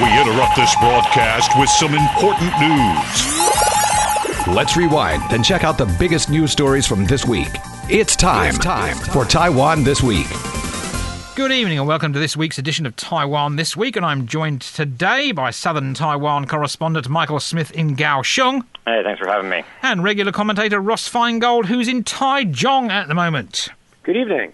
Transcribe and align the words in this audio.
We 0.00 0.08
interrupt 0.20 0.56
this 0.56 0.74
broadcast 0.76 1.52
with 1.58 1.68
some 1.68 1.94
important 1.94 2.50
news. 2.58 4.46
Let's 4.46 4.76
rewind 4.76 5.22
and 5.32 5.44
check 5.44 5.64
out 5.64 5.76
the 5.76 5.94
biggest 5.98 6.30
news 6.30 6.50
stories 6.50 6.86
from 6.86 7.04
this 7.04 7.26
week. 7.26 7.50
It's 7.90 8.16
time, 8.16 8.48
it's 8.54 8.58
time 8.58 8.96
for 8.96 9.24
Taiwan 9.26 9.84
This 9.84 10.02
Week. 10.02 10.26
Good 11.36 11.52
evening 11.52 11.78
and 11.78 11.86
welcome 11.86 12.12
to 12.14 12.18
this 12.18 12.36
week's 12.36 12.58
edition 12.58 12.86
of 12.86 12.96
Taiwan 12.96 13.56
This 13.56 13.76
Week. 13.76 13.94
And 13.96 14.04
I'm 14.06 14.26
joined 14.26 14.62
today 14.62 15.30
by 15.32 15.50
Southern 15.50 15.92
Taiwan 15.94 16.46
correspondent 16.46 17.08
Michael 17.10 17.38
Smith 17.40 17.70
in 17.72 17.94
Kaohsiung 17.94 18.64
Hey, 18.86 19.02
thanks 19.04 19.20
for 19.20 19.28
having 19.28 19.50
me. 19.50 19.62
and 19.82 20.02
regular 20.02 20.32
commentator 20.32 20.80
Ross 20.80 21.08
Feingold, 21.08 21.66
who's 21.66 21.86
in 21.88 22.02
Taichung 22.02 22.90
at 22.90 23.08
the 23.08 23.14
moment. 23.14 23.68
Good 24.04 24.16
evening. 24.16 24.52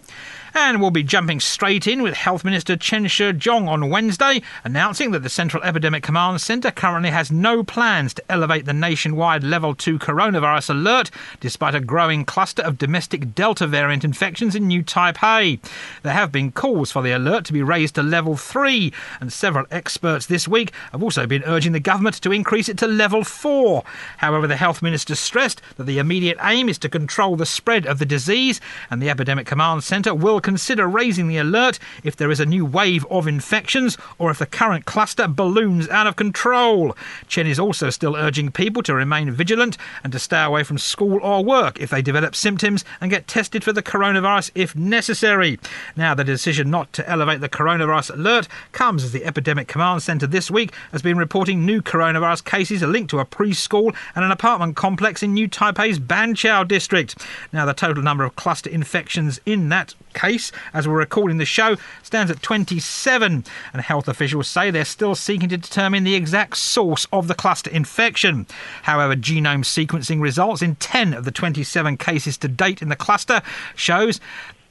And 0.55 0.81
we'll 0.81 0.91
be 0.91 1.03
jumping 1.03 1.41
straight 1.41 1.87
in 1.87 2.03
with 2.03 2.15
Health 2.15 2.45
Minister 2.45 2.77
Chen 2.77 3.07
Shih-chung 3.07 3.69
on 3.69 3.91
Wednesday, 3.91 4.43
announcing 4.65 5.11
that 5.11 5.23
the 5.23 5.29
Central 5.29 5.63
Epidemic 5.63 6.03
Command 6.03 6.41
Centre 6.41 6.71
currently 6.71 7.11
has 7.11 7.31
no 7.31 7.63
plans 7.63 8.15
to 8.15 8.33
elevate 8.33 8.65
the 8.65 8.73
nationwide 8.73 9.45
Level 9.45 9.75
2 9.75 9.99
coronavirus 9.99 10.71
alert, 10.71 11.11
despite 11.41 11.75
a 11.75 11.81
growing 11.81 12.25
cluster 12.25 12.63
of 12.63 12.79
domestic 12.79 13.35
Delta 13.35 13.67
variant 13.67 14.05
infections 14.05 14.55
in 14.55 14.67
New 14.67 14.83
Taipei. 14.83 15.61
There 16.03 16.13
have 16.13 16.33
been 16.33 16.53
calls 16.53 16.91
for 16.91 17.03
the 17.03 17.13
alert 17.13 17.45
to 17.47 17.53
be 17.53 17.63
raised 17.63 17.95
to 17.97 18.03
Level 18.03 18.37
3, 18.37 18.93
and 19.21 19.33
several 19.33 19.67
experts 19.71 20.27
this 20.27 20.49
week 20.49 20.73
have 20.93 21.03
also 21.03 21.27
been 21.27 21.45
urging 21.45 21.73
the 21.73 21.81
government 21.81 22.21
to 22.23 22.33
increase 22.33 22.69
it 22.69 22.79
to 22.79 22.87
Level 22.87 23.23
4. 23.23 23.85
However, 24.19 24.47
the 24.47 24.57
Health 24.57 24.83
Minister 24.83 25.15
stressed 25.15 25.61
that 25.77 25.85
the 25.85 25.99
immediate 25.99 26.39
aim 26.43 26.69
is 26.69 26.79
to 26.79 26.89
control 26.89 27.37
the 27.37 27.47
spread 27.47 27.87
of 27.87 27.99
the 27.99 28.07
disease, 28.07 28.61
and 28.91 29.03
the 29.03 29.11
Epidemic 29.11 29.47
Command 29.47 29.85
Centre 29.85 30.15
will 30.15 30.38
consider 30.41 30.87
raising 30.87 31.29
the 31.29 31.39
alert 31.39 31.79
if 32.03 32.17
there 32.17 32.31
is 32.31 32.41
a 32.41 32.47
new 32.47 32.65
wave 32.65 33.07
of 33.11 33.27
infections 33.27 33.97
or 34.19 34.31
if 34.31 34.39
the 34.39 34.47
current 34.47 34.85
cluster 34.85 35.29
balloons 35.29 35.89
out 35.89 36.07
of 36.07 36.17
control. 36.17 36.97
Chen 37.27 37.47
is 37.47 37.59
also 37.61 37.91
still 37.91 38.17
urging 38.17 38.51
people 38.51 38.83
to 38.83 38.95
remain 38.95 39.31
vigilant 39.31 39.77
and 40.03 40.13
to 40.13 40.19
stay 40.19 40.43
away 40.43 40.63
from 40.63 40.79
school 40.79 41.21
or 41.23 41.45
work 41.45 41.81
if 41.81 41.91
they 41.91 42.03
develop 42.03 42.35
symptoms 42.35 42.85
and 43.01 43.11
get 43.11 43.29
tested 43.29 43.65
for 43.65 43.73
the 43.73 43.83
coronavirus 43.83 44.51
if 44.55 44.75
necessary. 44.75 45.59
Now, 45.97 46.15
the 46.15 46.25
decision 46.25 46.71
not 46.71 46.93
to 46.95 47.09
elevate 47.09 47.41
the 47.41 47.49
coronavirus 47.49 48.15
alert 48.15 48.49
comes 48.73 49.05
as 49.05 49.13
the 49.13 49.25
Epidemic 49.25 49.69
Command 49.69 50.03
Centre 50.03 50.27
this 50.27 50.51
week 50.51 50.73
has 50.93 51.03
been 51.03 51.19
reporting 51.19 51.65
new 51.65 51.83
coronavirus 51.83 52.45
cases 52.45 52.83
linked 52.83 53.11
to 53.11 53.19
a 53.19 53.25
preschool 53.25 53.95
and 54.15 54.25
an 54.25 54.31
apartment 54.31 54.77
complex 54.77 55.23
in 55.23 55.35
New 55.35 55.49
Taipei's 55.49 55.99
Banqiao 55.99 56.67
district. 56.67 57.17
Now, 57.53 57.67
the 57.67 57.75
total 57.75 58.03
number 58.03 58.25
of 58.25 58.37
cluster 58.37 58.71
infections 58.71 59.41
in 59.47 59.69
that 59.69 59.95
case, 60.19 60.51
as 60.75 60.89
we're 60.89 60.99
recording 60.99 61.39
the 61.39 61.45
show, 61.45 61.77
stands 62.03 62.31
at 62.31 62.43
27, 62.43 63.45
and 63.73 63.83
health 63.83 64.09
officials 64.09 64.49
say 64.49 64.71
they're 64.71 64.85
still 64.85 65.15
seeking 65.15 65.49
to 65.49 65.57
determine 65.57 66.05
the 66.05 66.15
exact 66.17 66.57
source 66.57 67.07
of 67.13 67.29
the 67.29 67.35
cluster 67.35 67.71
infection. 67.71 68.47
However, 68.83 69.15
genome 69.15 69.65
sequencing 69.65 70.21
results 70.21 70.63
in 70.63 70.75
10 70.77 71.15
of 71.15 71.25
the 71.25 71.31
27 71.31 71.97
cases 71.97 72.37
to 72.39 72.49
date 72.49 72.83
in 72.83 72.89
the 72.89 72.97
cluster 72.97 73.43
shows 73.77 74.21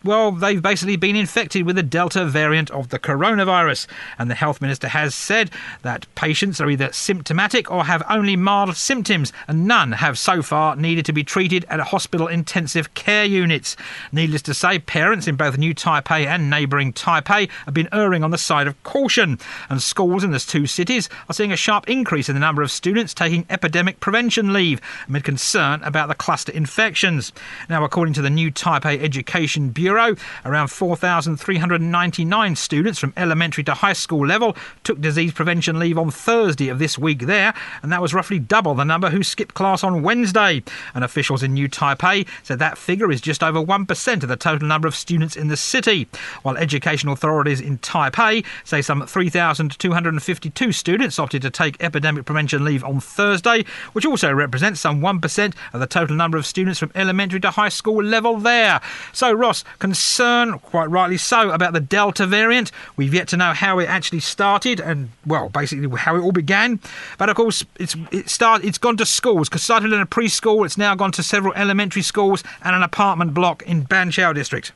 well, 0.03 0.31
they've 0.31 0.61
basically 0.61 0.95
been 0.95 1.15
infected 1.15 1.65
with 1.65 1.75
the 1.75 1.83
Delta 1.83 2.25
variant 2.25 2.69
of 2.71 2.89
the 2.89 2.99
coronavirus. 2.99 3.87
And 4.19 4.29
the 4.29 4.35
health 4.35 4.61
minister 4.61 4.87
has 4.87 5.15
said 5.15 5.51
that 5.81 6.05
patients 6.15 6.61
are 6.61 6.69
either 6.69 6.91
symptomatic 6.93 7.71
or 7.71 7.85
have 7.85 8.03
only 8.09 8.35
mild 8.35 8.77
symptoms, 8.77 9.33
and 9.47 9.67
none 9.67 9.93
have 9.93 10.17
so 10.19 10.41
far 10.41 10.75
needed 10.75 11.05
to 11.05 11.13
be 11.13 11.23
treated 11.23 11.65
at 11.69 11.79
hospital 11.79 12.27
intensive 12.27 12.93
care 12.93 13.25
units. 13.25 13.75
Needless 14.11 14.43
to 14.43 14.53
say, 14.53 14.79
parents 14.79 15.27
in 15.27 15.35
both 15.35 15.57
New 15.57 15.73
Taipei 15.73 16.25
and 16.25 16.49
neighbouring 16.49 16.93
Taipei 16.93 17.49
have 17.65 17.73
been 17.73 17.89
erring 17.91 18.23
on 18.23 18.31
the 18.31 18.37
side 18.37 18.67
of 18.67 18.81
caution. 18.83 19.39
And 19.69 19.81
schools 19.81 20.23
in 20.23 20.31
the 20.31 20.39
two 20.39 20.67
cities 20.67 21.09
are 21.27 21.33
seeing 21.33 21.51
a 21.51 21.57
sharp 21.57 21.89
increase 21.89 22.29
in 22.29 22.35
the 22.35 22.39
number 22.39 22.61
of 22.61 22.71
students 22.71 23.13
taking 23.13 23.45
epidemic 23.49 23.99
prevention 23.99 24.53
leave 24.53 24.79
amid 25.07 25.23
concern 25.23 25.81
about 25.83 26.07
the 26.07 26.15
cluster 26.15 26.51
infections. 26.51 27.33
Now, 27.67 27.83
according 27.83 28.13
to 28.13 28.21
the 28.21 28.29
New 28.29 28.51
Taipei 28.51 29.01
Education 29.01 29.69
Bureau, 29.69 29.86
around 29.87 30.67
4,399 30.67 32.55
students 32.55 32.99
from 32.99 33.13
elementary 33.15 33.63
to 33.63 33.73
high 33.73 33.93
school 33.93 34.25
level 34.25 34.55
took 34.83 34.99
disease 34.99 35.33
prevention 35.33 35.79
leave 35.79 35.97
on 35.97 36.11
Thursday 36.11 36.69
of 36.69 36.79
this 36.79 36.97
week 36.97 37.19
there, 37.21 37.53
and 37.81 37.91
that 37.91 38.01
was 38.01 38.13
roughly 38.13 38.39
double 38.39 38.73
the 38.73 38.83
number 38.83 39.09
who 39.09 39.23
skipped 39.23 39.55
class 39.55 39.83
on 39.83 40.01
Wednesday. 40.01 40.63
And 40.93 41.03
officials 41.03 41.43
in 41.43 41.53
New 41.53 41.69
Taipei 41.69 42.27
said 42.43 42.59
that 42.59 42.77
figure 42.77 43.11
is 43.11 43.21
just 43.21 43.43
over 43.43 43.59
1% 43.61 44.23
of 44.23 44.29
the 44.29 44.35
total 44.35 44.67
number 44.67 44.87
of 44.87 44.95
students 44.95 45.35
in 45.35 45.47
the 45.47 45.57
city, 45.57 46.07
while 46.43 46.57
education 46.57 47.09
authorities 47.09 47.61
in 47.61 47.77
Taipei 47.79 48.45
say 48.63 48.81
some 48.81 49.05
3,252 49.05 50.71
students 50.71 51.19
opted 51.19 51.41
to 51.41 51.49
take 51.49 51.81
epidemic 51.81 52.25
prevention 52.25 52.63
leave 52.63 52.83
on 52.83 52.99
Thursday, 52.99 53.65
which 53.93 54.05
also 54.05 54.33
represents 54.33 54.79
some 54.79 55.01
1% 55.01 55.53
of 55.73 55.79
the 55.79 55.87
total 55.87 56.15
number 56.15 56.37
of 56.37 56.45
students 56.45 56.79
from 56.79 56.91
elementary 56.95 57.39
to 57.39 57.51
high 57.51 57.69
school 57.69 58.03
level 58.03 58.37
there. 58.37 58.81
So, 59.13 59.31
Ross, 59.31 59.63
concern, 59.79 60.59
quite 60.59 60.89
rightly 60.89 61.17
so, 61.17 61.51
about 61.51 61.73
the 61.73 61.79
Delta 61.79 62.25
variant. 62.25 62.71
We've 62.95 63.13
yet 63.13 63.27
to 63.29 63.37
know 63.37 63.53
how 63.53 63.79
it 63.79 63.87
actually 63.87 64.19
started 64.19 64.79
and, 64.79 65.09
well, 65.25 65.49
basically 65.49 65.89
how 65.97 66.15
it 66.15 66.21
all 66.21 66.31
began. 66.31 66.79
But 67.17 67.29
of 67.29 67.35
course, 67.35 67.65
it's 67.79 67.95
it 68.11 68.29
start, 68.29 68.63
it's 68.63 68.77
gone 68.77 68.97
to 68.97 69.05
schools. 69.05 69.49
Because 69.49 69.63
started 69.63 69.93
in 69.93 70.01
a 70.01 70.05
preschool, 70.05 70.65
it's 70.65 70.77
now 70.77 70.95
gone 70.95 71.11
to 71.13 71.23
several 71.23 71.53
elementary 71.53 72.01
schools 72.01 72.43
and 72.63 72.75
an 72.75 72.83
apartment 72.83 73.33
block 73.33 73.63
in 73.63 73.85
Banqiao 73.85 74.33
district. 74.33 74.71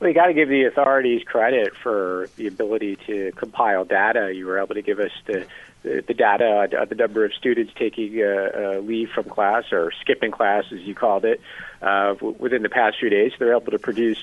Well, 0.00 0.08
you 0.08 0.14
got 0.14 0.26
to 0.26 0.34
give 0.34 0.48
the 0.48 0.64
authorities 0.64 1.24
credit 1.24 1.74
for 1.74 2.28
the 2.36 2.46
ability 2.46 2.96
to 3.06 3.32
compile 3.32 3.84
data. 3.84 4.32
You 4.32 4.46
were 4.46 4.58
able 4.58 4.74
to 4.76 4.82
give 4.82 5.00
us 5.00 5.10
the 5.26 5.44
the, 6.06 6.14
data, 6.14 6.68
uh, 6.80 6.84
the 6.84 6.94
number 6.94 7.24
of 7.24 7.32
students 7.34 7.72
taking 7.74 8.20
uh, 8.22 8.26
uh, 8.26 8.78
leave 8.80 9.10
from 9.10 9.24
class 9.24 9.64
or 9.72 9.92
skipping 10.00 10.30
class, 10.30 10.64
as 10.72 10.80
you 10.80 10.94
called 10.94 11.24
it, 11.24 11.40
uh, 11.82 12.14
w- 12.14 12.36
within 12.38 12.62
the 12.62 12.68
past 12.68 12.98
few 13.00 13.10
days. 13.10 13.32
They're 13.38 13.56
able 13.56 13.72
to 13.72 13.78
produce 13.78 14.20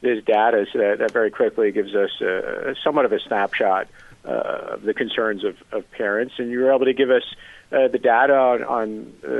this 0.00 0.22
data, 0.24 0.66
so 0.72 0.78
that, 0.78 0.98
that 0.98 1.12
very 1.12 1.30
quickly 1.30 1.72
gives 1.72 1.94
us 1.94 2.10
uh, 2.20 2.74
somewhat 2.82 3.04
of 3.04 3.12
a 3.12 3.20
snapshot 3.20 3.88
uh, 4.24 4.74
of 4.74 4.82
the 4.82 4.94
concerns 4.94 5.44
of, 5.44 5.56
of 5.72 5.90
parents. 5.92 6.34
And 6.38 6.50
you 6.50 6.60
were 6.60 6.72
able 6.72 6.86
to 6.86 6.94
give 6.94 7.10
us 7.10 7.24
uh, 7.72 7.88
the 7.88 7.98
data 7.98 8.34
on, 8.34 8.64
on 8.64 9.12
uh, 9.24 9.30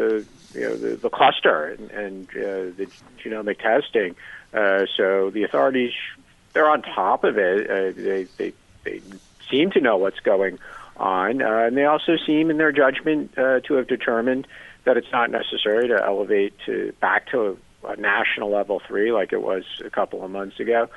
you 0.54 0.60
know, 0.60 0.76
the, 0.76 0.96
the 0.96 1.10
cluster 1.10 1.66
and, 1.66 1.90
and 1.90 2.28
uh, 2.30 2.76
the 2.76 2.88
genomic 3.22 3.58
testing. 3.58 4.16
Uh, 4.52 4.86
so 4.96 5.30
the 5.30 5.42
authorities, 5.42 5.92
they're 6.52 6.68
on 6.68 6.82
top 6.82 7.24
of 7.24 7.38
it. 7.38 7.70
Uh, 7.70 7.92
they, 7.96 8.24
they, 8.38 8.52
they 8.84 9.02
seem 9.50 9.70
to 9.72 9.80
know 9.80 9.96
what's 9.96 10.20
going 10.20 10.54
on, 10.54 10.60
uh, 11.42 11.66
and 11.66 11.76
they 11.76 11.84
also 11.84 12.16
seem, 12.26 12.50
in 12.50 12.56
their 12.56 12.72
judgment, 12.72 13.36
uh, 13.36 13.60
to 13.60 13.74
have 13.74 13.88
determined 13.88 14.46
that 14.84 14.96
it's 14.96 15.10
not 15.12 15.30
necessary 15.30 15.88
to 15.88 16.04
elevate 16.04 16.54
to 16.66 16.92
back 17.00 17.28
to 17.30 17.58
a, 17.84 17.88
a 17.88 17.96
national 17.96 18.50
level 18.50 18.80
three 18.86 19.12
like 19.12 19.32
it 19.32 19.42
was 19.42 19.64
a 19.84 19.90
couple 19.90 20.24
of 20.24 20.30
months 20.30 20.60
ago, 20.60 20.88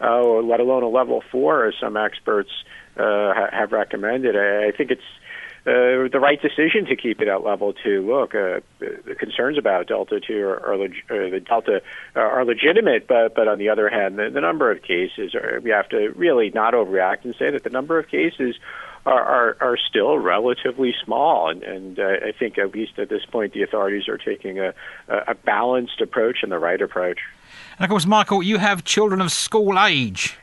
uh, 0.00 0.20
or 0.22 0.42
let 0.42 0.60
alone 0.60 0.82
a 0.82 0.88
level 0.88 1.22
four, 1.30 1.66
as 1.66 1.74
some 1.80 1.96
experts 1.96 2.50
uh, 2.96 3.34
ha- 3.34 3.50
have 3.52 3.72
recommended. 3.72 4.36
I, 4.36 4.68
I 4.68 4.70
think 4.76 4.90
it's 4.90 5.02
uh, 5.66 6.12
the 6.12 6.20
right 6.20 6.40
decision 6.42 6.84
to 6.86 6.96
keep 6.96 7.22
it 7.22 7.28
at 7.28 7.42
level 7.42 7.72
two. 7.72 8.06
Look, 8.06 8.34
uh, 8.34 8.60
the 8.80 9.14
concerns 9.18 9.56
about 9.56 9.86
Delta 9.86 10.20
two 10.20 10.42
are, 10.42 10.60
are 10.66 10.76
leg- 10.76 11.04
uh, 11.08 11.30
the 11.30 11.40
Delta 11.40 11.80
uh, 12.14 12.18
are 12.18 12.44
legitimate, 12.44 13.06
but 13.06 13.34
but 13.34 13.48
on 13.48 13.58
the 13.58 13.70
other 13.70 13.88
hand, 13.88 14.18
the, 14.18 14.28
the 14.28 14.42
number 14.42 14.70
of 14.70 14.82
cases 14.82 15.34
are 15.34 15.60
we 15.62 15.70
have 15.70 15.88
to 15.88 16.12
really 16.16 16.50
not 16.50 16.74
overreact 16.74 17.24
and 17.24 17.34
say 17.38 17.50
that 17.50 17.64
the 17.64 17.70
number 17.70 17.98
of 17.98 18.08
cases 18.08 18.56
are 19.06 19.22
are, 19.22 19.56
are 19.60 19.76
still 19.76 20.18
relatively 20.18 20.94
small, 21.04 21.48
and 21.48 21.62
and 21.62 21.98
uh, 21.98 22.26
I 22.26 22.32
think 22.32 22.58
at 22.58 22.72
least 22.74 22.98
at 22.98 23.08
this 23.08 23.24
point 23.24 23.52
the 23.52 23.62
authorities 23.62 24.08
are 24.08 24.18
taking 24.18 24.58
a 24.58 24.74
a 25.08 25.34
balanced 25.34 26.00
approach 26.00 26.38
and 26.42 26.50
the 26.50 26.58
right 26.58 26.80
approach. 26.80 27.18
And 27.78 27.84
of 27.84 27.90
course, 27.90 28.06
Michael, 28.06 28.42
you 28.42 28.58
have 28.58 28.84
children 28.84 29.20
of 29.20 29.32
school 29.32 29.78
age. 29.78 30.38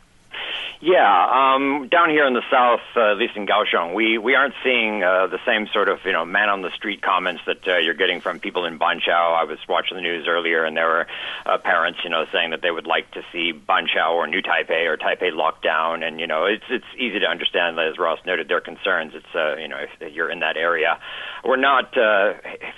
Yeah, 0.83 0.97
um, 1.29 1.89
down 1.89 2.09
here 2.09 2.25
in 2.25 2.33
the 2.33 2.41
south, 2.49 2.81
uh, 2.97 3.11
at 3.11 3.17
least 3.17 3.35
in 3.35 3.45
Kaohsiung, 3.45 3.93
we 3.93 4.17
we 4.17 4.33
aren't 4.33 4.55
seeing 4.63 5.03
uh, 5.03 5.27
the 5.27 5.37
same 5.45 5.67
sort 5.71 5.87
of 5.87 5.99
you 6.05 6.11
know 6.11 6.25
man 6.25 6.49
on 6.49 6.63
the 6.63 6.71
street 6.71 7.03
comments 7.03 7.43
that 7.45 7.67
uh, 7.67 7.77
you're 7.77 7.93
getting 7.93 8.19
from 8.19 8.39
people 8.39 8.65
in 8.65 8.79
Banqiao. 8.79 9.37
I 9.37 9.43
was 9.43 9.59
watching 9.69 9.95
the 9.95 10.01
news 10.01 10.25
earlier, 10.27 10.65
and 10.65 10.75
there 10.75 10.87
were 10.87 11.05
uh, 11.45 11.59
parents 11.59 11.99
you 12.03 12.09
know 12.09 12.25
saying 12.33 12.49
that 12.49 12.63
they 12.63 12.71
would 12.71 12.87
like 12.87 13.11
to 13.11 13.21
see 13.31 13.53
Banqiao 13.53 14.09
or 14.09 14.25
New 14.25 14.41
Taipei 14.41 14.87
or 14.87 14.97
Taipei 14.97 15.31
locked 15.31 15.63
down, 15.63 16.01
and 16.01 16.19
you 16.19 16.25
know 16.25 16.45
it's 16.45 16.65
it's 16.71 16.89
easy 16.97 17.19
to 17.19 17.27
understand 17.27 17.77
as 17.79 17.99
Ross 17.99 18.17
noted 18.25 18.47
their 18.47 18.61
concerns. 18.61 19.13
It's 19.13 19.35
uh, 19.35 19.57
you 19.57 19.67
know 19.67 19.77
if 19.77 20.11
you're 20.11 20.31
in 20.31 20.39
that 20.39 20.57
area, 20.57 20.97
we're 21.45 21.57
not 21.57 21.95
uh, 21.95 22.33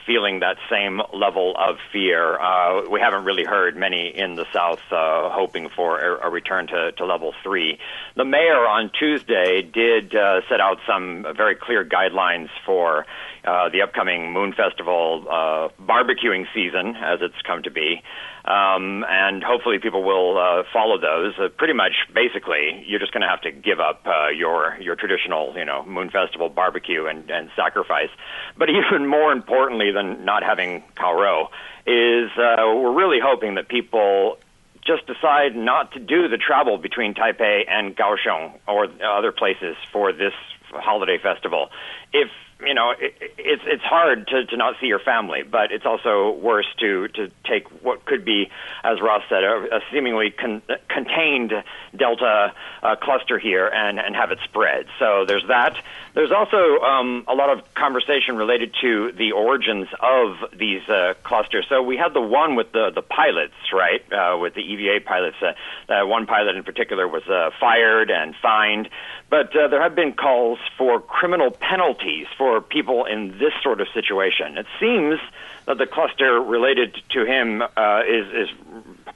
feeling 0.05 0.41
that 0.41 0.57
same 0.69 1.01
level 1.13 1.55
of 1.57 1.77
fear. 1.93 2.37
Uh, 2.37 2.89
we 2.89 2.99
haven't 2.99 3.23
really 3.23 3.45
heard 3.45 3.77
many 3.77 4.11
in 4.13 4.35
the 4.35 4.45
south 4.51 4.81
uh, 4.91 5.29
hoping 5.29 5.69
for 5.73 5.99
a, 5.99 6.27
a 6.27 6.29
return 6.29 6.67
to, 6.67 6.91
to 6.91 7.05
level 7.05 7.33
three. 7.43 7.79
The 8.15 8.25
mayor 8.25 8.65
on 8.67 8.91
Tuesday 8.97 9.61
did 9.61 10.15
uh, 10.15 10.41
set 10.49 10.59
out 10.59 10.79
some 10.87 11.25
very 11.35 11.55
clear 11.55 11.83
guidelines 11.83 12.49
for 12.65 13.05
uh, 13.45 13.69
the 13.69 13.81
upcoming 13.81 14.31
Moon 14.31 14.53
Festival 14.53 15.25
uh, 15.29 15.69
barbecuing 15.81 16.45
season, 16.53 16.95
as 16.95 17.19
it's 17.21 17.41
come 17.45 17.63
to 17.63 17.71
be. 17.71 18.01
Um, 18.45 19.05
and 19.07 19.41
hopefully 19.41 19.79
people 19.79 20.03
will 20.03 20.37
uh, 20.37 20.63
follow 20.73 20.99
those. 20.99 21.33
Uh, 21.39 21.47
pretty 21.47 21.73
much, 21.73 21.93
basically, 22.13 22.83
you're 22.85 22.99
just 22.99 23.13
going 23.13 23.21
to 23.21 23.27
have 23.27 23.41
to 23.41 23.51
give 23.51 23.79
up 23.79 24.05
uh, 24.05 24.29
your 24.29 24.77
your 24.81 24.95
traditional, 24.95 25.53
you 25.57 25.63
know, 25.63 25.83
Moon 25.85 26.09
Festival 26.09 26.49
barbecue 26.49 27.05
and, 27.05 27.29
and 27.31 27.49
sacrifice. 27.55 28.09
But 28.57 28.69
even 28.69 29.07
more 29.07 29.31
importantly 29.31 29.91
than 29.91 30.25
not 30.25 30.43
having 30.43 30.83
Kaoro 30.95 31.51
is 31.85 32.31
uh, 32.37 32.63
we're 32.67 32.93
really 32.93 33.19
hoping 33.23 33.55
that 33.55 33.67
people 33.67 34.37
just 34.85 35.07
decide 35.07 35.55
not 35.55 35.91
to 35.93 35.99
do 35.99 36.27
the 36.27 36.37
travel 36.37 36.77
between 36.77 37.13
Taipei 37.13 37.61
and 37.69 37.95
Kaohsiung 37.95 38.59
or 38.67 38.87
other 39.03 39.31
places 39.31 39.75
for 39.91 40.11
this 40.11 40.33
holiday 40.71 41.17
festival. 41.21 41.69
If 42.11 42.29
you 42.65 42.73
know, 42.73 42.91
it, 42.91 43.15
it's 43.37 43.63
it's 43.65 43.83
hard 43.83 44.27
to, 44.27 44.45
to 44.45 44.57
not 44.57 44.75
see 44.79 44.87
your 44.87 44.99
family, 44.99 45.43
but 45.43 45.71
it's 45.71 45.85
also 45.85 46.31
worse 46.31 46.67
to 46.79 47.07
to 47.09 47.31
take 47.45 47.67
what 47.83 48.05
could 48.05 48.25
be, 48.25 48.49
as 48.83 49.01
Ross 49.01 49.23
said, 49.29 49.43
a, 49.43 49.77
a 49.77 49.79
seemingly 49.91 50.31
con, 50.31 50.61
contained 50.87 51.53
Delta 51.95 52.53
uh, 52.81 52.95
cluster 52.95 53.37
here 53.39 53.67
and 53.67 53.99
and 53.99 54.15
have 54.15 54.31
it 54.31 54.39
spread. 54.43 54.85
So 54.99 55.25
there's 55.25 55.45
that. 55.47 55.75
There's 56.13 56.31
also 56.31 56.79
um, 56.83 57.25
a 57.27 57.33
lot 57.33 57.49
of 57.49 57.73
conversation 57.73 58.35
related 58.35 58.75
to 58.81 59.11
the 59.13 59.31
origins 59.31 59.87
of 59.99 60.37
these 60.57 60.87
uh, 60.87 61.15
clusters. 61.23 61.65
So 61.69 61.81
we 61.81 61.97
had 61.97 62.13
the 62.13 62.21
one 62.21 62.55
with 62.55 62.71
the 62.71 62.91
the 62.93 63.01
pilots, 63.01 63.55
right, 63.73 64.01
uh, 64.11 64.37
with 64.37 64.53
the 64.53 64.61
EVA 64.61 65.05
pilots. 65.05 65.37
Uh, 65.41 65.53
uh, 65.91 66.05
one 66.05 66.25
pilot 66.25 66.55
in 66.55 66.63
particular 66.63 67.07
was 67.07 67.23
uh, 67.27 67.49
fired 67.59 68.11
and 68.11 68.35
fined. 68.41 68.89
But 69.29 69.51
there 69.53 69.81
have 69.81 69.95
been 69.95 70.13
calls 70.13 70.59
for 70.77 70.99
criminal 71.01 71.49
penalties 71.49 72.27
for 72.37 72.52
people 72.61 73.05
in 73.05 73.37
this 73.39 73.53
sort 73.61 73.81
of 73.81 73.87
situation. 73.93 74.57
It 74.57 74.65
seems 74.79 75.19
that 75.65 75.77
the 75.77 75.85
cluster 75.85 76.39
related 76.41 76.95
to 77.11 77.25
him 77.25 77.61
uh, 77.61 78.01
is 78.07 78.27
is 78.33 78.49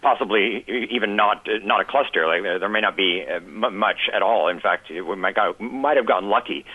possibly 0.01 0.63
even 0.91 1.15
not 1.15 1.47
not 1.63 1.81
a 1.81 1.85
cluster. 1.85 2.27
Like 2.27 2.43
there 2.43 2.69
may 2.69 2.81
not 2.81 2.95
be 2.95 3.25
uh, 3.25 3.39
much 3.41 4.09
at 4.13 4.21
all. 4.21 4.47
In 4.47 4.59
fact, 4.59 4.89
we 4.89 5.15
might 5.15 5.35
got, 5.35 5.59
might 5.59 5.97
have 5.97 6.05
gotten 6.05 6.29
lucky. 6.29 6.65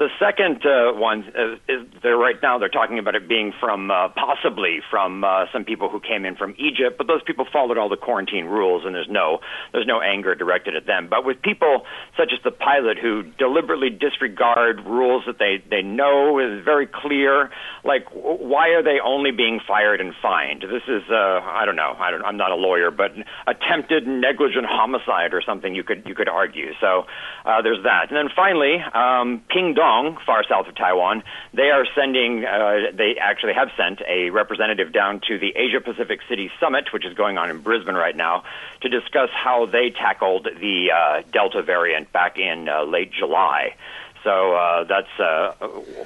The 0.00 0.08
second 0.18 0.64
uh, 0.64 0.96
one 0.96 1.28
is, 1.28 1.60
is 1.68 1.86
they're 2.02 2.16
right 2.16 2.36
now 2.42 2.56
they're 2.56 2.70
talking 2.70 2.98
about 2.98 3.16
it 3.16 3.28
being 3.28 3.52
from 3.60 3.90
uh, 3.90 4.08
possibly 4.08 4.80
from 4.90 5.22
uh, 5.24 5.44
some 5.52 5.66
people 5.66 5.90
who 5.90 6.00
came 6.00 6.24
in 6.24 6.36
from 6.36 6.54
Egypt, 6.56 6.96
but 6.96 7.06
those 7.06 7.22
people 7.22 7.44
followed 7.52 7.76
all 7.76 7.90
the 7.90 7.98
quarantine 7.98 8.46
rules, 8.46 8.86
and 8.86 8.94
there's 8.94 9.10
no 9.10 9.40
there's 9.72 9.86
no 9.86 10.00
anger 10.00 10.34
directed 10.34 10.74
at 10.74 10.86
them. 10.86 11.08
But 11.10 11.26
with 11.26 11.42
people 11.42 11.84
such 12.16 12.32
as 12.32 12.42
the 12.42 12.50
pilot 12.50 12.96
who 12.96 13.24
deliberately 13.36 13.90
disregard 13.90 14.80
rules 14.86 15.24
that 15.26 15.38
they 15.38 15.62
they 15.68 15.82
know 15.82 16.38
is 16.38 16.64
very 16.64 16.86
clear, 16.86 17.50
like 17.84 18.08
why 18.14 18.70
are 18.70 18.82
they 18.82 19.00
only 19.04 19.32
being 19.32 19.60
fired 19.68 20.00
and 20.00 20.14
fined? 20.22 20.62
This 20.62 20.88
is 20.88 21.02
uh, 21.10 21.44
I 21.44 21.66
don't 21.66 21.76
know 21.76 21.94
I 22.00 22.10
don't 22.10 22.24
I'm 22.24 22.38
not 22.38 22.52
a 22.52 22.56
lawyer, 22.56 22.90
but 22.90 23.12
attempted 23.46 24.06
negligent 24.06 24.64
homicide 24.64 25.34
or 25.34 25.42
something 25.44 25.74
you 25.74 25.84
could 25.84 26.04
you 26.06 26.14
could 26.14 26.30
argue. 26.30 26.72
So 26.80 27.04
uh, 27.44 27.60
there's 27.60 27.84
that, 27.84 28.08
and 28.08 28.16
then 28.16 28.30
finally 28.34 28.80
um, 28.94 29.42
Pingdong 29.90 30.18
far 30.24 30.44
south 30.48 30.66
of 30.68 30.74
Taiwan, 30.74 31.22
they 31.52 31.70
are 31.70 31.84
sending, 31.94 32.44
uh, 32.44 32.90
they 32.92 33.16
actually 33.20 33.54
have 33.54 33.68
sent 33.76 34.00
a 34.08 34.30
representative 34.30 34.92
down 34.92 35.20
to 35.28 35.38
the 35.38 35.52
Asia 35.56 35.80
Pacific 35.80 36.20
City 36.28 36.50
Summit, 36.60 36.92
which 36.92 37.04
is 37.04 37.14
going 37.14 37.38
on 37.38 37.50
in 37.50 37.60
Brisbane 37.60 37.94
right 37.94 38.16
now, 38.16 38.44
to 38.82 38.88
discuss 38.88 39.30
how 39.32 39.66
they 39.66 39.90
tackled 39.90 40.44
the 40.44 40.90
uh, 40.90 41.22
Delta 41.32 41.62
variant 41.62 42.12
back 42.12 42.38
in 42.38 42.68
uh, 42.68 42.84
late 42.84 43.12
July. 43.12 43.74
So 44.22 44.54
uh, 44.54 44.84
that's 44.84 45.18
uh, 45.18 45.52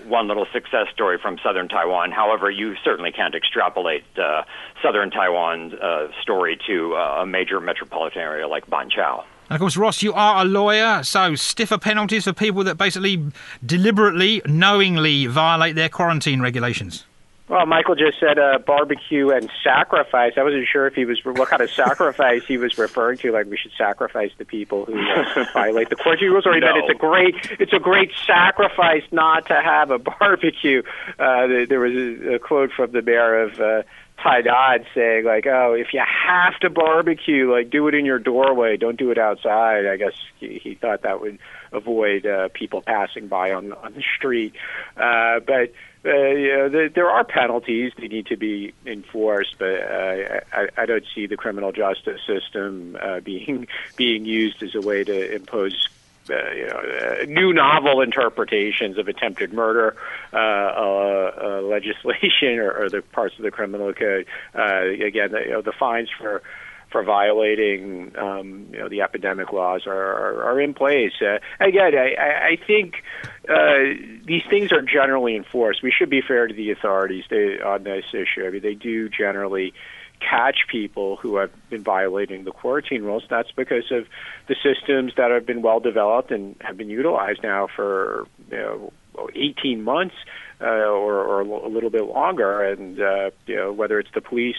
one 0.06 0.28
little 0.28 0.46
success 0.52 0.86
story 0.92 1.18
from 1.18 1.38
southern 1.42 1.68
Taiwan. 1.68 2.12
However, 2.12 2.48
you 2.48 2.76
certainly 2.84 3.10
can't 3.10 3.34
extrapolate 3.34 4.04
uh, 4.16 4.44
southern 4.82 5.10
Taiwan's 5.10 5.74
uh, 5.74 6.08
story 6.22 6.58
to 6.68 6.94
uh, 6.94 7.22
a 7.22 7.26
major 7.26 7.58
metropolitan 7.60 8.22
area 8.22 8.46
like 8.46 8.66
Banqiao. 8.66 9.24
And 9.50 9.56
of 9.56 9.60
course, 9.60 9.76
Ross, 9.76 10.02
you 10.02 10.12
are 10.14 10.42
a 10.42 10.44
lawyer, 10.44 11.02
so 11.02 11.34
stiffer 11.34 11.78
penalties 11.78 12.24
for 12.24 12.32
people 12.32 12.64
that 12.64 12.76
basically 12.78 13.22
deliberately, 13.64 14.40
knowingly 14.46 15.26
violate 15.26 15.74
their 15.76 15.88
quarantine 15.90 16.40
regulations. 16.40 17.04
Well, 17.46 17.66
Michael 17.66 17.94
just 17.94 18.18
said 18.18 18.38
uh, 18.38 18.58
barbecue 18.66 19.28
and 19.28 19.50
sacrifice. 19.62 20.32
I 20.38 20.42
wasn't 20.42 20.66
sure 20.66 20.86
if 20.86 20.94
he 20.94 21.04
was 21.04 21.22
what 21.26 21.46
kind 21.48 21.60
of 21.60 21.70
sacrifice 21.70 22.42
he 22.46 22.56
was 22.56 22.78
referring 22.78 23.18
to. 23.18 23.32
Like 23.32 23.44
we 23.50 23.58
should 23.58 23.72
sacrifice 23.76 24.30
the 24.38 24.46
people 24.46 24.86
who 24.86 24.98
uh, 24.98 25.44
violate 25.52 25.90
the 25.90 25.96
quarantine 25.96 26.30
rules, 26.30 26.46
or 26.46 26.54
he 26.54 26.60
No. 26.60 26.72
meant 26.72 26.78
it's 26.88 26.94
a 26.96 26.98
great 26.98 27.34
it's 27.60 27.74
a 27.74 27.78
great 27.78 28.12
sacrifice 28.26 29.02
not 29.12 29.44
to 29.48 29.60
have 29.60 29.90
a 29.90 29.98
barbecue. 29.98 30.82
Uh, 31.18 31.46
there 31.46 31.66
there 31.66 31.80
was 31.80 31.92
a, 31.92 32.36
a 32.36 32.38
quote 32.38 32.72
from 32.72 32.92
the 32.92 33.02
mayor 33.02 33.42
of 33.42 33.60
uh, 33.60 33.82
Tainan 34.24 34.84
saying 34.94 35.24
like, 35.24 35.46
"Oh, 35.46 35.74
if 35.74 35.92
you 35.92 36.00
have 36.00 36.58
to 36.60 36.70
barbecue, 36.70 37.52
like 37.52 37.70
do 37.70 37.86
it 37.88 37.94
in 37.94 38.06
your 38.06 38.18
doorway. 38.18 38.76
Don't 38.76 38.96
do 38.96 39.10
it 39.10 39.18
outside." 39.18 39.86
I 39.86 39.96
guess 39.96 40.14
he, 40.40 40.58
he 40.58 40.74
thought 40.74 41.02
that 41.02 41.20
would 41.20 41.38
avoid 41.72 42.24
uh, 42.24 42.48
people 42.54 42.80
passing 42.80 43.28
by 43.28 43.52
on 43.52 43.72
on 43.72 43.92
the 43.92 44.02
street. 44.16 44.54
Uh, 44.96 45.40
but 45.40 45.72
uh, 46.06 46.10
you 46.10 46.56
know, 46.56 46.68
there, 46.68 46.88
there 46.88 47.10
are 47.10 47.24
penalties 47.24 47.92
that 47.96 48.10
need 48.10 48.26
to 48.26 48.36
be 48.36 48.74
enforced, 48.86 49.56
but 49.58 49.80
uh, 49.80 50.40
I, 50.52 50.68
I 50.76 50.86
don't 50.86 51.04
see 51.14 51.26
the 51.26 51.36
criminal 51.36 51.72
justice 51.72 52.20
system 52.26 52.96
uh, 53.00 53.20
being 53.20 53.68
being 53.96 54.24
used 54.24 54.62
as 54.62 54.74
a 54.74 54.80
way 54.80 55.04
to 55.04 55.34
impose. 55.34 55.88
Uh, 56.30 56.52
you 56.52 56.66
know, 56.66 56.78
uh, 56.78 57.24
new 57.26 57.52
novel 57.52 58.00
interpretations 58.00 58.96
of 58.96 59.08
attempted 59.08 59.52
murder 59.52 59.94
uh, 60.32 61.60
legislation 61.62 62.58
or, 62.58 62.70
or 62.72 62.88
the 62.88 63.02
parts 63.02 63.36
of 63.36 63.42
the 63.42 63.50
criminal 63.50 63.92
code. 63.92 64.26
Again, 64.54 65.32
the, 65.32 65.40
you 65.44 65.50
know, 65.50 65.62
the 65.62 65.72
fines 65.72 66.08
for 66.18 66.42
for 66.94 67.02
violating 67.02 68.12
um, 68.16 68.68
you 68.70 68.78
know 68.78 68.88
the 68.88 69.02
epidemic 69.02 69.52
laws 69.52 69.82
are 69.84 69.92
are, 69.92 70.44
are 70.44 70.60
in 70.60 70.74
place. 70.74 71.12
Uh, 71.20 71.38
again, 71.58 71.92
I, 71.98 72.52
I 72.52 72.56
think 72.64 73.02
uh, 73.48 73.98
these 74.24 74.44
things 74.48 74.70
are 74.70 74.80
generally 74.80 75.34
enforced. 75.34 75.82
We 75.82 75.90
should 75.90 76.08
be 76.08 76.22
fair 76.22 76.46
to 76.46 76.54
the 76.54 76.70
authorities 76.70 77.24
on 77.66 77.82
this 77.82 78.04
issue. 78.12 78.46
I 78.46 78.50
mean, 78.50 78.62
they 78.62 78.74
do 78.74 79.08
generally 79.08 79.74
catch 80.28 80.66
people 80.70 81.16
who 81.16 81.36
have 81.36 81.50
been 81.70 81.82
violating 81.82 82.44
the 82.44 82.52
quarantine 82.52 83.02
rules. 83.02 83.24
That's 83.28 83.50
because 83.52 83.90
of 83.90 84.06
the 84.48 84.56
systems 84.62 85.12
that 85.16 85.30
have 85.30 85.46
been 85.46 85.62
well 85.62 85.80
developed 85.80 86.30
and 86.30 86.56
have 86.60 86.76
been 86.76 86.90
utilized 86.90 87.42
now 87.42 87.68
for 87.74 88.26
you 88.50 88.56
know 88.56 88.92
18 89.34 89.82
months 89.82 90.14
uh, 90.60 90.64
or, 90.64 91.14
or 91.14 91.40
a 91.40 91.68
little 91.68 91.90
bit 91.90 92.04
longer. 92.04 92.62
And 92.62 93.00
uh, 93.00 93.30
you 93.46 93.56
know 93.56 93.72
whether 93.72 93.98
it's 93.98 94.10
the 94.14 94.20
police 94.20 94.56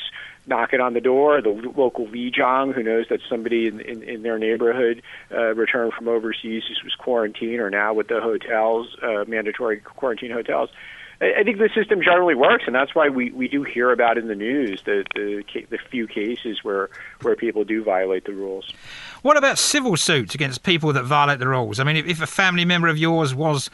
knocking 0.47 0.79
on 0.79 0.93
the 0.93 1.01
door, 1.01 1.41
the 1.41 1.49
local 1.49 2.05
Lijang 2.07 2.73
who 2.73 2.83
knows 2.83 3.07
that 3.09 3.19
somebody 3.27 3.67
in, 3.67 3.79
in, 3.79 4.03
in 4.03 4.21
their 4.21 4.37
neighborhood 4.37 5.01
uh, 5.31 5.55
returned 5.55 5.93
from 5.93 6.07
overseas 6.07 6.63
was 6.83 6.93
quarantined, 6.97 7.59
or 7.59 7.69
now 7.69 7.93
with 7.93 8.07
the 8.07 8.21
hotels, 8.21 8.95
uh, 9.01 9.25
mandatory 9.27 9.79
quarantine 9.79 10.31
hotels. 10.31 10.69
I 10.71 11.04
I 11.21 11.43
think 11.43 11.59
the 11.59 11.69
system 11.73 12.01
generally 12.01 12.35
works, 12.35 12.65
and 12.67 12.75
that's 12.75 12.93
why 12.93 13.07
we, 13.07 13.31
we 13.31 13.47
do 13.47 13.63
hear 13.63 13.91
about 13.91 14.17
in 14.17 14.27
the 14.27 14.35
news 14.35 14.81
the 14.85 15.05
the, 15.15 15.43
the 15.69 15.77
few 15.89 16.07
cases 16.07 16.63
where, 16.63 16.89
where 17.21 17.35
people 17.35 17.63
do 17.63 17.83
violate 17.83 18.25
the 18.25 18.33
rules. 18.33 18.73
What 19.21 19.37
about 19.37 19.57
civil 19.57 19.95
suits 19.95 20.35
against 20.35 20.63
people 20.63 20.91
that 20.93 21.03
violate 21.03 21.39
the 21.39 21.47
rules? 21.47 21.79
I 21.79 21.83
mean, 21.83 21.95
if, 21.95 22.05
if 22.05 22.21
a 22.21 22.27
family 22.27 22.65
member 22.65 22.87
of 22.87 22.97
yours 22.97 23.33
was 23.33 23.69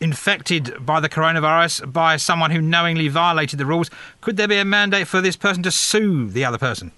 infected 0.00 0.74
by 0.84 1.00
the 1.00 1.08
coronavirus 1.08 1.90
by 1.92 2.16
someone 2.16 2.50
who 2.50 2.60
knowingly 2.60 3.08
violated 3.08 3.58
the 3.58 3.66
rules, 3.66 3.90
could 4.20 4.36
there 4.36 4.48
be 4.48 4.58
a 4.58 4.64
mandate 4.64 5.06
for 5.06 5.20
this 5.20 5.36
person 5.36 5.62
to 5.62 5.70
sue 5.70 6.28
the 6.28 6.44
other 6.44 6.58
person? 6.58 6.92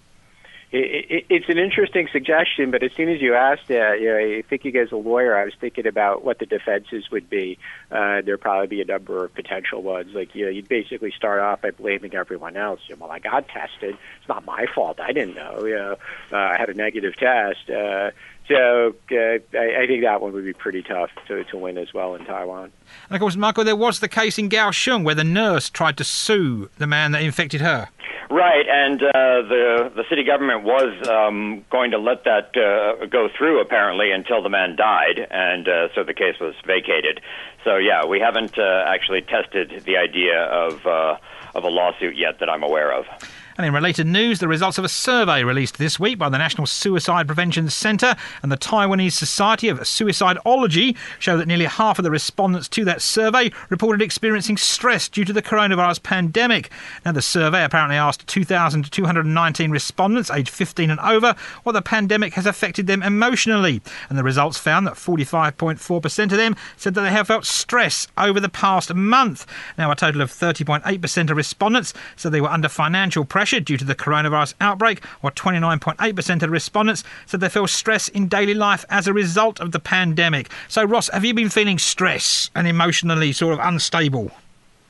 It, 0.77 1.07
it, 1.11 1.27
it's 1.31 1.49
an 1.49 1.59
interesting 1.59 2.09
suggestion, 2.13 2.71
but 2.71 2.83
as 2.83 2.93
soon 2.93 3.09
as 3.09 3.23
you 3.23 3.35
asked 3.35 3.69
that, 3.69 4.01
you 4.01 4.09
know, 4.09 4.39
I 4.39 4.43
think 4.43 4.65
you 4.65 4.81
as 4.81 4.93
a 4.93 4.97
lawyer, 4.97 5.35
I 5.37 5.45
was 5.45 5.55
thinking 5.59 5.87
about 5.87 6.23
what 6.25 6.39
the 6.39 6.47
defenses 6.47 7.11
would 7.11 7.31
be. 7.31 7.59
Uh, 7.91 8.21
there'd 8.21 8.41
probably 8.41 8.67
be 8.67 8.83
a 8.83 8.85
number 8.85 9.25
of 9.25 9.35
potential 9.35 9.83
ones. 9.83 10.15
Like, 10.15 10.35
you 10.35 10.45
know, 10.45 10.51
you'd 10.51 10.69
basically 10.69 11.13
start 11.17 11.41
off 11.41 11.63
by 11.63 11.71
blaming 11.71 12.15
everyone 12.15 12.57
else. 12.57 12.81
You 12.89 12.97
know, 12.97 13.07
well, 13.07 13.11
I 13.11 13.21
got 13.21 13.49
tested. 13.49 13.97
It's 14.19 14.29
not 14.29 14.45
my 14.45 14.67
fault. 14.75 15.01
I 15.01 15.13
didn't 15.13 15.35
know. 15.35 15.65
You 15.65 15.77
know, 15.77 15.97
uh, 16.33 16.37
I 16.37 16.57
had 16.59 16.69
a 16.69 16.75
negative 16.75 17.17
test. 17.17 17.71
Uh, 17.71 18.11
so 18.49 18.95
uh, 19.13 19.17
I, 19.17 19.83
I 19.83 19.87
think 19.87 20.03
that 20.03 20.21
one 20.21 20.33
would 20.33 20.45
be 20.45 20.53
pretty 20.53 20.83
tough 20.83 21.11
to, 21.29 21.45
to 21.45 21.57
win 21.57 21.79
as 21.79 21.93
well 21.93 22.15
in 22.15 22.25
Taiwan. 22.25 22.73
And 23.09 23.17
of 23.17 23.21
course, 23.21 23.37
Michael, 23.37 23.65
there 23.65 23.77
was 23.77 24.01
the 24.01 24.09
case 24.09 24.39
in 24.39 24.49
Kaohsiung 24.49 25.05
where 25.05 25.15
the 25.15 25.25
nurse 25.25 25.71
tried 25.71 25.97
to 25.99 26.05
sue 26.05 26.71
the 26.79 26.87
man 26.87 27.13
that 27.13 27.23
infected 27.23 27.61
her. 27.61 27.89
Right, 28.29 28.67
and 28.69 29.01
uh, 29.01 29.13
the 29.49 29.93
the 29.95 30.03
city 30.11 30.25
government 30.25 30.65
was 30.65 31.09
um, 31.09 31.65
going 31.71 31.93
to 31.93 31.99
let 31.99 32.25
that 32.25 32.51
uh, 32.57 33.07
go 33.07 33.29
through 33.29 33.61
apparently 33.61 34.11
until 34.11 34.43
the 34.43 34.49
man 34.49 34.75
died, 34.75 35.25
and 35.31 35.69
uh, 35.69 35.89
so 35.95 36.03
the 36.03 36.13
case 36.13 36.35
was 36.41 36.55
vacated. 36.67 37.21
So 37.63 37.77
yeah, 37.77 38.05
we 38.05 38.19
haven't 38.19 38.59
uh, 38.59 38.85
actually 38.89 39.23
tested 39.23 39.85
the 39.87 39.97
idea 39.97 40.43
of 40.43 40.85
uh, 40.87 41.19
of 41.55 41.63
a 41.63 41.69
lawsuit 41.69 42.17
yet 42.17 42.41
that 42.41 42.51
I'm 42.51 42.65
aware 42.65 42.93
of. 42.93 43.07
And 43.57 43.67
in 43.67 43.73
related 43.73 44.07
news, 44.07 44.39
the 44.39 44.49
results 44.49 44.77
of 44.77 44.85
a 44.85 44.89
survey 44.89 45.43
released 45.43 45.79
this 45.79 45.99
week 45.99 46.19
by 46.19 46.29
the 46.29 46.37
National 46.37 46.67
Suicide 46.67 47.27
Prevention 47.27 47.71
Centre 47.71 48.15
and 48.43 48.53
the 48.53 48.59
Taiwanese 48.59 49.13
Society 49.13 49.71
of 49.71 49.81
Suicidology 49.81 50.95
show 51.19 51.39
that 51.39 51.49
nearly 51.49 51.65
half 51.65 51.99
of 51.99 52.03
the 52.03 52.11
respondents 52.11 52.69
to 52.69 52.85
that 52.85 53.01
survey 53.01 53.51
reported 53.71 54.03
experiencing 54.03 54.59
stress 54.59 55.09
due 55.09 55.25
to 55.25 55.33
the 55.33 55.41
coronavirus 55.41 56.03
pandemic. 56.03 56.71
Now, 57.07 57.13
the 57.13 57.23
survey 57.23 57.65
apparently 57.65 57.97
asked 57.97 58.27
2,219 58.27 59.71
respondents 59.71 60.31
aged 60.31 60.51
15 60.51 60.91
and 60.91 61.01
over 61.01 61.35
what 61.63 61.73
the 61.73 61.81
pandemic 61.81 62.35
has 62.35 62.45
affected 62.45 62.87
them 62.87 63.03
emotionally, 63.03 63.81
and 64.11 64.19
the 64.19 64.23
results 64.23 64.59
found 64.59 64.87
that 64.87 64.95
45.4% 64.95 66.23
of 66.25 66.31
them 66.31 66.57
said 66.77 66.93
that 66.93 67.01
they 67.01 67.11
have 67.11 67.29
felt 67.29 67.47
stress 67.47 68.07
over 68.19 68.39
the 68.39 68.51
past 68.51 68.93
month. 68.93 69.47
Now, 69.79 69.91
a 69.91 69.97
total 69.97 70.21
of 70.21 70.31
30.8% 70.31 71.31
of 71.31 71.37
respondents 71.39 71.95
said 72.17 72.33
they 72.33 72.43
were 72.43 72.49
under 72.49 72.69
financial 72.69 73.25
pressure 73.25 73.46
due 73.47 73.77
to 73.77 73.85
the 73.85 73.95
coronavirus 73.95 74.55
outbreak, 74.61 75.05
while 75.21 75.33
29.8% 75.33 76.43
of 76.43 76.51
respondents 76.51 77.05
said 77.27 77.41
they 77.41 77.49
feel 77.49 77.67
stress 77.67 78.09
in 78.09 78.29
daily 78.29 78.55
life 78.55 78.85
as 78.91 79.07
a 79.07 79.13
result 79.13 79.61
of 79.61 79.73
the 79.73 79.81
pandemic. 79.81 80.51
So, 80.69 80.85
Ross, 80.85 81.09
have 81.09 81.25
you 81.25 81.35
been 81.35 81.49
feeling 81.49 81.79
stress 81.79 82.51
and 82.55 82.67
emotionally 82.67 83.33
sort 83.33 83.55
of 83.55 83.61
unstable? 83.61 84.31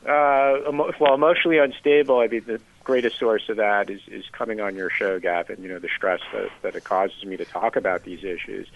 Uh, 0.07 0.71
well, 1.01 1.15
emotionally 1.15 1.59
unstable. 1.59 2.21
I 2.21 2.29
mean, 2.29 2.45
the 2.47 2.61
greatest 2.85 3.19
source 3.19 3.49
of 3.49 3.57
that 3.57 3.91
is 3.91 4.01
is 4.07 4.25
coming 4.31 4.61
on 4.61 4.77
your 4.77 4.89
show, 4.89 5.19
Gavin. 5.19 5.61
You 5.61 5.69
know, 5.69 5.79
the 5.81 5.89
stress 5.95 6.21
that 6.33 6.51
that 6.63 6.77
it 6.77 6.85
causes 6.85 7.25
me 7.25 7.37
to 7.37 7.45
talk 7.45 7.77
about 7.77 8.05
these 8.05 8.23
issues. 8.23 8.69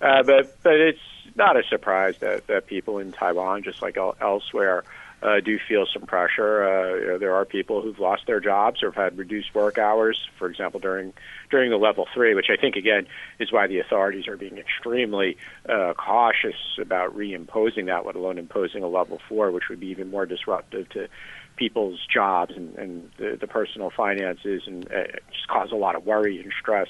Uh, 0.00 0.22
but 0.22 0.56
but 0.62 0.74
it's 0.74 0.98
not 1.34 1.56
a 1.56 1.62
surprise 1.64 2.16
that 2.18 2.46
that 2.46 2.66
people 2.66 2.98
in 2.98 3.12
Taiwan, 3.12 3.62
just 3.62 3.82
like 3.82 3.98
el- 3.98 4.16
elsewhere, 4.20 4.84
uh, 5.22 5.40
do 5.40 5.58
feel 5.68 5.86
some 5.92 6.02
pressure. 6.02 6.64
Uh, 6.64 6.94
you 6.94 7.06
know, 7.08 7.18
there 7.18 7.34
are 7.34 7.44
people 7.44 7.82
who've 7.82 7.98
lost 7.98 8.26
their 8.26 8.40
jobs 8.40 8.82
or 8.82 8.90
have 8.90 9.12
had 9.12 9.18
reduced 9.18 9.54
work 9.54 9.78
hours, 9.78 10.28
for 10.38 10.48
example, 10.48 10.80
during 10.80 11.12
during 11.50 11.70
the 11.70 11.76
level 11.76 12.06
three, 12.14 12.34
which 12.34 12.48
I 12.50 12.60
think 12.60 12.76
again 12.76 13.06
is 13.38 13.52
why 13.52 13.66
the 13.66 13.78
authorities 13.80 14.28
are 14.28 14.36
being 14.36 14.58
extremely 14.58 15.36
uh, 15.68 15.92
cautious 15.94 16.78
about 16.80 17.16
reimposing 17.16 17.86
that, 17.86 18.06
let 18.06 18.14
alone 18.14 18.38
imposing 18.38 18.82
a 18.82 18.88
level 18.88 19.20
four, 19.28 19.50
which 19.50 19.68
would 19.68 19.80
be 19.80 19.88
even 19.88 20.10
more 20.10 20.26
disruptive 20.26 20.88
to 20.90 21.08
people's 21.56 22.00
jobs 22.12 22.54
and, 22.56 22.74
and 22.76 23.10
the, 23.18 23.36
the 23.38 23.46
personal 23.46 23.90
finances, 23.90 24.62
and 24.66 24.90
uh, 24.90 25.04
just 25.32 25.46
cause 25.48 25.70
a 25.72 25.76
lot 25.76 25.96
of 25.96 26.06
worry 26.06 26.40
and 26.40 26.52
stress 26.58 26.88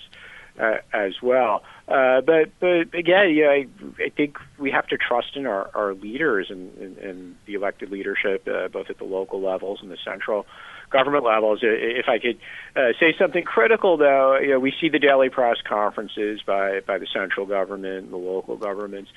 as 0.92 1.14
well. 1.22 1.62
Uh, 1.88 2.20
but 2.20 2.50
but 2.60 2.94
again, 2.94 3.34
yeah, 3.34 3.48
I, 3.48 3.66
I 3.98 4.10
think 4.10 4.38
we 4.58 4.70
have 4.70 4.86
to 4.88 4.96
trust 4.96 5.36
in 5.36 5.46
our, 5.46 5.70
our 5.74 5.94
leaders 5.94 6.46
and, 6.50 6.76
and, 6.78 6.98
and 6.98 7.36
the 7.46 7.54
elected 7.54 7.90
leadership, 7.90 8.46
uh, 8.46 8.68
both 8.68 8.90
at 8.90 8.98
the 8.98 9.04
local 9.04 9.40
levels 9.40 9.80
and 9.82 9.90
the 9.90 9.98
central 10.04 10.46
government 10.90 11.24
levels. 11.24 11.60
If 11.62 12.08
I 12.08 12.18
could 12.18 12.38
uh, 12.76 12.92
say 12.98 13.14
something 13.18 13.44
critical, 13.44 13.96
though, 13.96 14.38
you 14.38 14.50
know, 14.50 14.60
we 14.60 14.72
see 14.80 14.88
the 14.88 14.98
daily 14.98 15.30
press 15.30 15.56
conferences 15.66 16.40
by 16.46 16.80
by 16.86 16.98
the 16.98 17.06
central 17.12 17.46
government, 17.46 18.04
and 18.04 18.12
the 18.12 18.16
local 18.16 18.56
governments, 18.56 19.10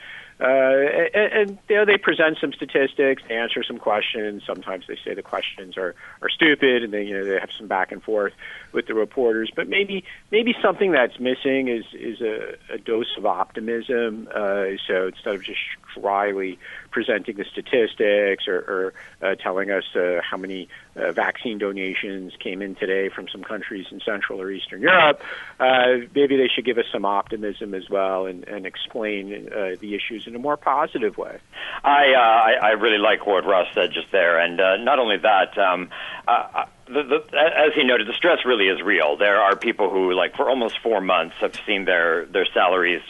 uh, 0.43 1.09
and, 1.13 1.33
and 1.33 1.57
you 1.69 1.75
know, 1.77 1.85
they 1.85 1.97
present 1.97 2.37
some 2.41 2.51
statistics, 2.51 3.23
they 3.29 3.35
answer 3.35 3.63
some 3.63 3.77
questions. 3.77 4.43
Sometimes 4.45 4.85
they 4.87 4.97
say 5.03 5.13
the 5.13 5.21
questions 5.23 5.77
are 5.77 5.95
are 6.21 6.29
stupid, 6.29 6.83
and 6.83 6.91
they 6.91 7.03
you 7.03 7.17
know 7.17 7.23
they 7.23 7.39
have 7.39 7.51
some 7.57 7.67
back 7.67 7.93
and 7.93 8.03
forth 8.03 8.33
with 8.73 8.85
the 8.87 8.93
reporters. 8.93 9.51
But 9.55 9.69
maybe 9.69 10.03
maybe 10.31 10.53
something 10.61 10.91
that's 10.91 11.17
missing 11.17 11.69
is 11.69 11.85
is 11.93 12.19
a, 12.19 12.55
a 12.73 12.77
dose 12.77 13.15
of 13.17 13.25
optimism. 13.25 14.27
Uh, 14.33 14.75
so 14.85 15.07
instead 15.07 15.35
of 15.35 15.43
just 15.43 15.59
dryly 15.93 16.59
presenting 16.91 17.37
the 17.37 17.45
statistics 17.45 18.47
or, 18.47 18.57
or 18.57 18.93
uh, 19.21 19.35
telling 19.35 19.71
us 19.71 19.83
uh, 19.95 20.19
how 20.21 20.37
many 20.37 20.67
uh, 20.95 21.11
vaccine 21.11 21.57
donations 21.57 22.33
came 22.39 22.61
in 22.61 22.75
today 22.75 23.09
from 23.09 23.27
some 23.27 23.43
countries 23.43 23.87
in 23.91 23.99
Central 24.01 24.39
or 24.39 24.51
Eastern 24.51 24.81
Europe, 24.81 25.21
uh, 25.59 25.97
maybe 26.13 26.37
they 26.37 26.47
should 26.47 26.65
give 26.65 26.77
us 26.77 26.85
some 26.91 27.05
optimism 27.05 27.73
as 27.73 27.89
well 27.89 28.25
and, 28.25 28.47
and 28.47 28.65
explain 28.65 29.49
uh, 29.51 29.75
the 29.79 29.95
issues 29.95 30.27
in 30.33 30.39
a 30.39 30.41
more 30.41 30.57
positive 30.57 31.15
way. 31.17 31.37
I, 31.83 32.13
uh, 32.13 32.19
I 32.19 32.53
I 32.61 32.69
really 32.71 32.97
like 32.97 33.25
what 33.27 33.45
Ross 33.45 33.67
said 33.73 33.91
just 33.93 34.11
there, 34.11 34.39
and 34.39 34.59
uh, 34.59 34.77
not 34.77 34.97
only 34.97 35.17
that. 35.17 35.57
Um, 35.57 35.89
uh, 36.27 36.65
the, 36.85 37.03
the, 37.03 37.37
as 37.37 37.73
he 37.75 37.83
noted, 37.83 38.07
the 38.07 38.13
stress 38.13 38.39
really 38.45 38.67
is 38.67 38.81
real. 38.81 39.15
There 39.15 39.39
are 39.39 39.55
people 39.55 39.89
who, 39.89 40.13
like, 40.13 40.35
for 40.35 40.49
almost 40.49 40.79
four 40.83 40.99
months, 40.99 41.35
have 41.39 41.53
seen 41.65 41.85
their 41.85 42.25
their 42.25 42.45
salaries 42.53 43.01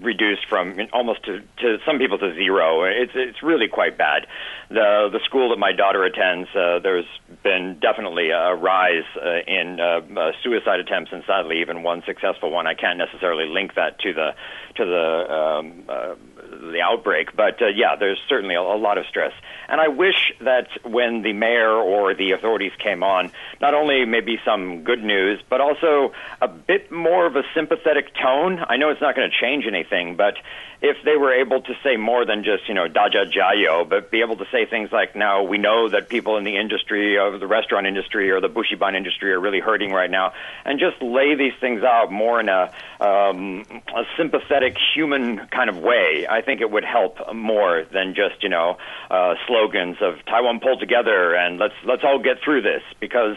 reduced 0.00 0.46
from 0.48 0.78
almost 0.92 1.24
to, 1.24 1.40
to 1.58 1.78
some 1.84 1.98
people 1.98 2.18
to 2.18 2.34
zero. 2.34 2.84
It's 2.84 3.12
it's 3.14 3.42
really 3.42 3.68
quite 3.68 3.98
bad. 3.98 4.26
The 4.68 5.08
the 5.12 5.20
school 5.24 5.50
that 5.50 5.58
my 5.58 5.72
daughter 5.72 6.04
attends, 6.04 6.48
uh, 6.54 6.78
there's 6.80 7.06
been 7.42 7.78
definitely 7.80 8.30
a 8.30 8.54
rise 8.54 9.04
uh, 9.16 9.40
in 9.46 9.80
uh, 9.80 10.00
uh, 10.18 10.32
suicide 10.42 10.80
attempts, 10.80 11.10
and 11.12 11.24
sadly, 11.26 11.60
even 11.60 11.82
one 11.82 12.02
successful 12.06 12.50
one. 12.50 12.66
I 12.66 12.74
can't 12.74 12.98
necessarily 12.98 13.48
link 13.48 13.74
that 13.74 13.98
to 14.00 14.12
the 14.12 14.34
to 14.76 14.84
the 14.84 15.34
um, 15.34 15.82
uh, 15.88 16.14
the 16.50 16.80
outbreak, 16.82 17.34
but 17.36 17.60
uh, 17.60 17.66
yeah, 17.66 17.96
there's 17.96 18.20
certainly 18.28 18.54
a, 18.54 18.60
a 18.60 18.78
lot 18.78 18.98
of 18.98 19.06
stress. 19.06 19.32
And 19.68 19.80
I 19.80 19.88
wish 19.88 20.32
that 20.40 20.68
when 20.84 21.22
the 21.22 21.32
mayor 21.32 21.72
or 21.72 22.14
the 22.14 22.32
authorities 22.32 22.72
came 22.78 23.02
on, 23.02 23.32
not 23.60 23.74
only 23.74 24.04
maybe 24.04 24.38
some 24.44 24.82
good 24.84 25.02
news, 25.02 25.40
but 25.48 25.60
also 25.60 26.12
a 26.40 26.48
bit 26.48 26.90
more 26.90 27.26
of 27.26 27.36
a 27.36 27.42
sympathetic 27.54 28.14
tone. 28.14 28.64
I 28.68 28.76
know 28.76 28.90
it's 28.90 29.00
not 29.00 29.16
going 29.16 29.30
to 29.30 29.36
change 29.36 29.66
anything, 29.66 30.16
but 30.16 30.34
if 30.82 30.96
they 31.04 31.16
were 31.16 31.32
able 31.32 31.62
to 31.62 31.74
say 31.82 31.96
more 31.96 32.26
than 32.26 32.44
just, 32.44 32.68
you 32.68 32.74
know, 32.74 32.86
daja 32.86 33.24
jayo, 33.24 33.88
but 33.88 34.10
be 34.10 34.20
able 34.20 34.36
to 34.36 34.44
say 34.52 34.66
things 34.66 34.90
like, 34.92 35.16
now 35.16 35.42
we 35.42 35.58
know 35.58 35.88
that 35.88 36.08
people 36.08 36.36
in 36.36 36.44
the 36.44 36.56
industry, 36.56 37.18
of 37.18 37.40
the 37.40 37.46
restaurant 37.46 37.86
industry 37.86 38.30
or 38.30 38.40
the 38.40 38.48
bushiban 38.48 38.94
industry 38.94 39.32
are 39.32 39.40
really 39.40 39.60
hurting 39.60 39.90
right 39.90 40.10
now, 40.10 40.32
and 40.64 40.78
just 40.78 41.00
lay 41.02 41.34
these 41.34 41.54
things 41.60 41.82
out 41.82 42.12
more 42.12 42.40
in 42.40 42.48
a, 42.48 42.72
um, 43.00 43.64
a 43.94 44.04
sympathetic, 44.16 44.76
human 44.94 45.38
kind 45.46 45.70
of 45.70 45.78
way, 45.78 46.26
I 46.36 46.42
think 46.42 46.60
it 46.60 46.70
would 46.70 46.84
help 46.84 47.16
more 47.34 47.84
than 47.92 48.14
just, 48.14 48.42
you 48.42 48.48
know, 48.48 48.76
uh, 49.10 49.34
slogans 49.46 49.96
of 50.00 50.14
Taiwan 50.26 50.60
pull 50.60 50.78
together 50.78 51.34
and 51.34 51.58
let's 51.58 51.74
let's 51.84 52.02
all 52.04 52.18
get 52.18 52.36
through 52.44 52.62
this 52.62 52.82
because 53.00 53.36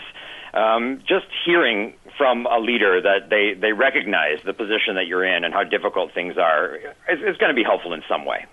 um, 0.53 0.99
just 1.07 1.27
hearing 1.45 1.93
from 2.17 2.45
a 2.45 2.59
leader 2.59 3.01
that 3.01 3.29
they, 3.29 3.53
they 3.59 3.71
recognize 3.71 4.39
the 4.45 4.53
position 4.53 4.95
that 4.95 5.07
you're 5.07 5.23
in 5.23 5.43
and 5.43 5.53
how 5.53 5.63
difficult 5.63 6.13
things 6.13 6.37
are 6.37 6.75
is, 6.75 7.19
is 7.19 7.37
going 7.37 7.49
to 7.49 7.55
be 7.55 7.63
helpful 7.63 7.93
in 7.93 8.03
some 8.09 8.25
way. 8.25 8.45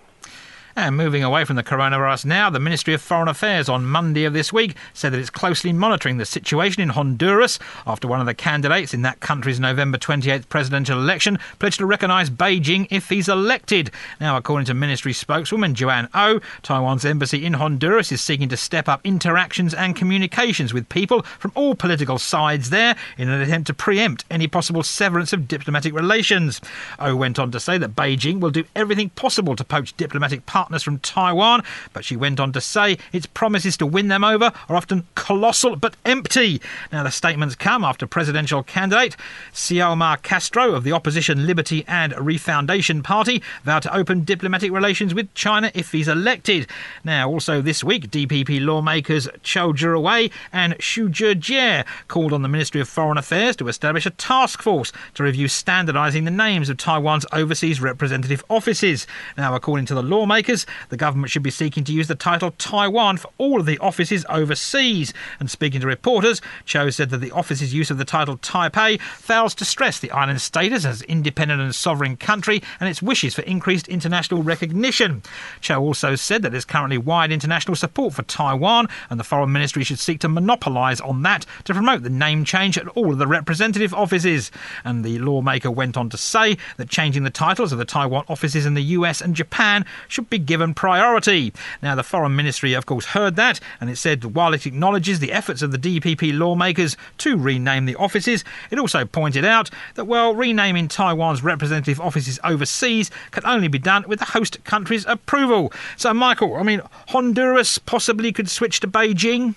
And 0.79 0.95
moving 0.95 1.23
away 1.23 1.43
from 1.43 1.55
the 1.55 1.63
coronavirus 1.63 2.25
now, 2.25 2.51
the 2.51 2.59
Ministry 2.59 2.93
of 2.93 3.01
Foreign 3.01 3.27
Affairs 3.27 3.67
on 3.67 3.83
Monday 3.83 4.25
of 4.25 4.33
this 4.33 4.53
week 4.53 4.75
said 4.93 5.11
that 5.11 5.19
it's 5.19 5.31
closely 5.31 5.73
monitoring 5.73 6.17
the 6.17 6.25
situation 6.25 6.83
in 6.83 6.89
Honduras 6.89 7.57
after 7.87 8.07
one 8.07 8.19
of 8.19 8.27
the 8.27 8.35
candidates 8.35 8.93
in 8.93 9.01
that 9.01 9.19
country's 9.19 9.59
November 9.59 9.97
28th 9.97 10.47
presidential 10.49 10.99
election 10.99 11.39
pledged 11.57 11.79
to 11.79 11.87
recognise 11.87 12.29
Beijing 12.29 12.87
if 12.91 13.09
he's 13.09 13.27
elected. 13.27 13.89
Now, 14.21 14.37
according 14.37 14.67
to 14.67 14.75
ministry 14.75 15.13
spokeswoman 15.13 15.73
Joanne 15.73 16.09
Ou, 16.13 16.35
oh, 16.35 16.39
Taiwan's 16.61 17.05
embassy 17.05 17.43
in 17.43 17.53
Honduras 17.53 18.11
is 18.11 18.21
seeking 18.21 18.49
to 18.49 18.55
step 18.55 18.87
up 18.87 19.01
interactions 19.03 19.73
and 19.73 19.95
communications 19.95 20.75
with 20.75 20.89
people 20.89 21.23
from 21.23 21.53
all 21.55 21.73
political 21.73 22.19
sides 22.19 22.69
there 22.69 22.95
in 23.17 23.29
an 23.29 23.41
attempt 23.41 23.65
to 23.65 23.73
preempt 23.73 24.25
any 24.29 24.45
possible 24.45 24.83
severance 24.83 25.33
of 25.33 25.47
diplomatic 25.47 25.95
relations. 25.95 26.61
Ou 26.99 27.17
went 27.17 27.39
on 27.39 27.49
to 27.49 27.59
say 27.59 27.79
that 27.79 27.95
Beijing 27.95 28.39
will 28.39 28.51
do 28.51 28.65
everything 28.75 29.09
possible 29.09 29.55
to 29.55 29.63
poach 29.63 29.97
diplomatic 29.97 30.45
partners 30.45 30.66
partners 30.67 30.83
from 30.83 30.99
Taiwan, 30.99 31.63
but 31.93 32.03
she 32.03 32.17
went 32.17 32.41
on 32.41 32.51
to 32.51 32.59
say 32.59 32.97
its 33.13 33.25
promises 33.25 33.77
to 33.77 33.85
win 33.85 34.09
them 34.09 34.21
over 34.21 34.51
are 34.67 34.75
often 34.75 35.07
colossal 35.15 35.77
but 35.77 35.95
empty. 36.03 36.61
Now, 36.91 37.03
the 37.03 37.09
statements 37.09 37.55
come 37.55 37.85
after 37.85 38.05
presidential 38.05 38.63
candidate 38.63 39.15
Xiomara 39.53 40.21
Castro 40.23 40.73
of 40.73 40.83
the 40.83 40.91
opposition 40.91 41.47
Liberty 41.47 41.85
and 41.87 42.11
Refoundation 42.11 43.01
Party 43.01 43.41
vowed 43.63 43.83
to 43.83 43.95
open 43.95 44.25
diplomatic 44.25 44.73
relations 44.73 45.13
with 45.13 45.33
China 45.33 45.71
if 45.73 45.93
he's 45.93 46.09
elected. 46.09 46.67
Now, 47.01 47.29
also 47.29 47.61
this 47.61 47.81
week, 47.81 48.11
DPP 48.11 48.59
lawmakers 48.59 49.29
Chow 49.43 49.71
Jue 49.71 50.29
and 50.51 50.77
Xu 50.79 51.07
Zhejie 51.07 51.85
called 52.09 52.33
on 52.33 52.41
the 52.41 52.49
Ministry 52.49 52.81
of 52.81 52.89
Foreign 52.89 53.17
Affairs 53.17 53.55
to 53.55 53.69
establish 53.69 54.05
a 54.05 54.09
task 54.09 54.61
force 54.61 54.91
to 55.13 55.23
review 55.23 55.47
standardising 55.47 56.25
the 56.25 56.31
names 56.31 56.67
of 56.67 56.75
Taiwan's 56.75 57.25
overseas 57.31 57.79
representative 57.79 58.43
offices. 58.49 59.07
Now, 59.37 59.55
according 59.55 59.85
to 59.85 59.95
the 59.95 60.03
lawmakers, 60.03 60.56
the 60.89 60.97
government 60.97 61.31
should 61.31 61.43
be 61.43 61.51
seeking 61.51 61.83
to 61.83 61.93
use 61.93 62.07
the 62.07 62.15
title 62.15 62.51
Taiwan 62.57 63.17
for 63.17 63.29
all 63.37 63.59
of 63.59 63.65
the 63.65 63.77
offices 63.79 64.25
overseas. 64.29 65.13
And 65.39 65.49
speaking 65.51 65.81
to 65.81 65.87
reporters, 65.87 66.41
Cho 66.65 66.89
said 66.89 67.09
that 67.11 67.17
the 67.17 67.31
office's 67.31 67.73
use 67.73 67.91
of 67.91 67.97
the 67.97 68.05
title 68.05 68.37
Taipei 68.37 68.99
fails 69.01 69.53
to 69.55 69.65
stress 69.65 69.99
the 69.99 70.11
island's 70.11 70.43
status 70.43 70.85
as 70.85 71.01
independent 71.03 71.61
and 71.61 71.75
sovereign 71.75 72.17
country 72.17 72.61
and 72.79 72.89
its 72.89 73.01
wishes 73.01 73.35
for 73.35 73.41
increased 73.43 73.87
international 73.87 74.43
recognition. 74.43 75.21
Cho 75.61 75.81
also 75.81 76.15
said 76.15 76.41
that 76.41 76.51
there's 76.51 76.65
currently 76.65 76.97
wide 76.97 77.31
international 77.31 77.75
support 77.75 78.13
for 78.13 78.23
Taiwan, 78.23 78.87
and 79.09 79.19
the 79.19 79.23
Foreign 79.23 79.51
Ministry 79.51 79.83
should 79.83 79.99
seek 79.99 80.19
to 80.21 80.29
monopolise 80.29 81.01
on 81.01 81.21
that 81.23 81.45
to 81.65 81.73
promote 81.73 82.03
the 82.03 82.09
name 82.09 82.45
change 82.45 82.77
at 82.77 82.87
all 82.89 83.11
of 83.11 83.17
the 83.17 83.27
representative 83.27 83.93
offices. 83.93 84.51
And 84.83 85.03
the 85.03 85.19
lawmaker 85.19 85.71
went 85.71 85.97
on 85.97 86.09
to 86.09 86.17
say 86.17 86.57
that 86.77 86.89
changing 86.89 87.23
the 87.23 87.29
titles 87.29 87.71
of 87.71 87.77
the 87.77 87.85
Taiwan 87.85 88.25
offices 88.27 88.65
in 88.65 88.73
the 88.73 88.81
US 88.81 89.21
and 89.21 89.35
Japan 89.35 89.85
should 90.07 90.29
be 90.29 90.39
given 90.47 90.73
priority. 90.73 91.53
Now, 91.83 91.93
the 91.93 92.01
Foreign 92.01 92.35
Ministry, 92.35 92.73
of 92.73 92.87
course, 92.87 93.07
heard 93.07 93.35
that, 93.35 93.59
and 93.79 93.89
it 93.89 93.97
said 93.97 94.35
while 94.35 94.55
it 94.55 94.65
acknowledges 94.65 95.19
the 95.19 95.31
efforts 95.31 95.61
of 95.61 95.71
the 95.71 95.77
DPP 95.77 96.35
lawmakers 96.35 96.97
to 97.19 97.37
rename 97.37 97.85
the 97.85 97.95
offices, 97.97 98.43
it 98.71 98.79
also 98.79 99.05
pointed 99.05 99.45
out 99.45 99.69
that, 99.93 100.05
well, 100.05 100.33
renaming 100.33 100.87
Taiwan's 100.87 101.43
representative 101.43 102.01
offices 102.01 102.39
overseas 102.43 103.11
can 103.29 103.45
only 103.45 103.67
be 103.67 103.77
done 103.77 104.05
with 104.07 104.17
the 104.19 104.25
host 104.25 104.63
country's 104.63 105.05
approval. 105.05 105.71
So, 105.97 106.13
Michael, 106.13 106.55
I 106.55 106.63
mean, 106.63 106.81
Honduras 107.09 107.77
possibly 107.77 108.31
could 108.31 108.49
switch 108.49 108.79
to 108.79 108.87
Beijing? 108.87 109.55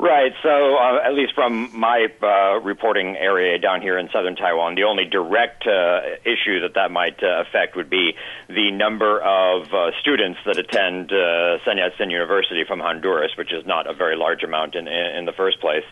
Right. 0.00 0.32
So, 0.42 0.76
uh, 0.76 1.00
at 1.04 1.12
least 1.12 1.34
from 1.34 1.78
my 1.78 2.06
uh, 2.22 2.58
reporting 2.60 3.18
area 3.18 3.58
down 3.58 3.82
here 3.82 3.98
in 3.98 4.08
southern 4.10 4.34
Taiwan, 4.34 4.74
the 4.74 4.84
only 4.84 5.04
direct 5.04 5.66
uh, 5.66 6.00
issue 6.24 6.60
that 6.60 6.72
that 6.74 6.90
might 6.90 7.22
uh, 7.22 7.42
affect 7.42 7.76
would 7.76 7.90
be 7.90 8.12
the 8.48 8.70
number 8.70 9.20
of 9.20 9.68
uh, 9.74 9.90
students 10.00 10.40
that 10.46 10.56
attend 10.56 11.12
uh, 11.12 11.62
Sun 11.66 11.76
Yat-sen 11.76 12.08
University 12.08 12.64
from 12.66 12.80
Honduras, 12.80 13.32
which 13.36 13.52
is 13.52 13.66
not 13.66 13.90
a 13.90 13.92
very 13.92 14.16
large 14.16 14.42
amount 14.42 14.74
in, 14.74 14.88
in, 14.88 15.16
in 15.18 15.24
the 15.26 15.32
first 15.32 15.60
place. 15.60 15.84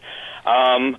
Um, 0.47 0.97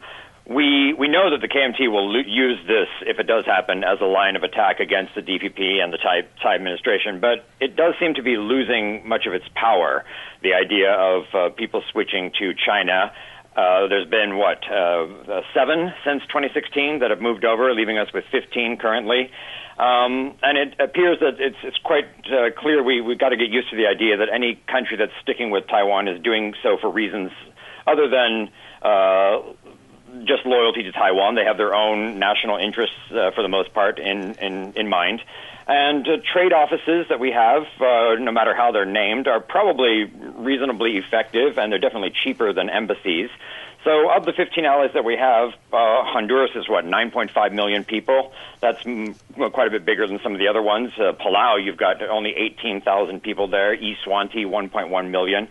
we 0.50 0.94
we 0.98 1.08
know 1.08 1.30
that 1.30 1.42
the 1.42 1.48
KMT 1.48 1.92
will 1.92 2.10
lo- 2.10 2.26
use 2.26 2.58
this 2.66 2.90
if 3.06 3.20
it 3.20 3.28
does 3.28 3.46
happen 3.46 3.84
as 3.84 4.02
a 4.02 4.06
line 4.06 4.36
of 4.36 4.42
attack 4.42 4.80
against 4.80 5.14
the 5.14 5.22
DPP 5.22 5.78
and 5.78 5.94
the 5.94 5.98
Tsai, 5.98 6.26
Tsai 6.42 6.56
administration, 6.56 7.20
but 7.22 7.46
it 7.62 7.76
does 7.76 7.94
seem 8.00 8.16
to 8.16 8.24
be 8.24 8.36
losing 8.36 9.08
much 9.08 9.28
of 9.28 9.34
its 9.34 9.46
power. 9.54 10.04
The 10.42 10.56
idea 10.56 10.92
of 10.92 11.24
uh, 11.34 11.50
people 11.56 11.84
switching 11.92 12.32
to 12.40 12.54
China. 12.58 13.14
Uh, 13.56 13.88
there's 13.88 14.08
been 14.10 14.38
what 14.38 14.64
uh, 14.72 15.06
uh 15.30 15.42
seven 15.54 15.92
since 16.06 16.24
2016 16.30 17.00
that 17.00 17.10
have 17.10 17.22
moved 17.22 17.46
over, 17.46 17.74
leaving 17.74 17.98
us 17.98 18.08
with 18.14 18.24
15 18.32 18.78
currently. 18.78 19.30
Um, 19.78 20.36
and 20.42 20.58
it 20.58 20.76
appears 20.80 21.20
that 21.22 21.40
it's, 21.40 21.58
it's 21.64 21.78
quite 21.84 22.06
uh, 22.28 22.52
clear 22.58 22.84
we, 22.84 23.02
we've 23.02 23.20
got 23.20 23.30
to 23.30 23.38
get 23.38 23.50
used 23.50 23.70
to 23.70 23.78
the 23.78 23.88
idea 23.88 24.18
that 24.18 24.28
any 24.34 24.60
country 24.68 24.98
that's 24.98 25.14
sticking 25.22 25.52
with 25.52 25.68
Taiwan 25.68 26.08
is 26.08 26.22
doing 26.22 26.54
so 26.64 26.78
for 26.82 26.92
reasons 26.92 27.32
other 27.88 28.10
than 28.10 28.50
uh, 28.82 29.42
just 30.26 30.46
loyalty 30.46 30.84
to 30.84 30.92
Taiwan. 30.92 31.36
They 31.36 31.46
have 31.46 31.58
their 31.58 31.74
own 31.74 32.20
national 32.20 32.58
interests, 32.58 32.96
uh, 33.12 33.32
for 33.32 33.42
the 33.42 33.50
most 33.50 33.74
part, 33.74 34.00
in 34.00 34.36
in, 34.36 34.74
in 34.76 34.90
mind. 34.90 35.22
And 35.68 36.08
uh, 36.08 36.18
trade 36.34 36.52
offices 36.52 37.06
that 37.10 37.20
we 37.20 37.32
have, 37.32 37.62
uh, 37.80 38.16
no 38.20 38.32
matter 38.32 38.56
how 38.56 38.72
they're 38.72 38.86
named, 38.86 39.28
are 39.28 39.40
probably 39.40 40.06
reasonably 40.06 40.98
effective, 40.98 41.60
and 41.60 41.72
they're 41.72 41.78
definitely 41.78 42.12
cheaper 42.24 42.54
than 42.54 42.72
embassies. 42.72 43.30
So, 43.84 44.10
of 44.10 44.26
the 44.26 44.34
15 44.34 44.66
allies 44.66 44.92
that 44.94 45.06
we 45.06 45.16
have, 45.16 45.50
uh, 45.72 46.04
Honduras 46.04 46.52
is 46.56 46.68
what 46.68 46.86
9.5 46.86 47.54
million 47.54 47.86
people. 47.86 48.34
That's 48.60 48.84
well, 48.84 49.52
quite 49.52 49.68
a 49.68 49.72
bit 49.72 49.86
bigger 49.86 50.06
than 50.06 50.20
some 50.22 50.34
of 50.34 50.40
the 50.40 50.48
other 50.48 50.62
ones. 50.62 50.92
Uh, 50.98 51.14
Palau, 51.14 51.64
you've 51.64 51.78
got 51.78 52.02
only 52.02 52.32
18,000 52.36 53.22
people 53.22 53.48
there. 53.48 53.78
Eswatini, 53.78 54.46
1.1 54.46 55.10
million. 55.12 55.48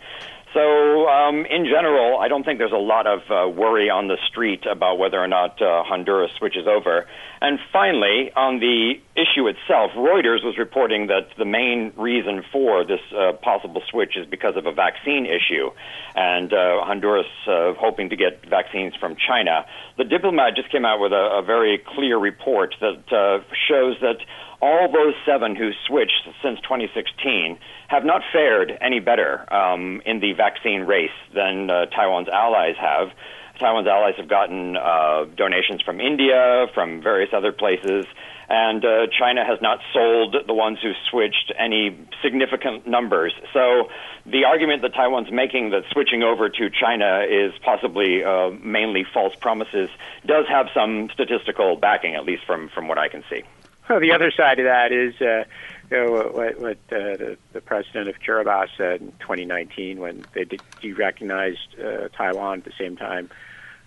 So, 0.53 1.07
um, 1.07 1.45
in 1.45 1.65
general, 1.65 2.17
I 2.19 2.27
don't 2.27 2.43
think 2.43 2.57
there's 2.57 2.71
a 2.71 2.75
lot 2.75 3.05
of 3.05 3.19
uh, 3.29 3.47
worry 3.49 3.89
on 3.89 4.07
the 4.07 4.17
street 4.27 4.65
about 4.65 4.97
whether 4.97 5.19
or 5.19 5.27
not 5.27 5.61
uh, 5.61 5.83
Honduras 5.83 6.31
switches 6.39 6.65
over. 6.67 7.05
And 7.41 7.57
finally, 7.71 8.31
on 8.35 8.59
the 8.59 8.99
issue 9.15 9.47
itself, 9.47 9.91
Reuters 9.95 10.43
was 10.43 10.57
reporting 10.57 11.07
that 11.07 11.29
the 11.37 11.45
main 11.45 11.93
reason 11.95 12.43
for 12.51 12.83
this 12.83 12.99
uh, 13.15 13.31
possible 13.33 13.81
switch 13.89 14.17
is 14.17 14.25
because 14.25 14.57
of 14.57 14.65
a 14.65 14.73
vaccine 14.73 15.25
issue, 15.25 15.71
and 16.15 16.51
uh, 16.51 16.83
Honduras 16.83 17.27
uh, 17.47 17.73
hoping 17.79 18.09
to 18.09 18.17
get 18.17 18.45
vaccines 18.45 18.93
from 18.95 19.15
China. 19.15 19.65
The 19.97 20.03
diplomat 20.03 20.55
just 20.55 20.69
came 20.69 20.83
out 20.83 20.99
with 20.99 21.13
a, 21.13 21.39
a 21.39 21.41
very 21.41 21.77
clear 21.77 22.17
report 22.17 22.75
that 22.81 23.13
uh, 23.13 23.39
shows 23.67 23.95
that 24.01 24.17
all 24.61 24.91
those 24.91 25.13
seven 25.25 25.55
who 25.55 25.71
switched 25.87 26.27
since 26.43 26.59
2016 26.61 27.57
have 27.87 28.03
not 28.03 28.21
fared 28.33 28.77
any 28.81 28.99
better 28.99 29.51
um, 29.53 30.01
in 30.05 30.19
the 30.19 30.33
vaccine 30.33 30.81
race 30.81 31.15
than 31.33 31.69
uh, 31.69 31.85
Taiwan's 31.85 32.27
allies 32.27 32.75
have. 32.79 33.11
Taiwan's 33.59 33.87
allies 33.87 34.15
have 34.17 34.27
gotten 34.27 34.77
uh, 34.77 35.25
donations 35.35 35.81
from 35.81 35.99
India, 35.99 36.67
from 36.73 37.01
various 37.01 37.29
other 37.33 37.51
places, 37.51 38.05
and 38.49 38.83
uh, 38.83 39.07
China 39.07 39.45
has 39.45 39.61
not 39.61 39.79
sold 39.93 40.35
the 40.47 40.53
ones 40.53 40.79
who 40.81 40.93
switched 41.09 41.51
any 41.57 41.95
significant 42.23 42.87
numbers. 42.87 43.33
So 43.53 43.89
the 44.25 44.45
argument 44.45 44.81
that 44.81 44.95
Taiwan's 44.95 45.31
making 45.31 45.69
that 45.69 45.83
switching 45.91 46.23
over 46.23 46.49
to 46.49 46.69
China 46.69 47.25
is 47.29 47.53
possibly 47.63 48.23
uh, 48.23 48.49
mainly 48.49 49.05
false 49.13 49.35
promises 49.35 49.89
does 50.25 50.47
have 50.47 50.67
some 50.73 51.09
statistical 51.13 51.75
backing, 51.75 52.15
at 52.15 52.25
least 52.25 52.43
from, 52.45 52.69
from 52.69 52.87
what 52.87 52.97
I 52.97 53.07
can 53.07 53.23
see. 53.29 53.43
Well, 53.87 53.99
the 53.99 54.11
other 54.11 54.31
side 54.31 54.59
of 54.59 54.65
that 54.65 54.91
is 54.91 55.19
uh, 55.21 55.45
you 55.91 55.97
know, 55.97 56.31
what, 56.31 56.59
what 56.59 56.77
uh, 56.91 57.17
the, 57.17 57.37
the 57.53 57.61
president 57.61 58.07
of 58.07 58.19
Kiribati 58.19 58.69
said 58.77 59.01
in 59.01 59.11
2019 59.19 59.99
when 59.99 60.25
they 60.33 60.45
de-recognized 60.45 61.79
uh, 61.79 62.09
Taiwan 62.09 62.59
at 62.59 62.65
the 62.65 62.73
same 62.77 62.95
time 62.95 63.29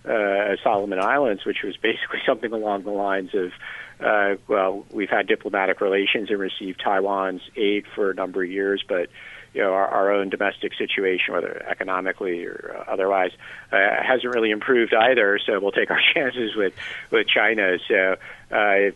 uh, 0.05 0.55
Solomon 0.63 0.99
Islands, 0.99 1.45
which 1.45 1.63
was 1.63 1.77
basically 1.77 2.19
something 2.25 2.51
along 2.51 2.83
the 2.83 2.91
lines 2.91 3.31
of, 3.33 3.51
uh, 3.99 4.35
well, 4.47 4.85
we've 4.91 5.09
had 5.09 5.27
diplomatic 5.27 5.81
relations 5.81 6.29
and 6.29 6.39
received 6.39 6.81
Taiwan's 6.83 7.41
aid 7.55 7.85
for 7.95 8.11
a 8.11 8.13
number 8.13 8.43
of 8.43 8.49
years, 8.49 8.83
but 8.87 9.09
you 9.53 9.61
know, 9.61 9.71
our, 9.71 9.87
our 9.87 10.11
own 10.11 10.29
domestic 10.29 10.73
situation, 10.73 11.33
whether 11.33 11.63
economically 11.69 12.43
or 12.45 12.83
otherwise, 12.87 13.31
uh, 13.71 13.77
hasn't 14.01 14.33
really 14.33 14.49
improved 14.49 14.93
either. 14.93 15.39
So 15.45 15.59
we'll 15.59 15.71
take 15.71 15.91
our 15.91 16.01
chances 16.13 16.55
with 16.55 16.73
with 17.11 17.27
China. 17.27 17.77
So 17.87 18.15
uh, 18.51 18.91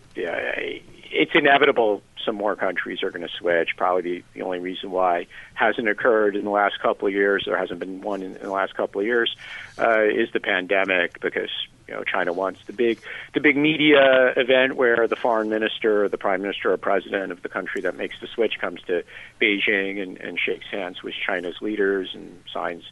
it's 1.12 1.32
inevitable 1.34 2.02
some 2.28 2.36
more 2.36 2.56
countries 2.56 3.02
are 3.04 3.10
going 3.10 3.26
to 3.26 3.34
switch. 3.34 3.70
Probably 3.78 4.02
the, 4.02 4.24
the 4.34 4.42
only 4.42 4.60
reason 4.60 4.92
why 4.92 5.28
hasn't 5.54 5.88
occurred 5.88 6.36
in 6.36 6.44
the 6.44 6.52
last 6.52 6.80
couple 6.82 7.08
of 7.08 7.14
years, 7.14 7.44
there 7.46 7.58
hasn't 7.58 7.80
been 7.80 8.02
one 8.02 8.22
in, 8.22 8.36
in 8.36 8.44
the 8.44 8.52
last 8.52 8.76
couple 8.76 9.00
of 9.00 9.08
years, 9.08 9.36
uh, 9.80 10.04
is 10.04 10.30
the 10.34 10.42
pandemic 10.42 11.20
because 11.22 11.50
you 11.88 11.94
know 11.94 12.04
China 12.04 12.34
wants 12.34 12.60
the 12.68 12.74
big 12.74 13.00
the 13.34 13.40
big 13.40 13.56
media 13.56 14.34
event 14.36 14.76
where 14.76 15.08
the 15.08 15.16
foreign 15.16 15.50
minister 15.50 16.04
or 16.04 16.10
the 16.10 16.18
prime 16.18 16.42
minister 16.42 16.72
or 16.72 16.78
president 16.78 17.32
of 17.32 17.42
the 17.42 17.50
country 17.50 17.82
that 17.82 17.96
makes 17.96 18.20
the 18.20 18.28
switch 18.28 18.60
comes 18.60 18.82
to 18.88 19.04
Beijing 19.42 20.02
and, 20.02 20.18
and 20.18 20.38
shakes 20.38 20.66
hands 20.70 21.02
with 21.02 21.14
China's 21.26 21.56
leaders 21.62 22.10
and 22.14 22.44
signs 22.54 22.84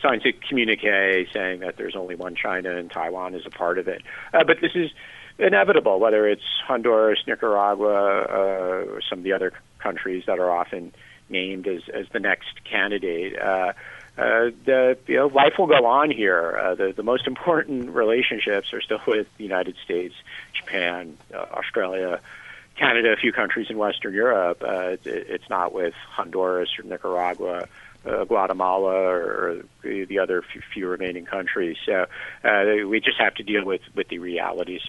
signs 0.00 0.22
a 0.26 0.32
communique 0.32 1.26
saying 1.32 1.60
that 1.60 1.76
there's 1.76 1.96
only 1.96 2.14
one 2.14 2.36
China 2.36 2.76
and 2.76 2.90
Taiwan 2.90 3.34
is 3.34 3.46
a 3.46 3.50
part 3.50 3.78
of 3.78 3.88
it. 3.88 4.02
Uh, 4.32 4.44
but 4.44 4.60
this 4.60 4.72
is 4.74 4.90
inevitable, 5.38 5.98
whether 5.98 6.28
it's 6.28 6.42
Honduras, 6.66 7.20
Nicaragua, 7.26 8.22
uh, 8.22 8.92
or 8.92 9.00
some 9.08 9.18
of 9.18 9.24
the 9.24 9.32
other 9.32 9.52
countries 9.78 10.24
that 10.26 10.38
are 10.38 10.50
often 10.50 10.92
named 11.28 11.66
as, 11.66 11.82
as 11.92 12.06
the 12.12 12.20
next 12.20 12.64
candidate. 12.64 13.38
Uh, 13.38 13.72
uh, 14.16 14.50
the 14.64 14.96
you 15.08 15.16
know 15.16 15.26
life 15.26 15.54
will 15.58 15.66
go 15.66 15.86
on 15.86 16.10
here. 16.10 16.56
Uh, 16.56 16.74
the 16.76 16.92
the 16.92 17.02
most 17.02 17.26
important 17.26 17.90
relationships 17.90 18.72
are 18.72 18.80
still 18.80 19.00
with 19.06 19.26
the 19.38 19.42
United 19.42 19.76
States, 19.84 20.14
Japan, 20.52 21.16
uh, 21.34 21.38
Australia, 21.38 22.20
Canada, 22.76 23.12
a 23.12 23.16
few 23.16 23.32
countries 23.32 23.66
in 23.70 23.76
Western 23.76 24.14
Europe. 24.14 24.62
Uh, 24.62 24.90
it, 24.90 25.00
it's 25.04 25.50
not 25.50 25.74
with 25.74 25.94
Honduras 26.10 26.70
or 26.78 26.84
Nicaragua. 26.84 27.68
Uh, 28.06 28.22
Guatemala 28.24 28.92
or 28.92 29.62
the 29.82 30.18
other 30.18 30.42
few, 30.42 30.60
few 30.74 30.86
remaining 30.86 31.24
countries. 31.24 31.78
So 31.86 32.04
uh, 32.44 32.86
we 32.86 33.00
just 33.00 33.18
have 33.18 33.34
to 33.36 33.42
deal 33.42 33.64
with, 33.64 33.80
with 33.94 34.08
the 34.08 34.18
realities. 34.18 34.82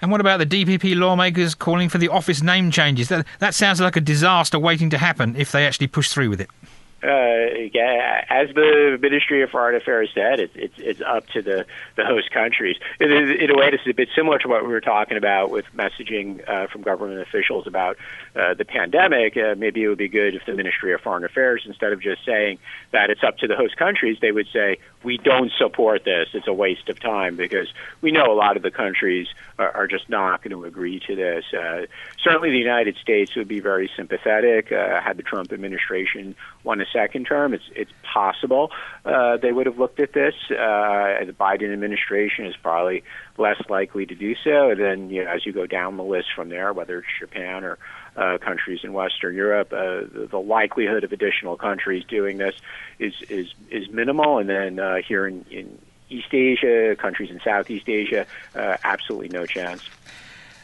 And 0.00 0.10
what 0.10 0.20
about 0.20 0.38
the 0.38 0.46
DPP 0.46 0.96
lawmakers 0.96 1.54
calling 1.54 1.88
for 1.88 1.98
the 1.98 2.08
office 2.08 2.42
name 2.42 2.70
changes? 2.70 3.08
That, 3.08 3.26
that 3.38 3.54
sounds 3.54 3.80
like 3.80 3.96
a 3.96 4.00
disaster 4.00 4.58
waiting 4.58 4.90
to 4.90 4.98
happen 4.98 5.36
if 5.36 5.52
they 5.52 5.66
actually 5.66 5.86
push 5.88 6.10
through 6.10 6.30
with 6.30 6.40
it 6.40 6.50
uh, 7.06 8.22
as 8.28 8.48
the 8.54 8.98
Ministry 9.00 9.42
of 9.42 9.50
Foreign 9.50 9.76
Affairs 9.76 10.10
said, 10.14 10.40
it's 10.40 10.52
it's, 10.56 10.74
it's 10.78 11.00
up 11.00 11.26
to 11.28 11.42
the, 11.42 11.66
the 11.96 12.04
host 12.04 12.30
countries. 12.30 12.76
In 12.98 13.10
a 13.50 13.56
way, 13.56 13.70
this 13.70 13.80
is 13.82 13.90
a 13.90 13.94
bit 13.94 14.08
similar 14.14 14.38
to 14.38 14.48
what 14.48 14.62
we 14.62 14.68
were 14.68 14.80
talking 14.80 15.16
about 15.16 15.50
with 15.50 15.64
messaging 15.76 16.46
uh, 16.48 16.66
from 16.68 16.82
government 16.82 17.20
officials 17.20 17.66
about 17.66 17.96
uh, 18.34 18.54
the 18.54 18.64
pandemic. 18.64 19.36
Uh, 19.36 19.54
maybe 19.56 19.84
it 19.84 19.88
would 19.88 19.98
be 19.98 20.08
good 20.08 20.34
if 20.34 20.44
the 20.46 20.54
Ministry 20.54 20.92
of 20.92 21.00
Foreign 21.00 21.24
Affairs, 21.24 21.62
instead 21.66 21.92
of 21.92 22.00
just 22.00 22.24
saying 22.24 22.58
that 22.92 23.10
it's 23.10 23.22
up 23.22 23.38
to 23.38 23.46
the 23.46 23.56
host 23.56 23.76
countries, 23.76 24.18
they 24.20 24.32
would 24.32 24.48
say 24.52 24.78
we 25.06 25.18
don't 25.18 25.52
support 25.56 26.02
this. 26.04 26.28
It's 26.34 26.48
a 26.48 26.52
waste 26.52 26.88
of 26.88 26.98
time 26.98 27.36
because 27.36 27.68
we 28.00 28.10
know 28.10 28.32
a 28.32 28.34
lot 28.34 28.56
of 28.56 28.64
the 28.64 28.72
countries 28.72 29.28
are, 29.56 29.70
are 29.70 29.86
just 29.86 30.10
not 30.10 30.42
going 30.42 30.50
to 30.50 30.64
agree 30.64 31.00
to 31.06 31.14
this. 31.14 31.44
Uh, 31.54 31.86
certainly, 32.22 32.50
the 32.50 32.58
United 32.58 32.96
States 32.96 33.36
would 33.36 33.46
be 33.46 33.60
very 33.60 33.88
sympathetic 33.96 34.72
uh, 34.72 35.00
had 35.00 35.16
the 35.16 35.22
Trump 35.22 35.52
administration 35.52 36.34
won 36.64 36.80
a 36.80 36.86
second 36.92 37.26
term. 37.26 37.54
It's 37.54 37.70
it's 37.76 37.92
possible 38.02 38.72
uh, 39.04 39.36
they 39.36 39.52
would 39.52 39.66
have 39.66 39.78
looked 39.78 40.00
at 40.00 40.12
this. 40.12 40.34
Uh, 40.50 41.24
the 41.24 41.34
Biden 41.38 41.72
administration 41.72 42.46
is 42.46 42.56
probably 42.60 43.04
less 43.38 43.62
likely 43.68 44.06
to 44.06 44.14
do 44.16 44.34
so. 44.42 44.70
And 44.70 44.80
then, 44.80 45.10
you 45.10 45.22
know, 45.22 45.30
as 45.30 45.46
you 45.46 45.52
go 45.52 45.66
down 45.66 45.96
the 45.96 46.02
list 46.02 46.28
from 46.34 46.48
there, 46.48 46.72
whether 46.72 46.98
it's 46.98 47.08
Japan 47.20 47.62
or 47.62 47.78
uh, 48.16 48.38
countries 48.38 48.80
in 48.82 48.92
Western 48.92 49.34
Europe, 49.34 49.72
uh, 49.72 50.00
the, 50.12 50.28
the 50.30 50.38
likelihood 50.38 51.04
of 51.04 51.12
additional 51.12 51.56
countries 51.56 52.04
doing 52.04 52.38
this 52.38 52.54
is 52.98 53.14
is 53.28 53.52
is 53.70 53.88
minimal. 53.90 54.38
And 54.38 54.48
then 54.48 54.78
uh, 54.78 54.96
here 55.06 55.26
in, 55.26 55.44
in 55.50 55.78
East 56.08 56.32
Asia, 56.32 56.96
countries 56.96 57.30
in 57.30 57.40
Southeast 57.40 57.88
Asia, 57.88 58.26
uh, 58.54 58.76
absolutely 58.84 59.28
no 59.28 59.44
chance. 59.44 59.82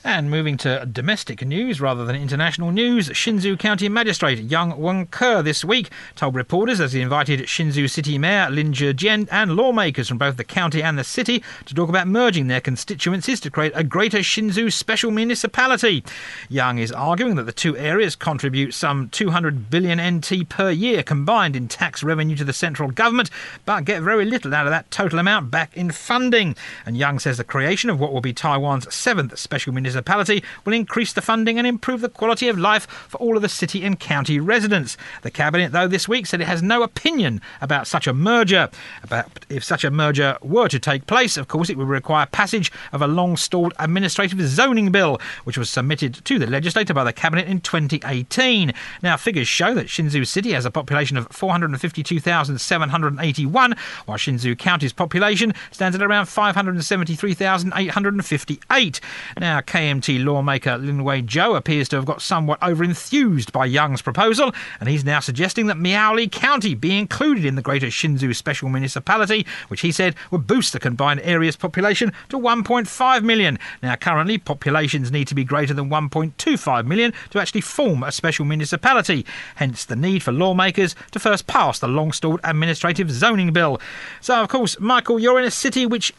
And 0.04 0.28
moving 0.28 0.56
to 0.58 0.84
domestic 0.84 1.46
news 1.46 1.80
rather 1.80 2.04
than 2.04 2.16
international 2.16 2.72
news, 2.72 3.08
Hsinchu 3.08 3.56
County 3.56 3.88
Magistrate 3.88 4.40
Yang 4.40 4.76
Wen-ke 4.76 5.44
this 5.44 5.64
week 5.64 5.90
told 6.16 6.34
reporters 6.34 6.80
as 6.80 6.92
he 6.92 7.00
invited 7.00 7.38
Hsinchu 7.42 7.88
City 7.88 8.18
Mayor 8.18 8.50
Lin 8.50 8.72
Chih-chien 8.72 9.28
and 9.30 9.54
lawmakers 9.54 10.08
from 10.08 10.18
both 10.18 10.36
the 10.38 10.42
county 10.42 10.82
and 10.82 10.98
the 10.98 11.04
city 11.04 11.40
to 11.66 11.74
talk 11.74 11.88
about 11.88 12.08
merging 12.08 12.48
their 12.48 12.60
constituencies 12.60 13.38
to 13.38 13.50
create 13.50 13.70
a 13.76 13.84
greater 13.84 14.18
Hsinchu 14.18 14.72
special 14.72 15.12
municipality. 15.12 16.02
Yang 16.48 16.78
is 16.78 16.90
arguing 16.90 17.36
that 17.36 17.44
the 17.44 17.52
two 17.52 17.76
areas 17.76 18.16
contribute 18.16 18.74
some 18.74 19.08
200 19.10 19.70
billion 19.70 20.00
NT 20.00 20.48
per 20.48 20.72
year 20.72 21.04
combined 21.04 21.54
in 21.54 21.68
tax 21.68 22.02
revenue 22.02 22.34
to 22.34 22.44
the 22.44 22.52
central 22.52 22.90
government, 22.90 23.30
but 23.64 23.84
get 23.84 24.02
very 24.02 24.24
little 24.24 24.52
out 24.52 24.66
of 24.66 24.72
that 24.72 24.90
total 24.90 25.20
amount 25.20 25.52
back 25.52 25.76
in 25.76 25.92
funding. 25.92 26.56
And 26.84 26.96
Yang 26.96 27.20
says 27.20 27.36
the 27.36 27.44
creation 27.44 27.88
of 27.88 28.00
what 28.00 28.12
will 28.12 28.20
be 28.20 28.32
Taiwan's 28.32 28.92
seventh 28.92 29.38
special 29.38 29.72
municipality 29.72 29.91
municipality 29.92 30.42
will 30.64 30.72
increase 30.72 31.12
the 31.12 31.20
funding 31.20 31.58
and 31.58 31.66
improve 31.66 32.00
the 32.00 32.08
quality 32.08 32.48
of 32.48 32.58
life 32.58 32.86
for 32.86 33.18
all 33.18 33.36
of 33.36 33.42
the 33.42 33.48
city 33.48 33.84
and 33.84 34.00
county 34.00 34.40
residents. 34.40 34.96
The 35.22 35.30
Cabinet, 35.30 35.72
though, 35.72 35.88
this 35.88 36.08
week 36.08 36.24
said 36.26 36.40
it 36.40 36.46
has 36.46 36.62
no 36.62 36.82
opinion 36.82 37.42
about 37.60 37.86
such 37.86 38.06
a 38.06 38.14
merger. 38.14 38.70
About 39.02 39.26
if 39.48 39.64
such 39.64 39.82
a 39.84 39.90
merger 39.90 40.36
were 40.42 40.68
to 40.68 40.78
take 40.78 41.06
place, 41.06 41.36
of 41.36 41.48
course, 41.48 41.68
it 41.68 41.76
would 41.76 41.88
require 41.88 42.24
passage 42.26 42.70
of 42.92 43.02
a 43.02 43.06
long 43.06 43.36
stalled 43.36 43.74
administrative 43.78 44.40
zoning 44.40 44.90
bill, 44.90 45.20
which 45.44 45.58
was 45.58 45.68
submitted 45.68 46.24
to 46.24 46.38
the 46.38 46.46
legislature 46.46 46.94
by 46.94 47.04
the 47.04 47.12
Cabinet 47.12 47.46
in 47.46 47.60
2018. 47.60 48.72
Now, 49.02 49.18
figures 49.18 49.48
show 49.48 49.74
that 49.74 49.88
Hsinchu 49.88 50.26
City 50.26 50.52
has 50.52 50.64
a 50.64 50.70
population 50.70 51.18
of 51.18 51.28
452,781, 51.28 53.74
while 54.06 54.18
Hsinchu 54.18 54.58
County's 54.58 54.92
population 54.92 55.54
stands 55.70 55.94
at 55.94 56.02
around 56.02 56.26
573,858. 56.26 59.00
Now, 59.38 59.60
KMT 59.82 60.24
lawmaker 60.24 60.78
Lin 60.78 61.02
Wei-chou 61.02 61.56
appears 61.56 61.88
to 61.88 61.96
have 61.96 62.04
got 62.04 62.22
somewhat 62.22 62.60
overenthused 62.60 63.50
by 63.50 63.66
Yang's 63.66 64.00
proposal, 64.00 64.54
and 64.78 64.88
he's 64.88 65.04
now 65.04 65.18
suggesting 65.18 65.66
that 65.66 65.76
Miaoli 65.76 66.30
County 66.30 66.76
be 66.76 66.96
included 66.96 67.44
in 67.44 67.56
the 67.56 67.62
Greater 67.62 67.88
Hsinchu 67.88 68.32
Special 68.32 68.68
Municipality, 68.68 69.44
which 69.66 69.80
he 69.80 69.90
said 69.90 70.14
would 70.30 70.46
boost 70.46 70.72
the 70.72 70.78
combined 70.78 71.18
area's 71.24 71.56
population 71.56 72.12
to 72.28 72.38
1.5 72.38 73.24
million. 73.24 73.58
Now, 73.82 73.96
currently, 73.96 74.38
populations 74.38 75.10
need 75.10 75.26
to 75.26 75.34
be 75.34 75.42
greater 75.42 75.74
than 75.74 75.90
1.25 75.90 76.86
million 76.86 77.12
to 77.30 77.40
actually 77.40 77.62
form 77.62 78.04
a 78.04 78.12
special 78.12 78.44
municipality, 78.44 79.26
hence 79.56 79.84
the 79.84 79.96
need 79.96 80.22
for 80.22 80.30
lawmakers 80.30 80.94
to 81.10 81.18
first 81.18 81.48
pass 81.48 81.80
the 81.80 81.88
long 81.88 82.12
stalled 82.12 82.38
administrative 82.44 83.10
zoning 83.10 83.52
bill. 83.52 83.80
So, 84.20 84.40
of 84.40 84.48
course, 84.48 84.78
Michael, 84.78 85.18
you're 85.18 85.40
in 85.40 85.44
a 85.44 85.50
city 85.50 85.86
which 85.86 86.14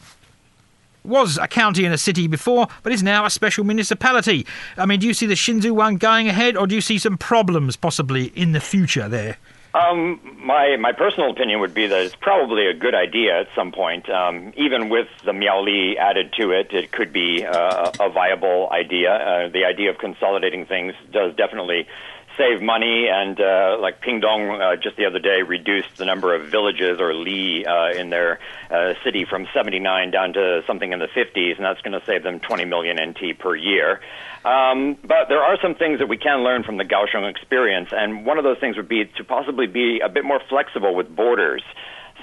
was 1.04 1.38
a 1.38 1.46
county 1.46 1.84
and 1.84 1.94
a 1.94 1.98
city 1.98 2.26
before, 2.26 2.66
but 2.82 2.92
is 2.92 3.02
now 3.02 3.24
a 3.24 3.30
special 3.30 3.64
municipality. 3.64 4.46
I 4.76 4.86
mean, 4.86 5.00
do 5.00 5.06
you 5.06 5.14
see 5.14 5.26
the 5.26 5.34
Hsinchu 5.34 5.72
one 5.72 5.96
going 5.96 6.28
ahead, 6.28 6.56
or 6.56 6.66
do 6.66 6.74
you 6.74 6.80
see 6.80 6.98
some 6.98 7.18
problems 7.18 7.76
possibly 7.76 8.26
in 8.34 8.52
the 8.52 8.60
future 8.60 9.08
there? 9.08 9.36
Um, 9.74 10.20
my 10.38 10.76
my 10.76 10.92
personal 10.92 11.30
opinion 11.30 11.58
would 11.58 11.74
be 11.74 11.88
that 11.88 12.00
it's 12.00 12.14
probably 12.14 12.68
a 12.68 12.74
good 12.74 12.94
idea 12.94 13.40
at 13.40 13.48
some 13.56 13.72
point. 13.72 14.08
Um, 14.08 14.52
even 14.56 14.88
with 14.88 15.08
the 15.24 15.32
Miaoli 15.32 15.96
added 15.96 16.32
to 16.38 16.52
it, 16.52 16.72
it 16.72 16.92
could 16.92 17.12
be 17.12 17.44
uh, 17.44 17.90
a 17.98 18.08
viable 18.08 18.68
idea. 18.70 19.12
Uh, 19.12 19.48
the 19.48 19.64
idea 19.64 19.90
of 19.90 19.98
consolidating 19.98 20.64
things 20.64 20.94
does 21.12 21.34
definitely 21.34 21.88
save 22.36 22.62
money, 22.62 23.08
and 23.08 23.40
uh, 23.40 23.76
like 23.80 24.00
Pingdong 24.00 24.60
uh, 24.60 24.76
just 24.76 24.96
the 24.96 25.06
other 25.06 25.18
day 25.18 25.42
reduced 25.42 25.96
the 25.96 26.04
number 26.04 26.34
of 26.34 26.48
villages 26.48 27.00
or 27.00 27.14
li 27.14 27.64
uh, 27.64 27.90
in 27.92 28.10
their 28.10 28.38
uh, 28.70 28.94
city 29.04 29.24
from 29.24 29.46
79 29.54 30.10
down 30.10 30.32
to 30.34 30.62
something 30.66 30.92
in 30.92 30.98
the 30.98 31.08
50s, 31.08 31.56
and 31.56 31.64
that's 31.64 31.80
going 31.82 31.98
to 31.98 32.04
save 32.06 32.22
them 32.22 32.40
20 32.40 32.64
million 32.64 32.96
NT 33.00 33.38
per 33.38 33.54
year. 33.54 34.00
Um, 34.44 34.96
but 35.02 35.28
there 35.28 35.42
are 35.42 35.56
some 35.62 35.74
things 35.74 36.00
that 36.00 36.08
we 36.08 36.18
can 36.18 36.44
learn 36.44 36.64
from 36.64 36.76
the 36.76 36.84
Kaohsiung 36.84 37.28
experience, 37.30 37.88
and 37.92 38.26
one 38.26 38.38
of 38.38 38.44
those 38.44 38.58
things 38.58 38.76
would 38.76 38.88
be 38.88 39.04
to 39.16 39.24
possibly 39.24 39.66
be 39.66 40.00
a 40.00 40.08
bit 40.08 40.24
more 40.24 40.40
flexible 40.48 40.94
with 40.94 41.14
borders. 41.14 41.62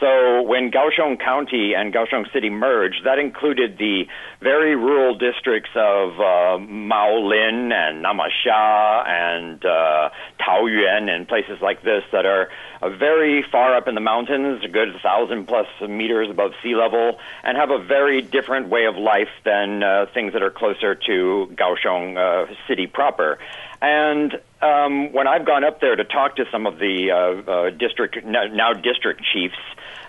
So 0.02 0.42
when 0.42 0.72
Kaohsiung 0.72 1.24
County 1.24 1.74
and 1.78 1.94
Kaohsiung 1.94 2.26
City 2.34 2.50
merged, 2.50 3.06
that 3.06 3.20
included 3.20 3.78
the 3.78 4.06
very 4.42 4.76
rural 4.76 5.16
districts 5.16 5.70
of 5.76 6.20
uh, 6.20 6.58
Maolin 6.58 7.72
and 7.72 8.04
Namasia 8.04 9.08
and 9.08 9.64
uh, 9.64 10.10
Taoyuan 10.42 11.08
and 11.08 11.28
places 11.28 11.60
like 11.62 11.84
this 11.84 12.02
that 12.12 12.26
are 12.26 12.50
very 12.90 13.44
far 13.52 13.76
up 13.76 13.88
in 13.88 13.96
the 13.96 14.02
mountains, 14.02 14.64
a 14.64 14.68
good 14.68 15.00
thousand 15.02 15.48
plus 15.48 15.68
meters 15.88 16.30
above 16.30 16.52
sea 16.64 16.76
level, 16.76 17.20
and 17.44 17.58
have 17.58 17.70
a 17.70 17.78
very 17.78 18.22
different 18.22 18.70
way 18.70 18.86
of 18.86 18.96
life 18.96 19.30
than 19.46 19.84
uh, 19.84 20.08
things 20.14 20.34
that 20.34 20.42
are 20.42 20.50
closer 20.50 20.96
to 20.96 21.54
Kaohsiung 21.56 22.18
uh, 22.18 22.54
City 22.68 22.88
proper. 22.88 23.38
And 23.82 24.40
um, 24.62 25.12
when 25.14 25.28
I've 25.28 25.46
gone 25.46 25.64
up 25.64 25.80
there 25.82 25.96
to 25.96 26.04
talk 26.04 26.36
to 26.38 26.46
some 26.52 26.66
of 26.66 26.78
the 26.78 27.12
uh, 27.12 27.52
uh, 27.52 27.70
district 27.72 28.24
now 28.26 28.74
district 28.74 29.22
chiefs, 29.34 29.56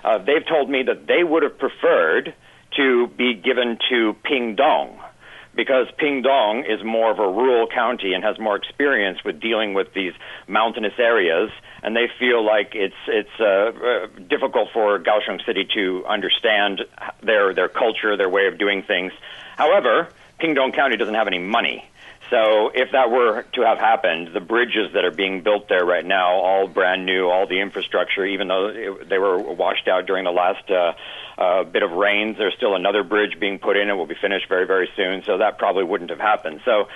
uh, 0.04 0.18
they've 0.18 0.46
told 0.46 0.68
me 0.70 0.82
that 0.82 1.06
they 1.06 1.24
would 1.24 1.42
have 1.42 1.58
preferred 1.58 2.34
to 2.76 3.06
be 3.08 3.34
given 3.34 3.78
to 3.90 4.16
Pingdong 4.24 4.98
because 5.54 5.86
Pingdong 5.98 6.64
is 6.68 6.82
more 6.84 7.10
of 7.10 7.18
a 7.18 7.28
rural 7.28 7.66
county 7.66 8.14
and 8.14 8.24
has 8.24 8.38
more 8.38 8.56
experience 8.56 9.18
with 9.24 9.40
dealing 9.40 9.74
with 9.74 9.92
these 9.94 10.12
mountainous 10.46 10.94
areas, 10.98 11.50
and 11.82 11.94
they 11.96 12.08
feel 12.18 12.44
like 12.44 12.74
it's 12.74 12.94
it's 13.06 13.40
uh, 13.40 13.44
uh, 13.44 14.06
difficult 14.28 14.68
for 14.72 14.98
Kaohsiung 14.98 15.44
City 15.44 15.66
to 15.74 16.04
understand 16.06 16.82
their 17.22 17.54
their 17.54 17.68
culture, 17.68 18.16
their 18.16 18.28
way 18.28 18.46
of 18.46 18.58
doing 18.58 18.82
things. 18.82 19.12
However, 19.56 20.08
Pingdong 20.40 20.72
County 20.72 20.96
doesn't 20.96 21.14
have 21.14 21.26
any 21.26 21.38
money. 21.38 21.84
So 22.32 22.70
if 22.74 22.92
that 22.92 23.10
were 23.10 23.42
to 23.42 23.60
have 23.60 23.78
happened, 23.78 24.30
the 24.32 24.40
bridges 24.40 24.94
that 24.94 25.04
are 25.04 25.10
being 25.10 25.42
built 25.42 25.68
there 25.68 25.84
right 25.84 26.04
now, 26.04 26.30
all 26.32 26.66
brand 26.66 27.04
new, 27.04 27.28
all 27.28 27.46
the 27.46 27.60
infrastructure, 27.60 28.24
even 28.24 28.48
though 28.48 28.68
it, 28.68 29.08
they 29.10 29.18
were 29.18 29.38
washed 29.38 29.86
out 29.86 30.06
during 30.06 30.24
the 30.24 30.32
last 30.32 30.70
uh, 30.70 30.94
uh, 31.36 31.64
bit 31.64 31.82
of 31.82 31.90
rains, 31.92 32.38
there's 32.38 32.54
still 32.56 32.74
another 32.74 33.02
bridge 33.04 33.38
being 33.38 33.58
put 33.58 33.76
in. 33.76 33.90
It 33.90 33.92
will 33.92 34.06
be 34.06 34.16
finished 34.18 34.48
very, 34.48 34.66
very 34.66 34.88
soon. 34.96 35.22
So 35.24 35.38
that 35.38 35.58
probably 35.58 35.84
wouldn't 35.84 36.08
have 36.08 36.20
happened. 36.20 36.62
So 36.64 36.88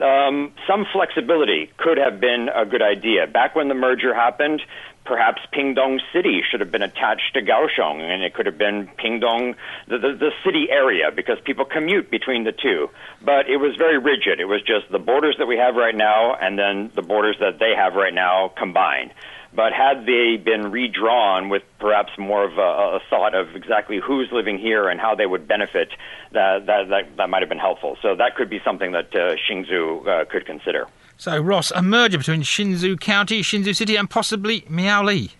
um, 0.00 0.52
some 0.68 0.86
flexibility 0.92 1.70
could 1.76 1.98
have 1.98 2.20
been 2.20 2.48
a 2.54 2.64
good 2.64 2.82
idea. 2.82 3.26
Back 3.26 3.56
when 3.56 3.68
the 3.68 3.74
merger 3.74 4.14
happened, 4.14 4.62
perhaps 5.04 5.40
Pingdong 5.52 6.00
City 6.12 6.42
should 6.48 6.60
have 6.60 6.70
been 6.70 6.82
attached 6.82 7.34
to 7.34 7.42
Kaohsiung, 7.42 8.00
and 8.00 8.22
it 8.22 8.34
could 8.34 8.46
have 8.46 8.58
been 8.58 8.88
Pingdong, 8.96 9.56
the, 9.88 9.98
the, 9.98 10.12
the 10.14 10.30
city 10.44 10.68
area, 10.70 11.10
because 11.14 11.38
people 11.44 11.64
commute 11.64 12.10
between 12.10 12.44
the 12.44 12.52
two. 12.52 12.88
But 13.20 13.48
it 13.48 13.56
was 13.56 13.74
very 13.76 13.98
rigid. 13.98 14.38
It 14.38 14.46
was 14.46 14.62
just 14.62 14.90
the 14.90 14.98
borders 15.00 15.36
that 15.38 15.46
we 15.46 15.56
have 15.56 15.74
right 15.74 15.96
now, 15.96 16.34
and 16.34 16.58
then 16.58 16.90
the 16.94 17.02
borders 17.02 17.36
that 17.40 17.58
they 17.58 17.72
have 17.76 17.94
right 17.94 18.14
now 18.14 18.52
combined. 18.56 19.12
But 19.52 19.72
had 19.72 20.06
they 20.06 20.36
been 20.36 20.70
redrawn 20.70 21.48
with 21.48 21.62
perhaps 21.80 22.12
more 22.16 22.44
of 22.44 22.56
a, 22.56 22.96
a 22.96 23.00
thought 23.10 23.34
of 23.34 23.56
exactly 23.56 23.98
who's 23.98 24.28
living 24.30 24.58
here 24.58 24.88
and 24.88 25.00
how 25.00 25.14
they 25.16 25.26
would 25.26 25.48
benefit, 25.48 25.90
that 26.32 26.66
that 26.66 26.88
that, 26.88 27.16
that 27.16 27.30
might 27.30 27.42
have 27.42 27.48
been 27.48 27.58
helpful. 27.58 27.96
So 28.00 28.14
that 28.14 28.36
could 28.36 28.48
be 28.48 28.60
something 28.64 28.92
that 28.92 29.14
uh, 29.14 29.34
Hsinchu 29.34 30.06
uh, 30.06 30.24
could 30.26 30.46
consider. 30.46 30.86
So, 31.16 31.38
Ross, 31.38 31.70
a 31.72 31.82
merger 31.82 32.16
between 32.16 32.42
Hsinchu 32.42 32.98
County, 32.98 33.42
Hsinchu 33.42 33.76
City, 33.76 33.96
and 33.96 34.08
possibly 34.08 34.62
Miaoli. 34.62 35.32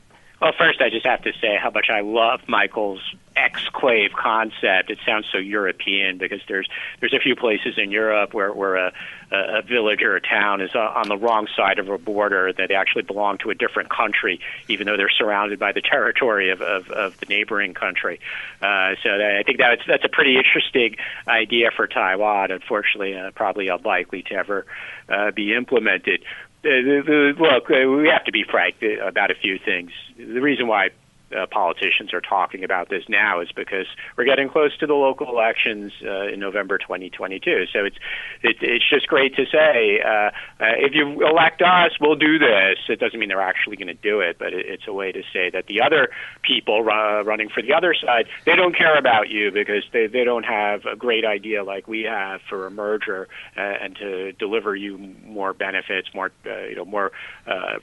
Well, 0.43 0.53
first, 0.59 0.81
I 0.81 0.91
just 0.91 1.07
have 1.07 1.23
to 1.23 1.33
say 1.41 1.57
how 1.63 1.71
much 1.71 1.87
I 1.91 2.01
love 2.01 2.41
Michael's 2.49 3.01
exclave 3.41 4.13
concept. 4.13 4.91
It 4.91 4.99
sounds 5.07 5.27
so 5.33 5.39
European 5.39 6.19
because 6.19 6.41
there's 6.49 6.69
there's 7.01 7.15
a 7.15 7.19
few 7.19 7.37
places 7.37 7.75
in 7.79 7.91
Europe 7.91 8.35
where 8.35 8.53
where 8.53 8.77
a, 8.77 8.93
a 9.31 9.63
village 9.63 10.03
or 10.03 10.17
a 10.17 10.21
town 10.21 10.61
is 10.61 10.75
on 10.75 11.09
the 11.09 11.17
wrong 11.17 11.47
side 11.57 11.79
of 11.79 11.89
a 11.89 11.99
border 11.99 12.53
that 12.53 12.71
actually 12.71 13.03
belong 13.03 13.39
to 13.39 13.51
a 13.51 13.55
different 13.55 13.89
country, 13.89 14.41
even 14.69 14.87
though 14.87 14.97
they're 14.97 15.11
surrounded 15.11 15.59
by 15.59 15.73
the 15.73 15.81
territory 15.81 16.51
of 16.51 16.61
of, 16.61 16.91
of 16.91 17.19
the 17.21 17.27
neighboring 17.27 17.75
country. 17.75 18.21
Uh, 18.61 18.95
so 19.03 19.11
I 19.11 19.43
think 19.45 19.59
that's 19.59 19.83
that's 19.87 20.05
a 20.05 20.09
pretty 20.09 20.37
interesting 20.37 20.97
idea 21.27 21.71
for 21.75 21.87
Taiwan. 21.87 22.51
Unfortunately, 22.51 23.17
uh, 23.17 23.31
probably 23.31 23.69
unlikely 23.69 24.23
to 24.23 24.35
ever 24.35 24.67
uh, 25.09 25.31
be 25.31 25.55
implemented. 25.55 26.23
Uh, 26.63 26.69
look, 26.69 27.71
uh, 27.71 27.89
we 27.89 28.09
have 28.09 28.25
to 28.25 28.33
be 28.33 28.45
frank 28.45 28.77
about 29.03 29.31
a 29.31 29.35
few 29.35 29.59
things. 29.59 29.93
The 30.19 30.41
reason 30.41 30.67
why 30.67 30.91
uh, 31.37 31.47
politicians 31.47 32.13
are 32.13 32.21
talking 32.21 32.65
about 32.65 32.89
this 32.89 33.05
now 33.09 33.41
is 33.41 33.51
because 33.53 33.87
we're 34.17 34.25
getting 34.25 34.49
close 34.49 34.77
to 34.79 34.87
the 34.87 34.95
local 34.95 35.29
elections 35.29 35.93
uh, 36.05 36.27
in 36.27 36.41
November 36.41 36.79
2022. 36.79 37.67
So 37.73 37.85
it's 37.85 37.97
it, 38.43 38.57
it's 38.61 38.89
just 38.89 39.07
great 39.07 39.37
to 39.37 39.45
say 39.47 40.01
uh, 40.05 40.09
uh, 40.09 40.31
if 40.79 40.95
you 40.95 41.27
elect 41.27 41.63
us, 41.63 41.93
we'll 42.01 42.17
do 42.17 42.39
this. 42.39 42.79
It 42.89 43.01
doesn't 43.01 43.19
mean 43.19 43.29
they're 43.29 43.41
actually 43.41 43.77
going 43.77 43.89
to 43.89 43.95
do 43.95 44.21
it, 44.21 44.39
but 44.39 44.53
it, 44.53 44.67
it's 44.67 44.89
a 44.89 44.93
way 44.93 45.13
to 45.13 45.23
say 45.33 45.51
that 45.51 45.67
the 45.67 45.83
other 45.83 46.11
people 46.43 46.89
uh, 46.89 47.23
running 47.23 47.49
for 47.49 47.63
the 47.63 47.73
other 47.73 47.95
side 47.95 48.27
they 48.45 48.57
don't 48.57 48.77
care 48.77 48.99
about 48.99 49.29
you 49.29 49.51
because 49.51 49.85
they 49.93 50.07
they 50.07 50.25
don't 50.25 50.45
have 50.45 50.85
a 50.87 50.97
great 50.97 51.25
idea 51.25 51.63
like 51.63 51.87
we 51.87 52.03
have 52.03 52.41
for 52.49 52.67
a 52.67 52.71
merger 52.71 53.29
uh, 53.57 53.61
and 53.61 53.97
to 53.97 54.33
deliver 54.33 54.75
you 54.75 54.99
more 55.25 55.53
benefits, 55.53 56.09
more 56.15 56.33
you 56.45 56.75
know 56.75 56.85
more 56.85 57.13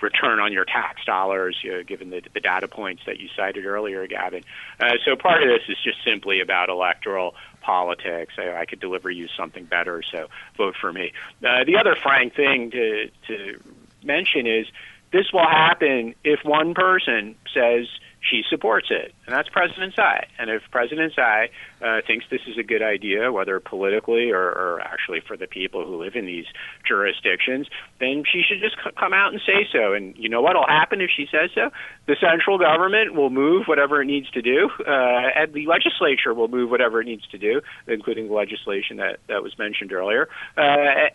return 0.02 0.40
on 0.40 0.52
your 0.52 0.66
tax 0.66 1.04
dollars, 1.06 1.58
you 1.64 1.72
know, 1.72 1.84
given 1.84 2.10
the, 2.10 2.22
the 2.34 2.40
data 2.40 2.68
points 2.68 3.04
that 3.06 3.20
you 3.20 3.28
cited 3.38 3.66
earlier, 3.66 4.06
Gavin. 4.08 4.44
Uh, 4.80 4.94
so 5.06 5.16
part 5.16 5.44
of 5.44 5.48
this 5.48 5.62
is 5.70 5.78
just 5.84 6.04
simply 6.04 6.42
about 6.42 6.70
electoral 6.70 7.36
politics. 7.62 8.34
I, 8.38 8.62
I 8.62 8.66
could 8.66 8.80
deliver 8.82 9.10
you 9.10 9.28
something 9.38 9.64
better, 9.64 10.04
so 10.04 10.28
vote 10.58 10.76
for 10.80 10.92
me. 10.92 11.14
Uh, 11.42 11.64
the 11.64 11.78
other 11.78 11.96
frank 11.96 12.36
thing 12.36 12.72
to 12.72 13.10
to 13.28 13.62
mention 14.04 14.48
is 14.48 14.68
this 15.12 15.32
will 15.32 15.48
happen 15.48 16.16
if 16.24 16.44
one 16.44 16.74
person 16.74 17.36
says 17.54 17.88
she 18.22 18.44
supports 18.50 18.88
it, 18.90 19.14
and 19.26 19.36
that's 19.36 19.50
President 19.50 19.94
Tsai. 19.94 20.28
And 20.40 20.50
if 20.50 20.64
President 20.72 21.14
Tsai 21.14 21.50
uh, 21.82 22.02
thinks 22.06 22.26
this 22.30 22.42
is 22.48 22.58
a 22.58 22.64
good 22.64 22.82
idea, 22.82 23.32
whether 23.32 23.60
politically 23.60 24.32
or, 24.32 24.44
or 24.44 24.82
actually 24.82 25.22
for 25.22 25.38
the 25.38 25.48
people 25.48 25.86
who 25.86 26.02
live 26.02 26.16
in 26.16 26.26
these 26.26 26.46
jurisdictions, 26.86 27.68
then 28.00 28.24
she 28.30 28.42
should 28.42 28.60
just 28.60 28.76
c- 28.84 28.92
come 28.98 29.14
out 29.14 29.32
and 29.32 29.42
say 29.46 29.68
so. 29.72 29.94
And 29.94 30.18
you 30.18 30.30
know 30.30 30.42
what 30.42 30.56
will 30.56 30.68
happen 30.68 31.00
if 31.00 31.10
she 31.16 31.28
says 31.32 31.52
so? 31.54 31.70
The 32.08 32.16
central 32.20 32.58
government 32.58 33.14
will 33.14 33.30
move 33.30 33.66
whatever 33.68 34.02
it 34.02 34.06
needs 34.06 34.30
to 34.32 34.42
do, 34.42 34.70
uh, 34.80 34.92
and 35.36 35.54
the 35.54 35.68
legislature 35.68 36.34
will 36.34 36.48
move 36.48 36.70
whatever 36.72 37.02
it 37.02 37.06
needs 37.06 37.28
to 37.28 37.38
do, 37.38 37.62
including 37.88 38.28
the 38.28 38.34
legislation 38.34 38.98
that, 38.98 39.20
that 39.28 39.44
was 39.44 39.58
mentioned 39.58 39.94
earlier, 39.94 40.28
uh, 40.58 40.62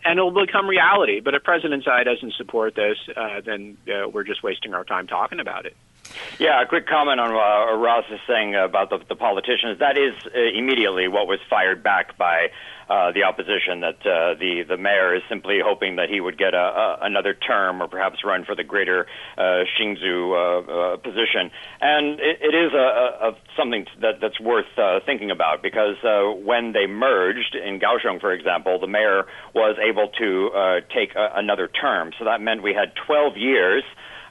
and 0.05 0.19
it 0.19 0.21
will 0.21 0.45
become 0.45 0.67
reality. 0.67 1.19
But 1.19 1.35
if 1.35 1.43
President 1.43 1.83
Tsai 1.83 2.03
doesn't 2.03 2.33
support 2.33 2.75
this, 2.75 2.97
uh, 3.15 3.41
then 3.45 3.77
uh, 3.87 4.07
we're 4.09 4.23
just 4.23 4.41
wasting 4.41 4.73
our 4.73 4.83
time 4.83 5.07
talking 5.07 5.39
about 5.39 5.65
it. 5.65 5.75
Yeah, 6.39 6.61
a 6.61 6.65
quick 6.65 6.87
comment 6.87 7.19
on 7.19 7.33
what 7.33 7.79
Ross 7.79 8.05
is 8.11 8.19
saying 8.27 8.55
about 8.55 8.89
the, 8.89 8.99
the 9.07 9.15
politicians. 9.15 9.79
That 9.79 9.97
is 9.97 10.13
uh, 10.25 10.39
immediately 10.39 11.07
what 11.07 11.27
was 11.27 11.39
fired 11.49 11.83
back 11.83 12.17
by 12.17 12.49
uh, 12.89 13.11
the 13.11 13.23
opposition. 13.23 13.81
That 13.81 13.99
uh, 14.05 14.33
the 14.39 14.65
the 14.67 14.77
mayor 14.77 15.15
is 15.15 15.21
simply 15.29 15.59
hoping 15.63 15.95
that 15.97 16.09
he 16.09 16.19
would 16.19 16.37
get 16.37 16.53
a, 16.53 16.57
a, 16.57 16.97
another 17.01 17.33
term, 17.33 17.81
or 17.81 17.87
perhaps 17.87 18.23
run 18.23 18.45
for 18.45 18.55
the 18.55 18.63
greater 18.63 19.07
uh, 19.37 19.63
Hsinchu 19.77 20.33
uh, 20.33 20.71
uh, 20.93 20.97
position. 20.97 21.51
And 21.81 22.19
it, 22.19 22.39
it 22.41 22.55
is 22.55 22.73
a, 22.73 23.27
a, 23.29 23.35
something 23.57 23.85
that 24.01 24.19
that's 24.19 24.39
worth 24.39 24.77
uh, 24.77 24.99
thinking 25.05 25.31
about 25.31 25.61
because 25.61 25.95
uh, 26.03 26.31
when 26.33 26.73
they 26.73 26.87
merged 26.87 27.55
in 27.55 27.79
Kaohsiung, 27.79 28.19
for 28.19 28.33
example, 28.33 28.79
the 28.79 28.87
mayor 28.87 29.25
was 29.53 29.77
able 29.79 30.09
to 30.19 30.51
uh, 30.51 30.79
take 30.93 31.15
a, 31.15 31.31
another 31.35 31.67
term. 31.67 32.11
So 32.17 32.25
that 32.25 32.41
meant 32.41 32.63
we 32.63 32.73
had 32.73 32.93
12 33.07 33.37
years 33.37 33.83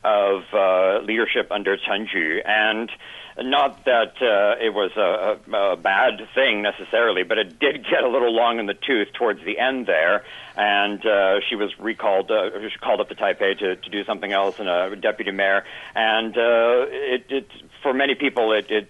of 0.05 0.43
uh, 0.53 1.01
leadership 1.05 1.51
under 1.51 1.77
Chen 1.77 2.09
Ju, 2.13 2.41
and 2.45 2.91
not 3.39 3.85
that 3.85 4.15
uh, 4.21 4.63
it 4.63 4.75
was 4.75 4.91
a, 4.97 5.39
a, 5.57 5.77
bad 5.77 6.29
thing 6.35 6.61
necessarily, 6.61 7.23
but 7.23 7.39
it 7.39 7.59
did 7.59 7.85
get 7.85 8.05
a 8.05 8.09
little 8.09 8.35
long 8.35 8.59
in 8.59 8.67
the 8.67 8.75
tooth 8.75 9.09
towards 9.15 9.43
the 9.45 9.59
end 9.59 9.87
there, 9.87 10.25
and 10.57 11.05
uh, 11.07 11.41
she 11.49 11.55
was 11.55 11.71
recalled, 11.79 12.31
uh, 12.31 12.51
she 12.69 12.79
called 12.79 13.01
up 13.01 13.09
to 13.09 13.15
Taipei 13.15 13.59
to, 13.59 13.77
to 13.77 13.91
do 13.91 14.05
something 14.05 14.33
else, 14.33 14.59
and 14.59 14.69
a 14.69 14.95
deputy 14.97 15.31
mayor, 15.31 15.65
and 15.95 16.37
uh, 16.37 16.87
it, 16.89 17.25
it 17.31 17.51
for 17.83 17.93
many 17.93 18.15
people 18.15 18.53
it 18.53 18.71
it, 18.71 18.89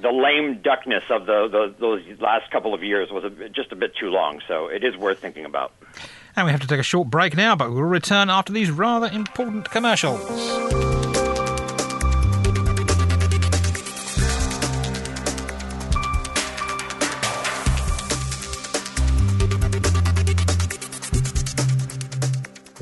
the 0.00 0.10
lame 0.10 0.60
duckness 0.62 1.04
of 1.10 1.26
the, 1.26 1.48
the, 1.48 1.74
those 1.78 2.20
last 2.20 2.50
couple 2.50 2.74
of 2.74 2.82
years 2.82 3.10
was 3.10 3.24
a, 3.24 3.48
just 3.48 3.72
a 3.72 3.76
bit 3.76 3.94
too 3.96 4.08
long, 4.08 4.40
so 4.46 4.68
it 4.68 4.84
is 4.84 4.96
worth 4.96 5.18
thinking 5.18 5.44
about. 5.44 5.72
And 6.36 6.46
we 6.46 6.52
have 6.52 6.60
to 6.60 6.66
take 6.66 6.80
a 6.80 6.84
short 6.84 7.08
break 7.08 7.36
now, 7.36 7.56
but 7.56 7.72
we'll 7.72 7.82
return 7.82 8.30
after 8.30 8.52
these 8.52 8.70
rather 8.70 9.08
important 9.08 9.70
commercials. 9.70 10.97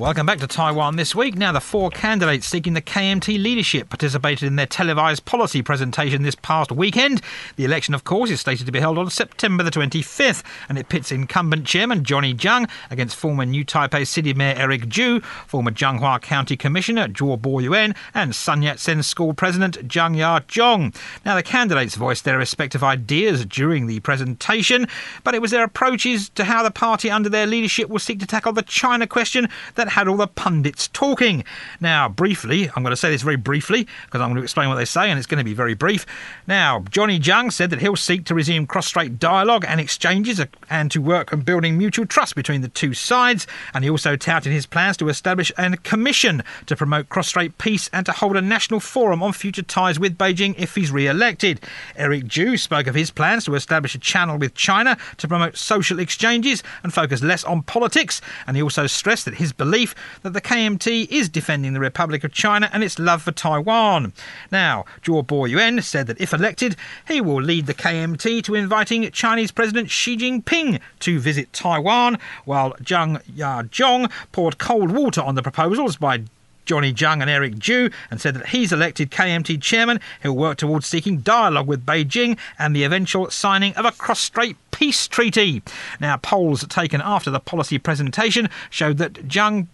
Welcome 0.07 0.25
back 0.25 0.39
to 0.39 0.47
Taiwan 0.47 0.95
this 0.95 1.17
week. 1.17 1.35
Now, 1.35 1.51
the 1.51 1.59
four 1.59 1.91
candidates 1.91 2.47
seeking 2.47 2.75
the 2.75 2.81
KMT 2.81 3.43
leadership 3.43 3.89
participated 3.89 4.47
in 4.47 4.55
their 4.55 4.65
televised 4.65 5.25
policy 5.25 5.63
presentation 5.63 6.23
this 6.23 6.37
past 6.37 6.71
weekend. 6.71 7.21
The 7.57 7.65
election, 7.65 7.93
of 7.93 8.05
course, 8.05 8.31
is 8.31 8.41
slated 8.41 8.67
to 8.67 8.73
be 8.73 8.79
held 8.79 8.99
on 8.99 9.11
September 9.11 9.65
the 9.65 9.73
25th, 9.73 10.45
and 10.69 10.79
it 10.79 10.89
pits 10.89 11.11
incumbent 11.11 11.67
chairman 11.67 12.05
Johnny 12.05 12.35
Chiang 12.35 12.69
against 12.89 13.17
former 13.17 13.45
New 13.45 13.65
Taipei 13.65 14.07
City 14.07 14.33
Mayor 14.33 14.55
Eric 14.57 14.89
Chu, 14.89 15.23
former 15.49 15.73
Changhua 15.73 16.23
County 16.23 16.57
Commissioner 16.57 17.09
Zhuo 17.09 17.43
Bo-yuen, 17.43 17.93
and 18.15 18.33
Sun 18.33 18.63
Yat-sen 18.63 19.03
School 19.03 19.35
President 19.35 19.89
Zhang 19.89 20.17
Ya-zhong. 20.17 20.95
Now, 21.25 21.35
the 21.35 21.43
candidates 21.43 21.97
voiced 21.97 22.23
their 22.23 22.39
respective 22.39 22.85
ideas 22.85 23.45
during 23.45 23.89
the 23.89 23.99
presentation, 23.99 24.87
but 25.25 25.35
it 25.35 25.43
was 25.43 25.51
their 25.51 25.65
approaches 25.65 26.29
to 26.37 26.45
how 26.45 26.63
the 26.63 26.71
party 26.71 27.11
under 27.11 27.29
their 27.29 27.49
leadership 27.49 27.89
will 27.89 27.99
seek 27.99 28.21
to 28.21 28.27
tackle 28.27 28.53
the 28.53 28.63
China 28.63 29.09
question 29.09 29.49
that 29.75 29.96
had 29.97 30.09
all 30.09 30.19
the 30.19 30.27
pundits 30.27 30.89
talking. 30.89 31.43
Now, 31.81 32.07
briefly, 32.07 32.69
I'm 32.77 32.83
going 32.83 32.93
to 32.93 32.97
say 32.97 33.09
this 33.09 33.23
very 33.23 33.37
briefly 33.37 33.89
because 34.05 34.21
I'm 34.21 34.29
going 34.29 34.37
to 34.37 34.43
explain 34.43 34.69
what 34.69 34.75
they 34.75 34.85
say 34.85 35.09
and 35.09 35.17
it's 35.17 35.27
going 35.27 35.39
to 35.39 35.45
be 35.45 35.55
very 35.55 35.73
brief. 35.73 36.05
Now, 36.47 36.85
Johnny 36.91 37.19
Chiang 37.19 37.51
said 37.51 37.71
that 37.71 37.81
he'll 37.81 37.97
seek 37.97 38.27
to 38.27 38.35
resume 38.35 38.67
cross 38.67 38.87
strait 38.87 39.19
dialogue 39.19 39.65
and 39.67 39.81
exchanges 39.81 40.39
and 40.69 40.91
to 40.91 41.01
work 41.01 41.33
on 41.33 41.41
building 41.41 41.79
mutual 41.79 42.05
trust 42.05 42.35
between 42.35 42.61
the 42.61 42.69
two 42.69 42.93
sides. 42.93 43.47
And 43.73 43.85
he 43.85 43.91
also 43.91 44.17
touted 44.17 44.53
his 44.53 44.67
plans 44.67 44.99
to 44.99 45.09
establish 45.09 45.51
a 45.57 45.75
commission 45.79 46.43
to 46.67 46.77
promote 46.77 47.09
cross 47.09 47.29
strait 47.29 47.57
peace 47.57 47.89
and 47.91 48.05
to 48.05 48.13
hold 48.13 48.37
a 48.37 48.43
national 48.43 48.81
forum 48.81 49.23
on 49.23 49.33
future 49.33 49.63
ties 49.63 49.99
with 49.99 50.19
Beijing 50.19 50.55
if 50.59 50.75
he's 50.75 50.91
re 50.91 51.07
elected. 51.07 51.59
Eric 51.97 52.29
Chu 52.29 52.59
spoke 52.59 52.87
of 52.87 52.95
his 52.95 53.11
plans 53.11 53.47
to 53.47 53.55
establish 53.55 53.95
a 53.95 53.99
channel 53.99 54.37
with 54.37 54.53
China 54.55 54.99
to 55.17 55.27
promote 55.27 55.57
social 55.57 55.99
exchanges 55.99 56.63
and 56.83 56.93
focus 56.93 57.23
less 57.23 57.45
on 57.45 57.63
politics. 57.63 58.21
And 58.47 58.59
he 58.59 58.63
also 58.63 58.87
stressed 58.87 59.25
that 59.25 59.37
his 59.37 59.55
belief 59.55 59.76
that 60.23 60.33
the 60.33 60.41
KMT 60.41 61.09
is 61.11 61.29
defending 61.29 61.73
the 61.73 61.81
Republic 61.81 62.25
of 62.25 62.33
China 62.33 62.71
and 62.73 62.83
its 62.83 62.99
love 62.99 63.23
for 63.23 63.33
Taiwan. 63.33 64.13
Now, 64.51 64.85
Zhuo 65.03 65.27
Bo-yuen 65.27 65.83
said 65.83 66.07
that 66.07 66.21
if 66.21 66.33
elected, 66.33 66.77
he 67.07 67.21
will 67.21 67.43
lead 67.43 67.67
the 67.67 67.75
KMT 67.75 68.43
to 68.45 68.55
inviting 68.55 69.11
Chinese 69.11 69.53
President 69.53 69.91
Xi 69.91 70.17
Jinping 70.17 70.81
to 71.01 71.19
visit 71.19 71.53
Taiwan, 71.53 72.19
while 72.45 72.73
Zhang 72.83 73.21
Ya-zhong 73.35 74.11
poured 74.33 74.59
cold 74.59 74.93
water 74.93 75.21
on 75.21 75.35
the 75.35 75.43
proposals 75.43 75.97
by 75.97 76.23
Johnny 76.67 76.93
Chiang 76.93 77.23
and 77.23 77.31
Eric 77.31 77.59
Chu 77.61 77.91
and 78.11 78.21
said 78.21 78.35
that 78.35 78.49
he's 78.49 78.73
elected 78.73 79.11
KMT 79.11 79.63
chairman. 79.63 80.01
He'll 80.23 80.37
work 80.37 80.59
towards 80.59 80.87
seeking 80.87 81.19
dialogue 81.19 81.67
with 81.67 81.87
Beijing 81.87 82.37
and 82.59 82.77
the 82.77 82.85
eventual 82.85 83.31
signing 83.31 83.75
of 83.75 83.85
a 83.85 83.93
cross-strait 83.93 84.57
peace 84.73 85.09
treaty. 85.09 85.63
Now, 86.01 86.19
polls 86.19 86.67
taken 86.67 87.01
after 87.01 87.31
the 87.31 87.41
policy 87.41 87.79
presentation 87.79 88.49
showed 88.69 88.99
that 88.99 89.29
Chiang 89.29 89.69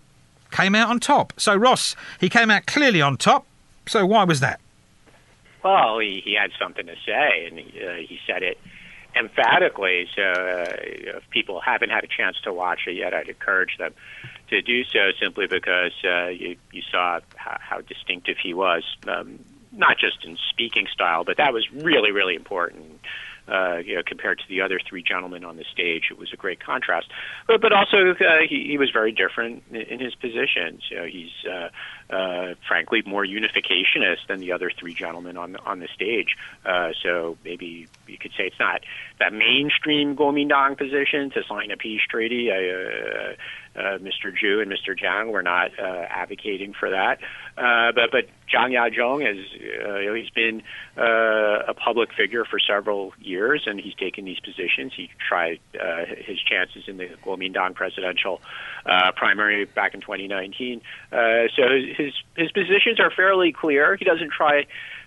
came 0.53 0.75
out 0.75 0.91
on 0.91 1.01
top. 1.01 1.33
So, 1.39 1.57
Ross, 1.57 1.97
he 2.21 2.29
came 2.29 2.51
out 2.51 2.67
clearly 2.67 3.03
on 3.03 3.17
top. 3.17 3.47
So, 3.87 4.07
why 4.07 4.25
was 4.25 4.41
that? 4.41 4.61
Well, 5.65 5.99
he, 5.99 6.23
he 6.25 6.35
had 6.35 6.51
something 6.61 6.87
to 6.87 6.95
say, 7.07 7.47
and 7.47 7.59
he, 7.59 7.85
uh, 7.85 7.95
he 7.95 8.19
said 8.27 8.43
it 8.43 8.59
emphatically. 9.17 10.09
So, 10.15 10.23
uh, 10.23 10.67
if 10.79 11.29
people 11.31 11.61
haven't 11.61 11.91
had 11.91 12.05
a 12.05 12.09
chance 12.09 12.37
to 12.45 12.53
watch 12.53 12.81
it 12.87 12.93
yet, 12.93 13.15
I'd 13.15 13.29
encourage 13.29 13.79
them 13.79 13.95
to 14.53 14.63
do 14.63 14.85
so 14.85 15.11
simply 15.21 15.47
because 15.47 15.93
uh, 16.05 16.29
you, 16.29 16.57
you 16.73 16.83
saw 16.91 17.21
how, 17.37 17.59
how 17.61 17.81
distinctive 17.81 18.37
he 18.43 18.55
was, 18.55 18.85
um, 19.09 19.39
not 19.73 19.99
just 19.99 20.25
in 20.25 20.37
speaking 20.51 20.87
style, 20.93 21.25
but 21.25 21.37
that 21.39 21.53
was 21.53 21.67
really, 21.73 22.13
really 22.13 22.35
important 22.35 23.01
uh, 23.49 23.79
you 23.85 23.97
know, 23.97 24.03
compared 24.07 24.39
to 24.39 24.45
the 24.49 24.61
other 24.61 24.81
three 24.89 25.03
gentlemen 25.03 25.45
on 25.45 25.57
the 25.57 25.65
stage. 25.73 26.05
It 26.11 26.19
was 26.19 26.33
a 26.33 26.37
great 26.37 26.61
contrast, 26.61 27.09
but 27.47 27.61
but 27.61 27.73
also 27.73 28.11
uh, 28.13 28.47
he, 28.49 28.67
he 28.69 28.79
was 28.79 28.91
very 28.91 29.13
different 29.13 29.65
in, 29.71 29.77
in 29.77 30.01
his 30.01 30.15
positions. 30.15 30.83
You 30.91 30.97
know, 30.99 31.07
he's 31.07 31.31
uh, 31.51 32.15
uh, 32.15 32.55
frankly 32.69 33.03
more 33.05 33.25
unificationist 33.25 34.27
than 34.29 34.41
the 34.41 34.53
other 34.53 34.71
three 34.79 34.95
gentlemen 34.95 35.37
on 35.37 35.57
on 35.57 35.81
the 35.81 35.89
stage. 35.95 36.37
Uh, 36.65 36.91
so 37.03 37.37
maybe 37.45 37.89
you 38.07 38.19
could 38.19 38.33
say 38.37 38.45
it's 38.45 38.61
not 38.61 38.83
that 39.19 39.33
mainstream 39.33 40.17
Kuomintang 40.17 40.79
position 40.79 41.31
to 41.31 41.43
sign 41.49 41.71
a 41.73 41.77
peace 41.77 42.03
treaty. 42.09 42.51
Uh, 42.51 43.35
uh, 43.77 43.99
Mr. 43.99 44.37
Chu 44.37 44.61
and 44.61 44.71
Mr. 44.71 44.97
Chiang 44.97 45.31
were 45.31 45.43
not 45.43 45.71
uh, 45.79 46.07
advocating 46.09 46.75
for 46.79 46.91
that. 46.91 47.19
Uh, 47.57 47.93
but 47.93 48.11
but 48.11 48.29
Zhang 48.53 48.73
Ya-zhong 48.73 49.25
has 49.27 49.37
uh, 49.87 50.15
he's 50.15 50.31
been 50.31 50.63
uh, 50.97 51.69
a 51.69 51.75
public 51.75 52.13
figure 52.13 52.45
for 52.45 52.59
several 52.59 53.13
years, 53.19 53.65
and 53.67 53.81
he's 53.81 53.95
taken 53.95 54.25
these 54.25 54.41
positions. 54.41 54.93
He 54.97 55.11
tried 55.29 55.61
uh, 55.79 56.05
his 56.07 56.39
chances 56.41 56.85
in 56.87 56.97
the 56.97 57.09
Kuomintang 57.25 57.75
presidential 57.75 58.41
uh, 58.87 59.13
primary 59.13 59.65
back 59.65 59.95
in 59.95 60.01
2019. 60.01 60.81
Uh, 61.11 61.17
so 61.57 61.63
his 61.97 62.13
his 62.37 62.53
positions 62.53 63.01
are 63.01 63.11
fairly 63.11 63.53
clear. 63.53 63.97
He 63.97 64.05
doesn't 64.05 64.33
try 64.33 64.65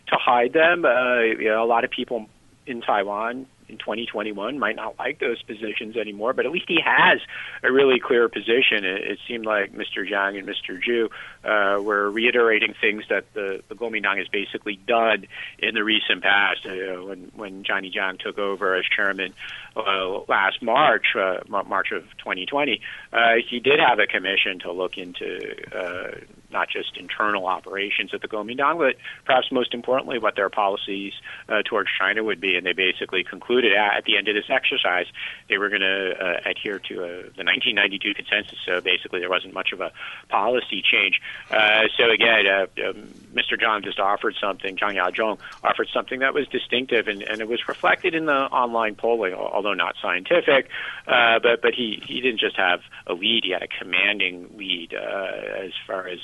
to 0.08 0.16
hide 0.16 0.54
them. 0.54 0.86
Uh, 0.86 1.22
you 1.22 1.50
know, 1.50 1.64
a 1.64 1.66
lot 1.66 1.84
of 1.84 1.92
people 1.92 2.28
in 2.68 2.82
Taiwan 2.82 3.48
in 3.68 3.78
2021 3.78 4.60
might 4.60 4.76
not 4.76 4.98
like 5.00 5.20
those 5.20 5.42
positions 5.44 5.98
anymore, 5.98 6.34
but 6.34 6.46
at 6.46 6.52
least 6.52 6.66
he 6.68 6.80
has 6.84 7.20
a 7.64 7.72
really 7.72 8.00
clear 8.00 8.30
position. 8.30 8.84
It, 8.86 9.04
it 9.04 9.20
seemed 9.28 9.46
like 9.46 9.74
Mr. 9.74 10.10
Zhang 10.10 10.38
and 10.38 10.48
Mr. 10.48 10.82
Chu 10.82 11.10
uh, 11.44 11.82
were 11.82 12.10
reiterating 12.10 12.74
things 12.80 13.04
that 13.10 13.26
the, 13.34 13.64
the 13.68 13.76
Kuomintang 13.76 14.18
has 14.18 14.28
basically 14.28 14.76
done 14.76 15.26
in 15.60 15.74
the 15.74 15.84
recent 15.84 16.24
past. 16.24 16.66
Uh, 16.66 17.04
when 17.04 17.32
when 17.36 17.64
Johnny 17.64 17.90
Chiang 17.90 18.18
took 18.18 18.38
over 18.38 18.76
as 18.76 18.86
chairman 18.86 19.34
uh, 19.76 20.20
last 20.28 20.62
March, 20.62 21.16
uh, 21.16 21.40
March 21.48 21.92
of 21.92 22.04
2020, 22.20 22.82
uh, 23.14 23.18
he 23.50 23.60
did 23.60 23.80
have 23.80 24.00
a 24.00 24.08
commission 24.08 24.60
to 24.60 24.72
look 24.72 24.98
into 24.98 25.56
uh, 25.76 26.12
not 26.56 26.70
just 26.70 26.96
internal 26.98 27.48
operations 27.48 28.14
at 28.14 28.22
the 28.22 28.30
Kuomintang, 28.30 28.78
but 28.78 28.96
perhaps 29.26 29.52
most 29.52 29.74
importantly, 29.74 30.18
what 30.18 30.36
their 30.38 30.50
policies 30.50 31.14
uh, 31.50 31.62
towards 31.64 31.90
China 32.00 32.24
would 32.24 32.40
be. 32.40 32.56
And 32.56 32.66
they 32.66 32.72
basically 32.72 33.26
concluded 33.26 33.74
at, 33.74 33.98
at 33.98 34.06
the 34.06 34.18
end 34.18 34.30
of 34.30 34.36
this 34.36 34.50
exercise 34.50 35.08
they 35.50 35.58
were 35.58 35.68
going 35.68 35.82
to 35.82 36.16
uh, 36.18 36.50
adhere 36.50 36.80
to 36.80 36.94
uh, 37.04 37.08
the 37.36 37.44
1992 37.44 38.14
consensus. 38.14 38.58
So 38.66 38.80
basically, 38.80 39.20
there 39.20 39.30
wasn't 39.30 39.54
much 39.54 39.74
of 39.74 39.82
a 39.82 39.92
policy 40.30 40.82
change. 40.82 41.22
Uh, 41.52 41.84
so 41.98 42.10
again, 42.10 42.48
uh, 42.48 42.68
um, 42.88 43.14
Mr. 43.34 43.60
Zhang 43.60 43.84
just 43.84 44.00
offered 44.00 44.36
something. 44.40 44.78
Zhang 44.78 44.96
Yazhong 44.96 45.38
offered 45.62 45.90
something 45.94 46.20
that 46.20 46.34
was 46.34 46.48
distinctive, 46.48 47.10
and, 47.10 47.22
and 47.22 47.42
it 47.42 47.50
was 47.50 47.68
reflected 47.68 48.16
in 48.16 48.26
the 48.26 48.34
online 48.34 48.96
polling, 48.96 49.34
although 49.34 49.74
not 49.74 49.96
scientific. 50.02 50.70
Uh, 51.06 51.40
but 51.40 51.62
but 51.62 51.74
he 51.74 52.02
he 52.08 52.22
didn't 52.22 52.40
just 52.40 52.56
have 52.56 52.80
a 53.08 53.14
lead; 53.14 53.44
he 53.44 53.52
had 53.52 53.62
a 53.62 53.68
commanding 53.68 54.50
lead 54.56 54.94
as 54.94 55.72
far 55.86 56.08
as 56.08 56.20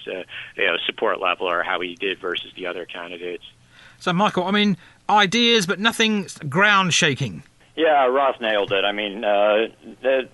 you 0.55 0.65
know 0.65 0.77
support 0.86 1.19
level 1.19 1.49
or 1.49 1.63
how 1.63 1.79
he 1.79 1.95
did 1.95 2.19
versus 2.19 2.51
the 2.55 2.65
other 2.67 2.86
candidates. 2.86 3.43
So, 3.99 4.12
Michael, 4.13 4.45
I 4.45 4.51
mean, 4.51 4.77
ideas, 5.10 5.67
but 5.67 5.79
nothing 5.79 6.27
ground 6.49 6.93
shaking. 6.93 7.43
Yeah, 7.75 8.07
Ross 8.07 8.39
nailed 8.41 8.71
it. 8.71 8.84
I 8.84 8.91
mean, 8.91 9.23
uh, 9.23 9.67
the, 10.01 10.27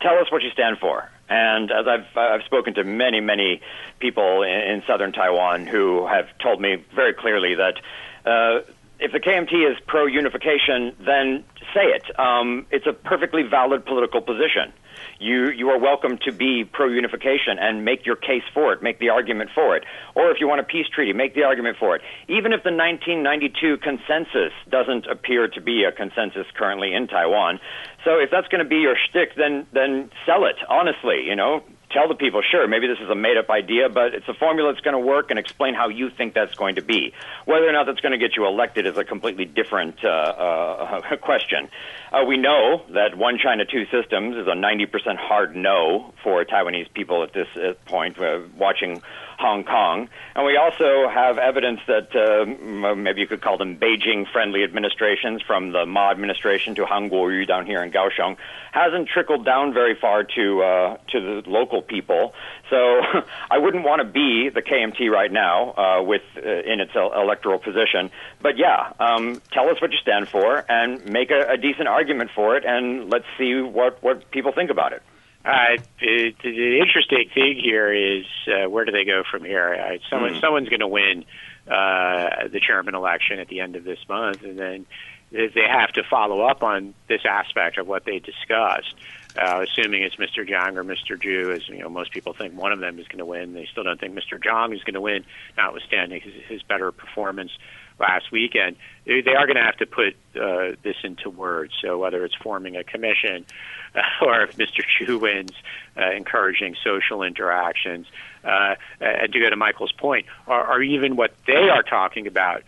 tell 0.00 0.18
us 0.18 0.32
what 0.32 0.42
you 0.42 0.50
stand 0.50 0.78
for. 0.78 1.10
And 1.28 1.70
as 1.70 1.86
I've 1.86 2.16
I've 2.16 2.42
spoken 2.44 2.74
to 2.74 2.84
many 2.84 3.20
many 3.20 3.60
people 3.98 4.42
in, 4.42 4.50
in 4.50 4.82
southern 4.86 5.12
Taiwan 5.12 5.66
who 5.66 6.06
have 6.06 6.26
told 6.38 6.60
me 6.60 6.82
very 6.94 7.12
clearly 7.12 7.54
that 7.54 7.76
uh, 8.24 8.60
if 8.98 9.12
the 9.12 9.20
KMT 9.20 9.70
is 9.70 9.78
pro 9.86 10.06
unification, 10.06 10.94
then 11.00 11.44
say 11.74 11.84
it. 11.84 12.18
Um, 12.18 12.66
it's 12.70 12.86
a 12.86 12.92
perfectly 12.92 13.42
valid 13.42 13.84
political 13.84 14.20
position 14.22 14.72
you 15.18 15.50
you 15.50 15.68
are 15.70 15.78
welcome 15.78 16.18
to 16.24 16.32
be 16.32 16.64
pro 16.64 16.88
unification 16.88 17.58
and 17.58 17.84
make 17.84 18.06
your 18.06 18.16
case 18.16 18.42
for 18.54 18.72
it, 18.72 18.82
make 18.82 18.98
the 18.98 19.10
argument 19.10 19.50
for 19.54 19.76
it. 19.76 19.84
Or 20.14 20.30
if 20.30 20.38
you 20.40 20.48
want 20.48 20.60
a 20.60 20.64
peace 20.64 20.86
treaty, 20.92 21.12
make 21.12 21.34
the 21.34 21.42
argument 21.42 21.76
for 21.78 21.96
it. 21.96 22.02
Even 22.28 22.52
if 22.52 22.62
the 22.62 22.70
1992 22.70 23.78
consensus 23.78 24.52
doesn't 24.68 25.06
appear 25.06 25.48
to 25.48 25.60
be 25.60 25.84
a 25.84 25.92
consensus 25.92 26.46
currently 26.54 26.94
in 26.94 27.08
Taiwan, 27.08 27.60
so 28.04 28.18
if 28.18 28.30
that's 28.30 28.48
going 28.48 28.62
to 28.62 28.68
be 28.68 28.76
your 28.76 28.96
shtick, 28.96 29.34
then 29.36 29.66
then 29.72 30.10
sell 30.26 30.44
it 30.44 30.56
honestly. 30.68 31.24
You 31.26 31.36
know, 31.36 31.62
tell 31.90 32.08
the 32.08 32.14
people, 32.14 32.42
sure, 32.42 32.66
maybe 32.66 32.86
this 32.86 32.98
is 33.00 33.08
a 33.08 33.14
made 33.14 33.36
up 33.36 33.50
idea, 33.50 33.88
but 33.88 34.14
it's 34.14 34.28
a 34.28 34.34
formula 34.34 34.72
that's 34.72 34.82
going 34.82 34.94
to 34.94 35.06
work 35.06 35.30
and 35.30 35.38
explain 35.38 35.74
how 35.74 35.88
you 35.88 36.10
think 36.10 36.34
that's 36.34 36.54
going 36.54 36.76
to 36.76 36.82
be. 36.82 37.12
Whether 37.44 37.68
or 37.68 37.72
not 37.72 37.86
that's 37.86 38.00
going 38.00 38.12
to 38.12 38.18
get 38.18 38.36
you 38.36 38.46
elected 38.46 38.86
is 38.86 38.96
a 38.96 39.04
completely 39.04 39.44
different 39.44 40.04
uh, 40.04 40.08
uh, 40.08 41.16
question. 41.20 41.68
Uh, 42.12 42.24
we 42.26 42.36
know 42.36 42.84
that 42.90 43.16
one 43.16 43.38
China, 43.38 43.64
two 43.64 43.86
systems 43.86 44.36
is 44.36 44.46
a 44.46 44.52
90% 44.52 45.16
hard 45.16 45.56
no 45.56 46.12
for 46.22 46.44
Taiwanese 46.44 46.92
people 46.92 47.22
at 47.22 47.32
this 47.32 47.48
uh, 47.56 47.74
point, 47.86 48.18
uh, 48.18 48.40
watching 48.56 49.02
Hong 49.38 49.62
Kong. 49.62 50.08
And 50.34 50.44
we 50.44 50.56
also 50.56 51.08
have 51.08 51.38
evidence 51.38 51.80
that 51.86 52.14
uh, 52.14 52.94
maybe 52.94 53.20
you 53.20 53.26
could 53.26 53.40
call 53.40 53.56
them 53.56 53.76
Beijing 53.76 54.30
friendly 54.30 54.64
administrations, 54.64 55.42
from 55.42 55.70
the 55.70 55.86
Ma 55.86 56.10
administration 56.10 56.74
to 56.74 56.86
Han 56.86 57.08
Kuo-yu 57.08 57.46
down 57.46 57.64
here 57.64 57.82
in 57.82 57.92
Kaohsiung, 57.92 58.36
hasn't 58.72 59.08
trickled 59.08 59.44
down 59.44 59.72
very 59.72 59.94
far 59.94 60.24
to, 60.24 60.62
uh, 60.62 60.96
to 61.12 61.20
the 61.20 61.48
local 61.48 61.82
people. 61.82 62.34
So 62.68 62.76
I 63.50 63.58
wouldn't 63.58 63.84
want 63.84 64.02
to 64.02 64.08
be 64.08 64.48
the 64.48 64.62
KMT 64.62 65.08
right 65.08 65.30
now 65.30 65.70
uh, 65.72 66.02
with 66.02 66.22
uh, 66.36 66.40
in 66.40 66.80
its 66.80 66.92
electoral 66.94 67.60
position. 67.60 68.10
But 68.42 68.58
yeah, 68.58 68.92
um, 68.98 69.40
tell 69.52 69.68
us 69.68 69.80
what 69.80 69.92
you 69.92 69.98
stand 69.98 70.28
for 70.28 70.64
and 70.68 71.04
make 71.06 71.30
a, 71.30 71.52
a 71.52 71.56
decent 71.56 71.86
argument 71.86 72.30
for 72.34 72.56
it, 72.56 72.64
and 72.64 73.08
let's 73.08 73.26
see 73.38 73.54
what, 73.60 74.02
what 74.02 74.30
people 74.32 74.52
think 74.52 74.70
about 74.70 74.92
it. 74.92 75.02
Uh, 75.48 75.78
the, 75.98 76.34
the 76.42 76.78
interesting 76.78 77.30
thing 77.32 77.58
here 77.58 77.90
is 77.90 78.26
uh, 78.48 78.68
where 78.68 78.84
do 78.84 78.92
they 78.92 79.06
go 79.06 79.22
from 79.30 79.44
here? 79.44 79.72
Uh, 79.74 79.96
someone, 80.10 80.34
mm. 80.34 80.40
Someone's 80.42 80.68
going 80.68 80.80
to 80.80 80.86
win 80.86 81.24
uh, 81.66 82.48
the 82.52 82.60
chairman 82.60 82.94
election 82.94 83.38
at 83.38 83.48
the 83.48 83.60
end 83.60 83.74
of 83.74 83.82
this 83.82 83.98
month, 84.10 84.42
and 84.42 84.58
then 84.58 84.84
they 85.30 85.66
have 85.66 85.90
to 85.92 86.02
follow 86.02 86.42
up 86.42 86.62
on 86.62 86.92
this 87.08 87.22
aspect 87.24 87.78
of 87.78 87.86
what 87.86 88.04
they 88.04 88.18
discussed. 88.18 88.94
Uh, 89.38 89.64
assuming 89.66 90.02
it's 90.02 90.16
Mr. 90.16 90.46
Chiang 90.46 90.76
or 90.76 90.84
Mr. 90.84 91.20
Chu, 91.20 91.50
as 91.52 91.66
you 91.68 91.78
know, 91.78 91.88
most 91.88 92.12
people 92.12 92.34
think 92.34 92.54
one 92.54 92.72
of 92.72 92.80
them 92.80 92.98
is 92.98 93.08
going 93.08 93.18
to 93.18 93.26
win. 93.26 93.54
They 93.54 93.66
still 93.70 93.84
don't 93.84 93.98
think 93.98 94.14
Mr. 94.14 94.42
Chiang 94.42 94.74
is 94.74 94.82
going 94.82 94.94
to 94.94 95.00
win, 95.00 95.24
notwithstanding 95.56 96.20
his, 96.20 96.34
his 96.46 96.62
better 96.62 96.92
performance 96.92 97.52
last 97.98 98.30
weekend. 98.30 98.76
They 99.04 99.34
are 99.34 99.46
going 99.46 99.56
to 99.56 99.62
have 99.62 99.76
to 99.78 99.86
put 99.86 100.16
uh, 100.40 100.76
this 100.82 100.96
into 101.02 101.30
words. 101.30 101.72
So 101.82 101.98
whether 101.98 102.24
it's 102.24 102.34
forming 102.34 102.76
a 102.76 102.84
commission 102.84 103.46
or 104.22 104.42
if 104.42 104.56
Mr. 104.56 104.82
Chu 104.84 105.18
wins, 105.18 105.52
uh, 105.96 106.10
encouraging 106.12 106.76
social 106.84 107.22
interactions. 107.22 108.06
Uh, 108.44 108.76
and 109.00 109.32
to 109.32 109.40
go 109.40 109.50
to 109.50 109.56
Michael's 109.56 109.92
point, 109.92 110.26
are, 110.46 110.62
are 110.62 110.82
even 110.82 111.16
what 111.16 111.32
they 111.46 111.68
are 111.68 111.82
talking 111.82 112.26
about 112.26 112.62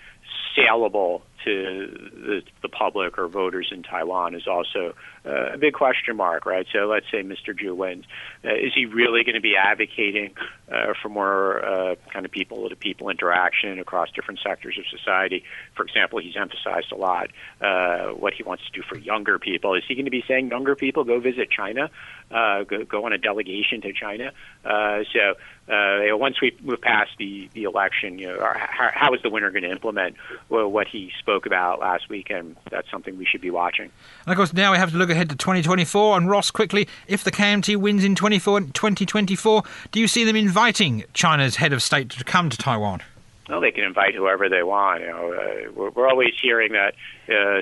saleable 0.55 1.23
to 1.45 2.11
the, 2.13 2.43
the 2.63 2.69
public 2.69 3.19
or 3.19 3.29
voters 3.29 3.71
in 3.73 3.83
Taiwan 3.83 4.35
is 4.35 4.47
also 4.47 4.95
uh, 5.25 5.55
a 5.55 5.59
big 5.59 5.75
question 5.75 6.17
mark, 6.17 6.47
right? 6.47 6.67
So 6.73 6.87
let's 6.87 7.07
say 7.11 7.23
Mr. 7.23 7.57
Chu 7.59 7.75
wins. 7.75 8.05
Uh, 8.45 8.55
is 8.55 8.73
he 8.75 8.87
really 8.87 9.25
going 9.25 9.35
to 9.35 9.41
be 9.41 9.55
advocating 9.57 10.35
uh, 10.71 10.95
for 11.01 11.09
more 11.09 11.65
uh, 11.65 11.95
kind 12.13 12.25
of 12.25 12.33
people 12.33 12.69
to 12.69 12.77
people 12.77 13.09
interaction 13.09 13.79
across 13.79 14.11
different 14.13 14.41
sectors 14.43 14.79
of 14.79 14.85
society? 14.87 15.45
For 15.75 15.85
example, 15.85 16.21
he's 16.21 16.37
emphasized 16.37 16.93
a 16.93 16.97
lot 16.97 17.29
uh, 17.61 18.09
what 18.09 18.35
he 18.35 18.43
wants 18.43 18.65
to 18.67 18.73
do 18.73 18.83
for 18.89 18.97
younger 18.97 19.39
people. 19.39 19.75
Is 19.75 19.83
he 19.87 19.95
going 19.95 20.07
to 20.07 20.11
be 20.11 20.25
saying 20.27 20.49
younger 20.49 20.75
people 20.75 21.05
go 21.05 21.21
visit 21.21 21.51
China, 21.51 21.91
uh, 22.31 22.65
go, 22.65 22.85
go 22.85 23.05
on 23.05 23.13
a 23.13 23.19
delegation 23.19 23.81
to 23.83 23.93
China? 23.93 24.33
Uh, 24.65 25.05
so 25.13 25.35
uh, 25.73 26.17
once 26.17 26.41
we 26.41 26.57
move 26.63 26.81
past 26.81 27.11
the, 27.19 27.49
the 27.55 27.65
election, 27.65 28.19
you 28.19 28.27
know, 28.29 28.39
how, 28.41 28.91
how 28.93 29.15
is 29.15 29.23
the 29.23 29.31
winner 29.31 29.51
going 29.51 29.63
to 29.63 29.71
implement 29.71 30.17
well, 30.49 30.69
what 30.69 30.87
he 30.89 31.13
spoke 31.19 31.47
about 31.47 31.81
last 31.81 32.09
week? 32.09 32.31
And 32.31 32.57
that's 32.71 32.91
something 32.91 33.17
we 33.17 33.27
should 33.27 33.41
be 33.41 33.51
watching. 33.51 33.91
And 34.27 34.33
of 34.33 34.37
course, 34.37 34.53
now 34.53 34.73
we 34.73 34.79
have 34.79 34.91
to 34.91 34.97
look 34.97 35.11
ahead 35.11 35.29
to 35.31 35.37
2024. 35.37 36.17
And 36.17 36.29
Ross, 36.29 36.51
quickly, 36.51 36.89
if 37.07 37.25
the 37.25 37.31
KMT 37.31 37.77
wins 37.77 38.05
in 38.05 38.15
2024, 38.15 39.63
do 39.93 40.01
you 40.01 40.09
see 40.09 40.25
them 40.25 40.37
inviting 40.37 41.05
China's 41.15 41.57
head 41.57 41.73
of 41.73 41.83
state 41.83 42.11
to 42.11 42.25
come 42.25 42.51
to 42.51 42.57
Taiwan? 42.57 43.03
Well, 43.51 43.61
they 43.61 43.73
can 43.73 43.85
invite 43.85 44.15
whoever 44.15 44.49
they 44.49 44.63
want. 44.63 45.01
You 45.01 45.09
know, 45.09 45.33
uh, 45.33 45.73
we're, 45.75 45.91
we're 45.91 46.09
always 46.09 46.35
hearing 46.41 46.73
that 46.73 46.95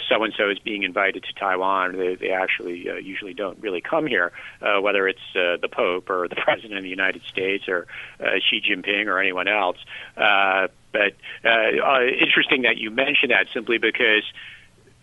so 0.09 0.23
and 0.23 0.35
so 0.37 0.51
is 0.51 0.59
being 0.59 0.83
invited 0.83 1.25
to 1.25 1.33
Taiwan. 1.35 1.97
They, 1.97 2.15
they 2.15 2.31
actually 2.31 2.89
uh, 2.89 2.95
usually 2.95 3.35
don't 3.35 3.59
really 3.61 3.81
come 3.81 4.07
here, 4.07 4.33
uh, 4.61 4.81
whether 4.81 5.09
it's 5.09 5.21
uh, 5.35 5.57
the 5.61 5.69
Pope 5.71 6.11
or 6.11 6.29
the 6.29 6.37
President 6.45 6.77
of 6.77 6.83
the 6.83 6.91
United 6.91 7.23
States 7.23 7.69
or 7.69 7.87
uh, 8.21 8.39
Xi 8.39 8.61
Jinping 8.61 9.07
or 9.07 9.19
anyone 9.19 9.49
else. 9.49 9.79
Uh, 10.17 10.69
but 10.93 11.15
uh, 11.45 11.49
uh, 11.49 12.01
interesting 12.03 12.63
that 12.63 12.79
you 12.79 12.91
mentioned 12.91 13.31
that 13.31 13.47
simply 13.53 13.79
because 13.79 14.25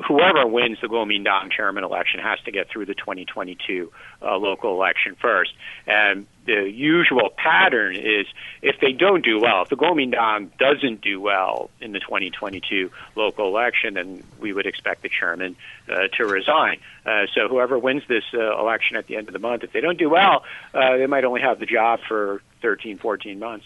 whoever 0.03 0.45
wins 0.45 0.77
the 0.81 0.87
Kuomintang 0.87 1.51
chairman 1.51 1.83
election 1.83 2.19
has 2.19 2.39
to 2.41 2.51
get 2.51 2.69
through 2.69 2.85
the 2.85 2.95
2022 2.95 3.91
uh, 4.21 4.37
local 4.37 4.73
election 4.73 5.15
first. 5.19 5.53
And 5.87 6.27
the 6.45 6.69
usual 6.69 7.29
pattern 7.35 7.95
is 7.95 8.27
if 8.61 8.79
they 8.81 8.91
don't 8.91 9.23
do 9.23 9.39
well, 9.39 9.63
if 9.63 9.69
the 9.69 9.77
Kuomintang 9.77 10.57
doesn't 10.57 11.01
do 11.01 11.21
well 11.21 11.69
in 11.79 11.93
the 11.93 11.99
2022 11.99 12.91
local 13.15 13.47
election, 13.47 13.93
then 13.93 14.23
we 14.39 14.51
would 14.51 14.65
expect 14.65 15.01
the 15.01 15.09
chairman 15.09 15.55
uh, 15.89 16.07
to 16.17 16.25
resign. 16.25 16.79
Uh, 17.05 17.25
so 17.33 17.47
whoever 17.47 17.79
wins 17.79 18.03
this 18.07 18.23
uh, 18.33 18.59
election 18.59 18.97
at 18.97 19.07
the 19.07 19.15
end 19.15 19.27
of 19.27 19.33
the 19.33 19.39
month, 19.39 19.63
if 19.63 19.71
they 19.71 19.81
don't 19.81 19.97
do 19.97 20.09
well, 20.09 20.43
uh, 20.73 20.97
they 20.97 21.07
might 21.07 21.23
only 21.23 21.41
have 21.41 21.59
the 21.59 21.65
job 21.65 21.99
for 22.07 22.41
13, 22.61 22.97
14 22.97 23.39
months. 23.39 23.65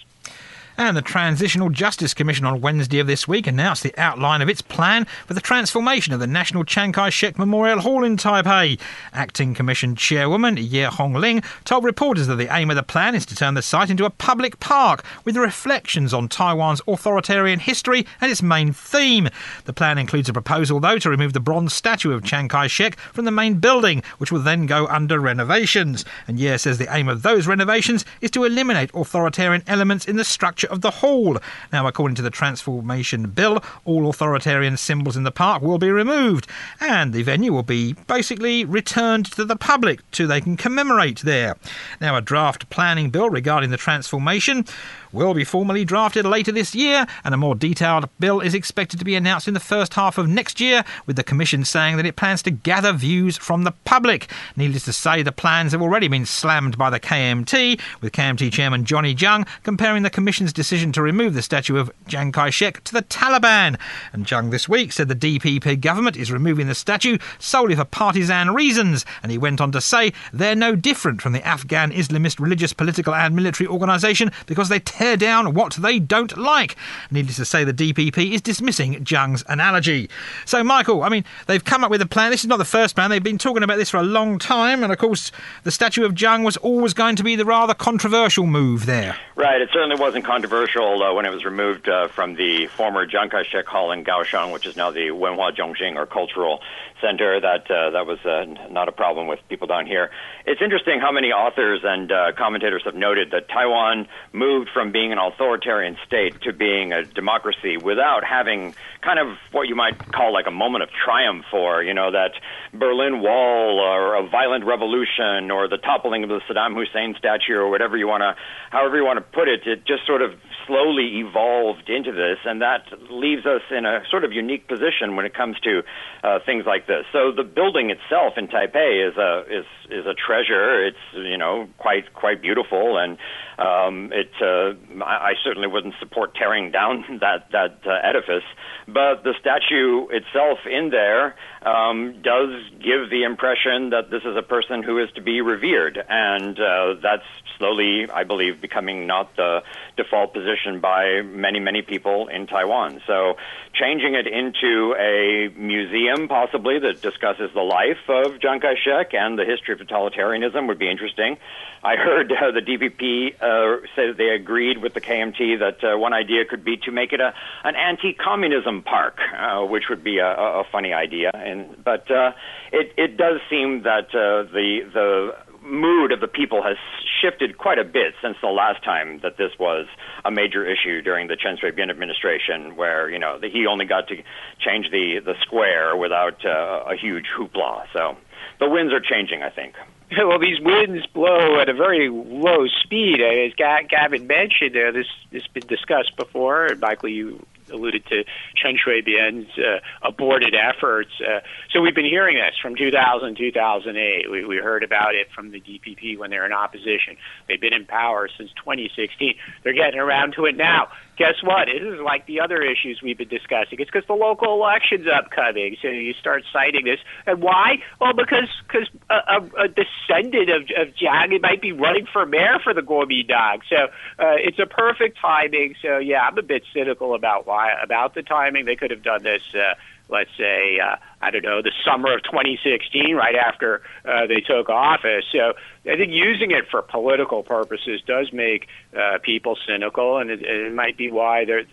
And 0.80 0.96
the 0.96 1.02
Transitional 1.02 1.70
Justice 1.70 2.13
Commission 2.13 2.46
on 2.46 2.62
Wednesday 2.62 3.00
of 3.00 3.08
this 3.08 3.28
week 3.28 3.48
announced 3.48 3.84
the 3.84 3.94
outline 3.98 4.42
of 4.42 4.48
its 4.48 4.62
plan 4.62 5.04
for 5.28 5.34
the 5.34 5.42
transformation 5.42 6.13
of 6.13 6.22
the 6.22 6.26
National 6.26 6.63
Chiang 6.63 6.94
Kai 6.94 7.10
shek 7.10 7.38
Memorial 7.38 7.82
Hall 7.82 8.06
in 8.06 8.15
Taipei. 8.15 8.80
Acting 9.12 9.54
Commission 9.54 9.94
Chairwoman 9.98 10.56
Yeh 10.56 10.89
Hung-ling 10.89 11.44
told 11.65 11.84
reporters 11.84 12.28
that 12.28 12.38
the 12.38 12.48
aim 12.56 12.70
of 12.70 12.78
the 12.78 12.82
plan 12.82 13.13
is 13.13 13.26
to 13.26 13.36
turn 13.36 13.56
the 13.56 13.62
site 13.62 13.89
into 13.89 14.06
a 14.06 14.10
public 14.10 14.62
park 14.62 15.04
with 15.26 15.36
reflections 15.36 16.13
on 16.13 16.30
Taiwan's 16.30 16.82
authoritarian 16.88 17.60
history 17.60 18.08
and 18.22 18.32
its 18.32 18.42
main 18.42 18.72
theme. 18.72 19.28
The 19.65 19.74
plan 19.74 19.98
includes 19.98 20.30
a 20.30 20.34
proposal, 20.34 20.80
though, 20.80 21.00
to 21.00 21.10
remove 21.10 21.34
the 21.34 21.42
bronze 21.42 21.74
statue 21.74 22.13
of 22.13 22.24
Chiang 22.24 22.48
Kai 22.48 22.68
shek 22.68 22.98
from 22.98 23.26
the 23.26 23.32
main 23.32 23.56
building, 23.56 24.02
which 24.18 24.32
will 24.32 24.39
then 24.39 24.65
go 24.65 24.88
under 24.88 25.20
renovations. 25.20 26.06
And 26.26 26.39
Ye 26.39 26.58
says 26.58 26.78
the 26.78 26.96
aim 26.96 27.10
of 27.10 27.22
those 27.22 27.48
renovations 27.48 28.06
is 28.22 28.32
to 28.32 28.46
eliminate 28.46 28.92
authoritarian 28.94 29.65
elements 29.68 30.06
in 30.06 30.15
the 30.15 30.24
structure 30.24 30.69
of 30.70 30.82
the 30.82 30.92
hall. 30.92 31.38
Now, 31.72 31.88
according 31.88 32.16
to 32.16 32.22
the 32.22 32.30
Transformation 32.30 33.30
Bill, 33.30 33.64
all 33.86 34.10
authoritarian 34.10 34.78
symbols 34.78 35.18
in 35.18 35.24
the 35.24 35.32
park 35.32 35.62
will 35.62 35.78
be 35.78 35.92
removed, 35.92 36.48
and 36.80 37.14
the 37.14 37.24
venue 37.24 37.52
will 37.52 37.64
be 37.64 37.94
basically 38.08 38.66
returned 38.66 39.26
to 39.32 39.46
the 39.46 39.56
public 39.56 40.02
so 40.12 40.26
they 40.26 40.42
can 40.42 40.58
commemorate 40.58 41.20
there. 41.20 41.56
Now, 42.00 42.16
a 42.16 42.22
draft 42.22 42.70
planning 42.70 43.10
bill 43.10 43.30
regarding 43.30 43.70
the 43.70 43.78
transformation 43.78 44.66
will 45.12 45.34
be 45.34 45.43
formally 45.43 45.86
drafted 45.86 46.26
later 46.26 46.52
this 46.52 46.76
year, 46.76 47.06
and 47.24 47.34
a 47.34 47.38
more 47.38 47.56
detailed 47.56 48.10
bill 48.19 48.39
is 48.39 48.54
expected 48.54 49.00
to 49.00 49.06
be 49.06 49.15
announced 49.15 49.48
in 49.48 49.54
the 49.54 49.60
first 49.60 49.93
half 49.93 50.17
of 50.17 50.28
next 50.28 50.60
year, 50.60 50.84
with 51.06 51.15
the 51.15 51.24
Commission 51.24 51.65
saying 51.65 51.98
that 51.98 52.06
it 52.06 52.15
plans 52.15 52.41
to 52.43 52.52
gather 52.52 52.93
views 52.93 53.38
from 53.38 53.63
the 53.63 53.72
public. 53.86 54.30
Needless 54.56 54.86
to 54.86 54.93
say, 54.93 55.24
the 55.24 55.31
plans 55.31 55.71
have 55.71 55.81
already 55.81 56.08
been 56.08 56.25
slammed 56.25 56.77
by 56.77 56.90
the 56.90 57.00
KMT, 57.00 57.79
with 58.02 58.13
KMT 58.13 58.52
Chairman 58.52 58.86
Johnny 58.86 59.15
Chiang 59.15 59.46
comparing 59.63 60.04
the 60.04 60.10
Commission's 60.10 60.54
decision 60.54 60.92
to 60.92 61.02
remove 61.02 61.34
the 61.34 61.42
statue 61.42 61.77
of 61.77 61.92
Chiang 62.08 62.31
Kai 62.31 62.50
shek 62.50 62.84
to 62.86 62.94
the 62.94 63.04
Taliban. 63.04 63.79
And 64.13 64.25
Chiang 64.25 64.50
this 64.50 64.69
week 64.69 64.92
said 64.92 65.08
the 65.08 65.15
DPP 65.15 65.79
government 65.81 66.17
is 66.17 66.31
removing 66.31 66.67
the 66.67 66.75
statue 66.75 67.17
solely 67.40 67.75
for 67.75 67.86
partisan 67.86 68.54
reasons, 68.54 69.06
and 69.21 69.31
he 69.31 69.38
went 69.38 69.62
on 69.62 69.71
to 69.71 69.81
say 69.81 70.13
they're 70.34 70.56
no 70.56 70.75
different 70.75 71.21
from 71.21 71.34
the 71.34 71.46
Afghan 71.46 71.92
Islamist 71.92 72.40
religious, 72.40 72.73
political, 72.73 73.13
and 73.15 73.36
military 73.36 73.67
organisation 73.67 74.31
because 74.46 74.69
they 74.69 74.79
tear 75.00 75.15
down 75.15 75.54
what 75.54 75.75
they 75.75 75.97
don't 75.97 76.37
like. 76.37 76.75
Needless 77.10 77.37
to 77.37 77.45
say, 77.45 77.63
the 77.63 77.73
DPP 77.73 78.33
is 78.33 78.41
dismissing 78.41 79.06
Chiang's 79.06 79.45
analogy. 79.47 80.10
So, 80.43 80.62
Michael, 80.62 81.04
I 81.04 81.10
mean, 81.10 81.23
they've 81.47 81.63
come 81.63 81.85
up 81.85 81.91
with 81.91 82.02
a 82.02 82.06
plan. 82.06 82.31
This 82.31 82.41
is 82.41 82.47
not 82.47 82.58
the 82.58 82.65
first 82.65 82.95
plan. 82.95 83.10
They've 83.10 83.23
been 83.23 83.37
talking 83.37 83.63
about 83.63 83.77
this 83.77 83.89
for 83.89 83.97
a 83.97 84.04
long 84.04 84.39
time, 84.39 84.83
and 84.83 84.91
of 84.91 85.00
course, 85.00 85.31
the 85.63 85.71
statue 85.71 86.04
of 86.04 86.15
Chiang 86.15 86.43
was 86.43 86.58
always 86.58 86.93
going 86.93 87.15
to 87.15 87.23
be 87.23 87.37
the 87.37 87.45
rather 87.45 87.73
controversial 87.73 88.45
move 88.45 88.85
there. 88.87 89.15
Right. 89.37 89.62
It 89.62 89.69
certainly 89.71 89.95
wasn't 89.95 90.25
controversial 90.25 91.02
uh, 91.02 91.13
when 91.13 91.25
it 91.25 91.31
was 91.31 91.45
removed 91.45 91.87
uh, 91.87 92.10
from 92.10 92.35
the 92.35 92.67
former 92.67 93.08
Chiang 93.08 93.29
Kai-shek 93.29 93.65
Hall 93.67 93.93
in 93.93 94.04
Kaohsiung, 94.04 94.52
which 94.52 94.65
is 94.65 94.75
now 94.75 94.91
the 94.91 95.08
Wenhua 95.12 95.56
Zhongxin 95.56 95.95
or 95.95 96.06
Cultural 96.06 96.60
Center. 97.00 97.39
That 97.39 97.71
uh, 97.71 97.91
that 97.91 98.06
was 98.06 98.19
uh, 98.25 98.45
not 98.69 98.89
a 98.89 98.91
problem 98.91 99.27
with 99.27 99.39
people 99.47 99.65
down 99.65 99.87
here. 99.87 100.12
It's 100.45 100.62
interesting 100.62 101.00
how 101.00 101.13
many 101.13 101.31
authors 101.31 101.81
and 101.85 102.12
uh, 102.12 102.33
commentators 102.37 102.81
have 102.83 102.95
noted 102.95 103.31
that 103.31 103.47
Taiwan 103.47 104.10
moved 104.33 104.71
from 104.73 104.88
being 104.92 105.12
an 105.12 105.17
authoritarian 105.17 105.98
state 106.06 106.42
to 106.44 106.54
being 106.54 106.92
a 106.94 107.04
democracy 107.04 107.77
without 107.77 108.23
having 108.23 108.73
kind 109.02 109.19
of 109.19 109.37
what 109.52 109.67
you 109.67 109.75
might 109.75 110.12
call 110.12 110.33
like 110.33 110.48
a 110.48 110.52
moment 110.52 110.83
of 110.83 110.90
triumph 110.90 111.46
for, 111.52 111.83
you 111.83 111.94
know, 111.94 112.12
that 112.12 112.31
Berlin 112.73 113.21
Wall 113.21 113.79
or 113.79 114.15
a 114.15 114.27
violent 114.27 114.65
revolution 114.65 115.52
or 115.52 115.67
the 115.67 115.77
toppling 115.77 116.23
of 116.23 116.29
the 116.29 116.42
Saddam 116.50 116.75
Hussein 116.75 117.15
statue 117.17 117.56
or 117.56 117.69
whatever 117.69 117.98
you 117.98 118.08
want 118.08 118.21
to, 118.21 118.35
however 118.71 118.98
you 118.98 119.06
want 119.06 119.17
to 119.17 119.25
put 119.25 119.48
it. 119.48 119.65
It 119.65 119.85
just 119.85 120.06
sort 120.06 120.21
of 120.21 120.31
slowly 120.70 121.17
evolved 121.17 121.90
into 121.90 122.12
this, 122.12 122.38
and 122.46 122.62
that 122.62 122.86
leaves 123.10 123.46
us 123.46 123.63
in 123.76 123.86
a 123.86 124.04
sort 124.10 124.24
of 124.24 124.32
unique 124.32 124.67
position 124.67 125.15
when 125.15 125.26
it 125.26 125.34
comes 125.34 125.60
to 125.62 125.82
uh, 126.24 126.40
things 126.46 126.65
like 126.65 126.86
this. 126.86 127.06
So 127.12 127.32
the 127.32 127.44
building 127.44 127.90
itself 127.90 128.34
in 128.38 128.48
Taipei 128.48 129.10
is 129.10 129.17
a 129.17 129.44
is 129.50 129.65
is 129.90 130.06
a 130.06 130.13
treasure. 130.13 130.86
It's 130.86 131.06
you 131.13 131.38
know 131.38 131.67
quite 131.80 132.13
quite 132.13 132.42
beautiful, 132.42 132.98
and 132.98 133.17
um, 133.58 134.13
it 134.13 134.30
uh, 134.40 134.78
I, 135.04 135.32
I 135.32 135.34
certainly 135.44 135.67
wouldn't 135.67 135.96
support 136.00 136.36
tearing 136.36 136.72
down 136.72 137.04
that 137.22 137.52
that 137.52 137.80
uh, 137.86 138.08
edifice. 138.08 138.48
But 138.88 139.24
the 139.24 139.34
statue 139.40 140.08
itself 140.10 140.60
in 140.70 140.90
there 140.90 141.36
um, 141.63 142.22
does 142.22 142.63
give 142.80 143.10
the 143.10 143.24
impression 143.24 143.90
that 143.90 144.12
this 144.12 144.24
is 144.24 144.38
a 144.38 144.44
person 144.44 144.84
who 144.84 145.00
is 145.00 145.10
to 145.15 145.22
be 145.22 145.42
revered, 145.42 145.98
and 146.08 146.60
uh, 146.60 146.96
that's 147.02 147.26
slowly, 147.60 148.08
I 148.10 148.24
believe, 148.24 148.62
becoming 148.62 149.06
not 149.06 149.36
the 149.36 149.62
default 149.98 150.34
position 150.34 150.59
by 150.82 151.22
many, 151.22 151.60
many 151.60 151.82
people 151.82 152.28
in 152.28 152.48
Taiwan. 152.48 153.02
So 153.08 153.36
changing 153.74 154.16
it 154.16 154.28
into 154.28 154.96
a 155.00 155.50
museum, 155.58 156.28
possibly, 156.28 156.80
that 156.80 157.02
discusses 157.02 157.52
the 157.54 157.62
life 157.62 158.10
of 158.10 158.40
Chiang 158.40 158.60
Kai 158.60 158.76
shek 158.84 159.14
and 159.14 159.38
the 159.38 159.46
history 159.46 159.74
of 159.74 159.80
totalitarianism 159.80 160.68
would 160.68 160.80
be 160.80 160.90
interesting. 160.90 161.38
I 161.84 161.96
heard 161.96 162.32
uh, 162.32 162.52
the 162.52 162.62
DPP 162.62 163.36
uh, 163.36 163.86
say 163.96 164.08
that 164.08 164.18
they 164.18 164.30
agreed 164.30 164.80
with 164.80 164.94
the 164.94 165.02
KMT 165.02 165.60
that 165.60 165.84
uh, 165.84 165.98
one 165.98 166.14
idea 166.14 166.44
could 166.46 166.66
be 166.66 166.78
to 166.78 166.92
make 166.92 167.14
it 167.14 167.22
a 167.22 167.34
an 167.64 167.76
anti-communism 167.76 168.84
park, 168.84 169.18
uh, 169.38 169.66
which 169.66 169.84
would 169.90 170.04
be 170.04 170.18
a, 170.18 170.28
a 170.28 170.64
funny 170.72 170.92
idea. 170.92 171.32
And 171.34 171.82
but 171.84 172.10
uh, 172.12 172.32
it 172.74 172.94
it 172.98 173.18
does 173.18 173.40
seem 173.50 173.84
that 173.84 174.10
uh, 174.10 174.52
the 174.52 174.80
the 174.94 175.48
mood 175.70 176.12
of 176.12 176.20
the 176.20 176.28
people 176.28 176.63
has 176.63 176.78
shifted 177.22 177.58
quite 177.58 177.80
a 177.80 177.84
bit 177.84 178.13
since 178.22 178.38
the 178.42 178.48
last 178.48 178.84
time 178.84 179.20
that 179.20 179.38
this 179.38 179.52
was 179.60 179.88
a 180.26 180.32
major 180.32 180.65
issue 180.65 181.02
during 181.02 181.28
the 181.28 181.36
Chen 181.36 181.58
Shui-bian 181.58 181.90
administration, 181.90 182.76
where 182.76 183.10
you 183.10 183.20
know 183.20 183.40
the, 183.40 183.50
he 183.50 183.65
only 183.65 183.86
got 183.86 184.08
to 184.08 184.15
change 184.60 184.92
the 184.92 185.20
the 185.24 185.36
square 185.42 185.96
without 185.96 186.44
uh, 186.46 186.84
a 186.88 186.96
huge 186.96 187.28
hoopla. 187.38 187.86
So 187.94 188.17
the 188.60 188.70
winds 188.70 188.94
are 188.94 189.00
changing, 189.00 189.44
I 189.44 189.50
think. 189.50 189.76
Well, 190.17 190.40
these 190.40 190.60
winds 190.60 191.06
blow 191.06 191.60
at 191.60 191.70
a 191.70 191.74
very 191.74 192.10
low 192.10 192.65
speed. 192.82 193.22
As 193.22 193.54
Gavin 193.54 194.26
mentioned, 194.26 194.76
uh, 194.76 194.92
this 194.92 195.06
has 195.32 195.46
been 195.54 195.67
discussed 195.67 196.15
before. 196.17 196.70
Michael, 196.80 197.10
you 197.10 197.46
alluded 197.72 198.06
to 198.08 198.24
Chen 198.56 198.78
Shui-bian's 198.78 199.48
uh, 199.58 199.80
aborted 200.02 200.56
efforts. 200.56 201.12
Uh, 201.20 201.42
so 201.72 201.82
we've 201.82 201.96
been 201.96 202.06
hearing 202.06 202.38
this 202.38 202.56
from 202.62 202.76
2000, 202.76 203.36
2008. 203.36 204.32
We, 204.32 204.46
we 204.46 204.58
heard 204.58 204.84
about 204.84 205.15
it 205.15 205.28
from 205.34 205.52
the 205.52 205.60
DPP 205.60 206.17
when 206.17 206.30
they 206.30 206.38
were 206.38 206.46
in 206.46 206.54
opposition. 206.54 207.17
They've 207.48 207.62
been 207.62 207.74
in 207.74 207.86
power 207.86 208.30
since 208.38 208.52
2016. 208.58 209.36
They're 209.63 209.74
getting 209.74 210.00
around 210.00 210.34
to 210.34 210.46
it 210.46 210.56
now 210.56 210.90
guess 211.20 211.36
what? 211.44 211.67
It 211.67 211.84
is 211.84 212.00
like 212.00 212.26
the 212.26 212.40
other 212.40 212.63
issues 212.63 213.02
we've 213.04 213.17
been 213.17 213.28
discussing. 213.28 213.80
It's 213.80 213.92
because 213.92 214.08
the 214.08 214.13
local 214.13 214.54
election's 214.54 215.06
upcoming, 215.06 215.76
so 215.82 215.90
you 215.90 216.13
start 216.13 216.46
citing 216.52 216.86
this. 216.86 217.00
And 217.28 217.42
why? 217.42 217.84
Well, 218.00 218.13
because 218.13 218.48
because 218.65 218.88
a, 219.10 219.44
a, 219.60 219.67
descendant 219.67 220.50
of, 220.50 220.62
of 220.78 220.96
Jiang 220.96 221.40
might 221.42 221.62
be 221.62 221.74
running 221.74 222.08
for 222.12 222.26
mayor 222.26 222.60
for 222.63 222.74
the 222.74 222.82
Kuomintang. 222.82 223.60
So 223.70 223.76
uh, 224.17 224.38
it's 224.38 224.60
a 224.60 224.65
perfect 224.65 225.20
timing. 225.20 225.76
So 225.82 225.98
yeah, 225.98 226.22
I'm 226.22 226.38
a 226.38 226.42
bit 226.42 226.63
cynical 226.74 227.13
about 227.13 227.46
why 227.46 227.74
about 227.84 228.15
the 228.15 228.24
timing. 228.24 228.63
They 228.63 228.78
could 228.78 228.92
have 228.92 229.04
done 229.04 229.22
this. 229.22 229.44
Uh, 229.54 229.76
let's 230.10 230.32
say, 230.38 230.80
uh, 230.80 230.96
I 231.22 231.32
don't 231.32 231.44
know, 231.44 231.62
the 231.62 231.72
summer 231.86 232.14
of 232.16 232.24
2016, 232.24 233.16
right 233.16 233.36
after 233.36 233.82
uh, 234.06 234.26
they 234.28 234.42
took 234.42 234.70
office. 234.70 235.26
So 235.32 235.54
I 235.86 235.96
think 235.96 236.12
using 236.12 236.52
it 236.52 236.66
for 236.70 236.82
political 236.82 237.44
purposes 237.44 238.02
does 238.06 238.34
make 238.34 238.68
uh, 238.98 239.20
people 239.22 239.58
cynical, 239.68 240.18
and 240.18 240.32
it, 240.32 240.42
it 240.42 240.74
might 240.74 240.98
be 240.98 241.12
why 241.12 241.46
they're, 241.46 241.64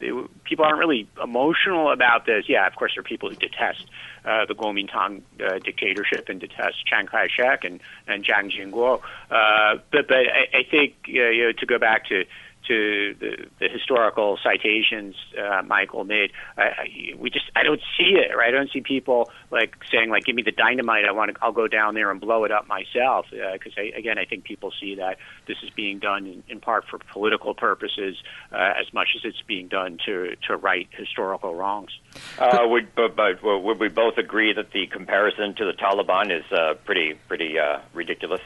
they, 0.00 0.10
people 0.44 0.64
aren't 0.64 0.78
really 0.78 1.08
emotional 1.22 1.92
about 1.92 2.26
this. 2.26 2.44
Yeah, 2.48 2.66
of 2.66 2.74
course, 2.74 2.92
there 2.94 3.00
are 3.00 3.04
people 3.04 3.30
who 3.30 3.36
detest 3.36 3.86
uh, 4.24 4.46
the 4.46 4.54
Kuomintang 4.54 5.22
uh, 5.40 5.58
dictatorship 5.58 6.28
and 6.28 6.40
detest 6.40 6.86
Chiang 6.86 7.06
Kai-shek 7.06 7.64
and 7.64 7.80
and 8.06 8.24
Jiang 8.24 8.50
Jingguo. 8.50 9.00
Uh, 9.30 9.80
but 9.92 10.08
but 10.08 10.16
I, 10.16 10.58
I 10.58 10.62
think 10.70 10.94
uh, 11.08 11.12
you 11.12 11.44
know, 11.44 11.52
to 11.52 11.66
go 11.66 11.78
back 11.78 12.06
to 12.08 12.24
to 12.66 13.14
the, 13.18 13.46
the 13.60 13.68
historical 13.68 14.38
citations 14.42 15.14
uh, 15.38 15.62
Michael 15.62 16.04
made, 16.04 16.32
I, 16.56 16.62
I, 16.62 16.88
we 17.18 17.30
just 17.30 17.50
I 17.56 17.62
don't 17.62 17.80
see 17.96 18.14
it. 18.16 18.36
Right, 18.36 18.48
I 18.48 18.56
don't 18.56 18.70
see 18.70 18.80
people 18.80 19.30
like 19.50 19.76
saying 19.90 20.10
like, 20.10 20.24
"Give 20.24 20.34
me 20.34 20.42
the 20.42 20.52
dynamite. 20.52 21.04
I 21.04 21.12
want 21.12 21.34
to. 21.34 21.44
I'll 21.44 21.52
go 21.52 21.68
down 21.68 21.94
there 21.94 22.10
and 22.10 22.20
blow 22.20 22.44
it 22.44 22.50
up 22.50 22.66
myself." 22.66 23.26
Because 23.30 23.72
uh, 23.76 23.96
again, 23.96 24.18
I 24.18 24.24
think 24.24 24.44
people 24.44 24.72
see 24.80 24.96
that 24.96 25.18
this 25.46 25.56
is 25.62 25.70
being 25.70 25.98
done 25.98 26.26
in, 26.26 26.42
in 26.48 26.60
part 26.60 26.84
for 26.88 26.98
political 27.12 27.54
purposes 27.54 28.16
uh, 28.52 28.72
as 28.80 28.92
much 28.92 29.08
as 29.16 29.22
it's 29.24 29.42
being 29.42 29.68
done 29.68 29.98
to 30.06 30.36
to 30.48 30.56
right 30.56 30.88
historical 30.92 31.54
wrongs. 31.54 31.90
Uh, 32.38 32.58
would 32.62 32.94
but, 32.94 33.16
but 33.16 33.42
would 33.42 33.78
we 33.78 33.88
both 33.88 34.18
agree 34.18 34.52
that 34.52 34.70
the 34.72 34.86
comparison 34.86 35.54
to 35.54 35.64
the 35.64 35.72
Taliban 35.72 36.36
is 36.36 36.44
uh, 36.52 36.74
pretty 36.84 37.14
pretty 37.28 37.58
uh, 37.58 37.80
ridiculous? 37.92 38.40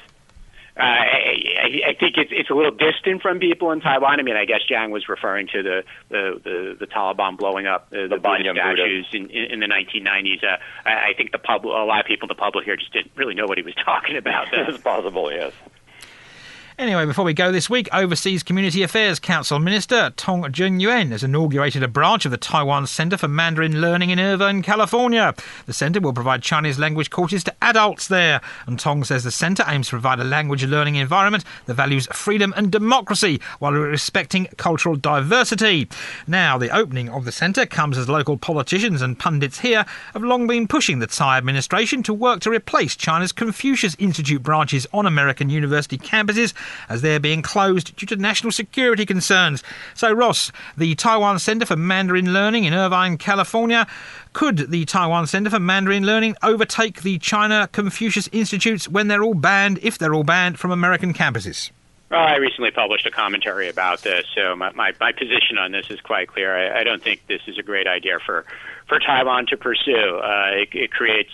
Uh, 0.79 0.83
I, 0.83 1.81
I 1.89 1.95
think 1.99 2.17
it's 2.17 2.31
it's 2.33 2.51
a 2.51 2.55
little 2.55 2.71
distant 2.71 3.21
from 3.21 3.41
people 3.41 3.73
in 3.73 3.81
Taiwan. 3.81 4.21
I 4.21 4.23
mean, 4.23 4.37
I 4.37 4.45
guess 4.45 4.61
Chiang 4.69 4.93
was 4.93 5.09
referring 5.09 5.49
to 5.49 5.63
the 5.63 5.83
the 6.09 6.41
the, 6.45 6.77
the 6.79 6.87
Taliban 6.87 7.37
blowing 7.37 7.67
up 7.67 7.91
the, 7.91 8.03
the, 8.03 8.09
the 8.09 8.19
Buddha 8.19 8.53
statues 8.55 9.09
in, 9.13 9.29
in, 9.31 9.53
in 9.53 9.61
the 9.61 9.67
1990s. 9.67 10.45
Uh, 10.45 10.57
I, 10.85 11.11
I 11.11 11.13
think 11.17 11.33
the 11.33 11.39
public, 11.39 11.75
a 11.75 11.85
lot 11.85 12.01
of 12.01 12.07
people 12.07 12.27
in 12.27 12.29
the 12.29 12.41
public 12.41 12.65
here 12.65 12.77
just 12.77 12.93
didn't 12.93 13.11
really 13.17 13.35
know 13.35 13.47
what 13.47 13.59
he 13.59 13.65
was 13.65 13.75
talking 13.85 14.17
about. 14.17 14.49
That's 14.53 14.79
possible, 14.79 15.33
yes. 15.33 15.53
Anyway, 16.79 17.05
before 17.05 17.25
we 17.25 17.35
go 17.35 17.51
this 17.51 17.69
week, 17.69 17.89
Overseas 17.93 18.45
Community 18.45 18.85
Affairs 18.85 19.19
Council 19.19 19.59
Minister 19.59 20.11
Tung 20.11 20.53
Chen-yuan 20.53 21.11
has 21.11 21.25
inaugurated 21.25 21.83
a 21.83 21.89
branch 21.89 22.25
of 22.25 22.31
the 22.31 22.37
Taiwan 22.37 22.87
Center 22.87 23.17
for 23.17 23.27
Mandarin 23.27 23.81
Learning 23.81 24.11
in 24.11 24.21
Irvine, 24.21 24.63
California. 24.63 25.35
The 25.67 25.73
center 25.73 25.99
will 25.99 26.13
provide 26.13 26.41
Chinese 26.41 26.79
language 26.79 27.11
courses 27.11 27.43
to 27.43 27.55
adults 27.61 28.07
there, 28.07 28.41
and 28.65 28.79
Tong 28.79 29.03
says 29.03 29.25
the 29.25 29.33
center 29.33 29.65
aims 29.67 29.89
to 29.89 29.97
provide 29.97 30.21
a 30.21 30.25
language 30.25 30.65
learning 30.65 30.95
environment 30.95 31.43
that 31.67 31.75
values 31.75 32.07
freedom 32.13 32.55
and 32.57 32.71
democracy 32.71 33.41
while 33.59 33.73
respecting 33.73 34.47
cultural 34.57 34.95
diversity. 34.95 35.89
Now, 36.29 36.59
the 36.59 36.71
opening 36.71 37.09
of 37.09 37.25
the 37.25 37.33
center 37.33 37.67
comes 37.67 37.99
as 37.99 38.09
local 38.09 38.37
politicians 38.37 39.03
and 39.03 39.19
pundits 39.19 39.59
here 39.59 39.85
have 40.13 40.23
long 40.23 40.47
been 40.47 40.69
pushing 40.69 41.01
the 41.01 41.09
Tsai 41.09 41.39
administration 41.39 42.05
to 42.05 42.15
work 42.15 42.39
to 42.43 42.51
replace 42.51 42.95
China's 42.95 43.33
Confucius 43.33 43.97
Institute 43.99 44.45
branches 44.45 44.87
on 44.93 45.07
American 45.07 45.51
university 45.51 45.99
campuses 45.99 46.55
as 46.89 47.03
they're 47.03 47.21
being 47.21 47.43
closed 47.43 47.97
due 47.97 48.07
to 48.07 48.17
national 48.17 48.53
security 48.53 49.07
concerns. 49.07 49.63
So, 49.95 50.13
Ross, 50.13 50.53
the 50.77 50.95
Taiwan 50.95 51.39
Center 51.39 51.67
for 51.67 51.77
Mandarin 51.77 52.33
Learning 52.33 52.65
in 52.65 52.75
Irvine, 52.75 53.19
California, 53.19 53.87
could 54.33 54.71
the 54.71 54.85
Taiwan 54.85 55.27
Center 55.27 55.51
for 55.51 55.61
Mandarin 55.61 56.05
Learning 56.05 56.37
overtake 56.43 57.03
the 57.03 57.19
China 57.19 57.69
Confucius 57.73 58.29
Institutes 58.33 58.89
when 58.89 59.09
they're 59.09 59.23
all 59.23 59.35
banned, 59.35 59.79
if 59.83 59.99
they're 59.99 60.15
all 60.15 60.25
banned, 60.25 60.59
from 60.59 60.71
American 60.71 61.13
campuses? 61.13 61.71
Well, 62.11 62.21
I 62.21 62.37
recently 62.37 62.71
published 62.71 63.05
a 63.07 63.11
commentary 63.11 63.69
about 63.69 64.01
this, 64.01 64.25
so 64.35 64.57
my, 64.57 64.73
my, 64.73 64.93
my 64.99 65.13
position 65.13 65.59
on 65.59 65.73
this 65.73 65.91
is 65.91 66.01
quite 66.01 66.29
clear. 66.29 66.57
I, 66.57 66.81
I 66.81 66.85
don't 66.85 67.03
think 67.03 67.27
this 67.27 67.43
is 67.47 67.59
a 67.59 67.63
great 67.63 67.87
idea 67.87 68.19
for, 68.25 68.47
for 68.87 68.99
Taiwan 68.99 69.47
to 69.49 69.59
pursue. 69.59 70.19
Uh, 70.19 70.51
it, 70.53 70.69
it 70.73 70.91
creates 70.91 71.33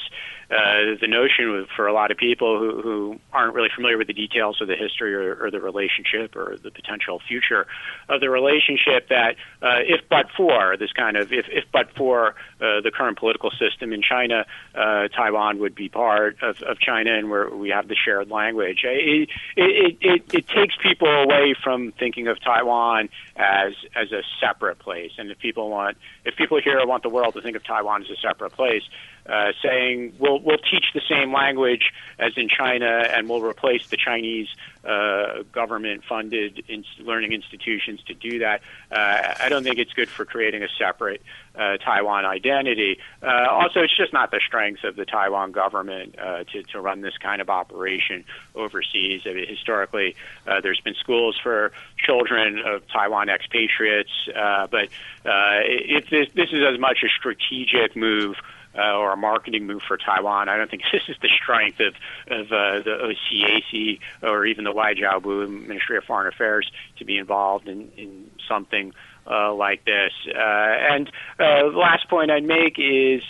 uh, 0.55 0.95
the 1.01 1.09
notion 1.09 1.67
for 1.75 1.89
a 1.89 1.93
lot 1.93 2.11
of 2.11 2.17
people 2.17 2.59
who, 2.59 2.81
who 2.81 3.21
aren't 3.33 3.55
really 3.55 3.71
familiar 3.75 3.99
with 3.99 4.07
the 4.07 4.13
details 4.13 4.61
of 4.61 4.69
the 4.69 4.77
history 4.77 5.15
or, 5.15 5.35
or 5.35 5.51
the 5.51 5.61
relationship 5.61 6.37
or 6.37 6.57
the 6.63 6.71
potential 6.71 7.21
future 7.27 7.67
of 8.09 8.21
the 8.21 8.31
relationship 8.31 9.09
that 9.09 9.35
uh, 9.63 9.81
if 9.81 10.09
but 10.09 10.27
for 10.37 10.77
this 10.77 10.93
kind 10.93 11.17
of 11.17 11.33
if, 11.33 11.47
if 11.49 11.65
but 11.73 11.91
for 11.97 12.37
uh, 12.61 12.81
the 12.83 12.93
current 12.95 13.19
political 13.19 13.51
system 13.51 13.93
in 13.93 14.01
China, 14.01 14.47
uh, 14.75 15.09
Taiwan 15.09 15.59
would 15.59 15.75
be 15.75 15.89
part 15.89 16.41
of, 16.41 16.63
of 16.63 16.79
China 16.79 17.13
and 17.19 17.31
where 17.31 17.49
we 17.49 17.71
have 17.71 17.89
the 17.89 17.97
shared 17.97 18.31
language. 18.31 18.85
It, 18.85 19.29
it, 19.57 19.97
it, 20.01 20.35
it 20.35 20.49
takes 20.49 20.77
people 20.77 21.09
away 21.09 21.55
from 21.63 21.93
thinking 21.93 22.29
of 22.29 22.41
Taiwan 22.41 23.09
as 23.37 23.75
as 23.97 24.13
a 24.13 24.23
separate 24.41 24.79
place. 24.79 25.13
And 25.19 25.31
if 25.31 25.39
people 25.39 25.69
want 25.71 25.97
if 26.25 26.37
people 26.37 26.61
here 26.63 26.85
want 26.87 27.03
the 27.03 27.09
world 27.09 27.35
to 27.35 27.43
think 27.43 27.57
of 27.57 27.65
Taiwan 27.65 28.03
as 28.03 28.11
a 28.11 28.17
separate 28.17 28.53
place, 28.53 28.83
uh, 29.27 29.53
saying 29.63 30.15
we'll 30.19 30.41
we'll 30.45 30.59
teach 30.59 30.85
the 30.93 31.01
same 31.09 31.33
language 31.33 31.93
as 32.19 32.33
in 32.37 32.49
China 32.49 32.87
and 32.87 33.29
we'll 33.29 33.43
replace 33.43 33.89
the 33.89 33.97
Chinese 33.97 34.49
uh, 34.85 35.43
government-funded 35.53 36.65
in- 36.69 36.85
learning 37.01 37.33
institutions 37.33 38.03
to 38.07 38.15
do 38.15 38.41
that. 38.41 38.61
Uh, 38.93 39.35
I 39.41 39.49
don't 39.49 39.65
think 39.65 39.79
it's 39.79 39.95
good 39.95 40.11
for 40.11 40.27
creating 40.27 40.63
a 40.63 40.69
separate 40.79 41.23
uh, 41.57 41.79
Taiwan 41.79 42.27
identity. 42.27 42.99
Uh, 43.23 43.47
also, 43.49 43.81
it's 43.81 43.97
just 43.97 44.13
not 44.13 44.31
the 44.31 44.41
strength 44.47 44.85
of 44.85 44.97
the 44.97 45.07
Taiwan 45.07 45.53
government 45.53 46.17
uh, 46.19 46.45
to 46.45 46.63
to 46.65 46.81
run 46.81 47.01
this 47.01 47.17
kind 47.19 47.41
of 47.41 47.49
operation 47.49 48.25
overseas. 48.55 49.23
I 49.25 49.33
mean, 49.33 49.49
historically, 49.49 50.17
uh, 50.47 50.61
there's 50.61 50.81
been 50.81 50.95
schools 50.95 51.39
for 51.43 51.73
children 51.97 52.59
of 52.59 52.87
Taiwan 52.89 53.31
expatriates, 53.31 54.11
but 54.35 54.89
this, 55.25 56.29
this 56.35 56.53
is 56.53 56.63
as 56.63 56.79
much 56.79 56.99
a 57.03 57.09
strategic 57.09 57.97
move 57.97 58.37
uh, 58.77 58.97
or 58.97 59.13
a 59.13 59.17
marketing 59.17 59.67
move 59.67 59.83
for 59.87 59.97
Taiwan. 59.97 60.49
I 60.49 60.57
don't 60.57 60.71
think 60.71 60.83
this 60.93 61.03
is 61.09 61.17
the 61.23 61.29
strength 61.29 61.81
of, 61.81 61.95
of 62.29 62.47
uh, 62.53 62.83
the 62.83 63.15
OCAC 63.33 64.01
or 64.23 64.47
even 64.47 64.65
the 64.65 64.73
Waijiaobu 64.73 65.67
Ministry 65.67 65.97
of 65.97 66.05
Foreign 66.05 66.27
Affairs 66.27 66.71
to 66.99 67.05
be 67.05 67.19
involved 67.19 67.69
in, 67.69 67.91
in 67.97 68.31
something 68.49 68.93
uh, 69.31 69.55
like 69.55 69.85
this. 69.85 70.13
Uh, 70.29 70.39
and 70.39 71.09
uh, 71.39 71.71
the 71.71 71.79
last 71.79 72.09
point 72.09 72.31
I'd 72.31 72.45
make 72.45 72.79
is 72.79 73.23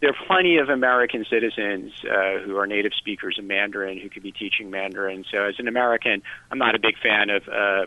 there 0.00 0.10
are 0.10 0.26
plenty 0.26 0.58
of 0.58 0.68
American 0.68 1.24
citizens 1.28 1.92
uh, 2.04 2.38
who 2.44 2.56
are 2.56 2.66
native 2.66 2.92
speakers 2.94 3.36
of 3.38 3.44
Mandarin 3.44 3.98
who 3.98 4.08
could 4.08 4.22
be 4.22 4.30
teaching 4.30 4.70
Mandarin. 4.70 5.24
So, 5.30 5.44
as 5.44 5.56
an 5.58 5.66
American, 5.66 6.22
I'm 6.50 6.58
not 6.58 6.74
a 6.74 6.78
big 6.78 6.96
fan 7.02 7.30
of 7.30 7.48
uh, 7.48 7.52
uh, 7.52 7.86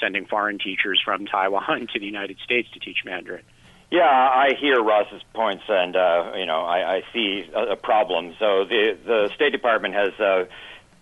sending 0.00 0.26
foreign 0.26 0.58
teachers 0.58 1.00
from 1.04 1.26
Taiwan 1.26 1.88
to 1.92 1.98
the 1.98 2.06
United 2.06 2.38
States 2.44 2.68
to 2.74 2.78
teach 2.78 2.98
Mandarin. 3.04 3.42
Yeah, 3.90 4.02
I 4.02 4.50
hear 4.60 4.82
Ross's 4.82 5.22
points, 5.32 5.64
and 5.66 5.96
uh, 5.96 6.32
you 6.36 6.44
know, 6.44 6.60
I, 6.60 6.96
I 6.96 7.02
see 7.12 7.48
a, 7.54 7.72
a 7.72 7.76
problem. 7.76 8.34
So 8.38 8.64
the 8.64 8.98
the 9.04 9.30
State 9.34 9.52
Department 9.52 9.94
has 9.94 10.12
uh, 10.20 10.44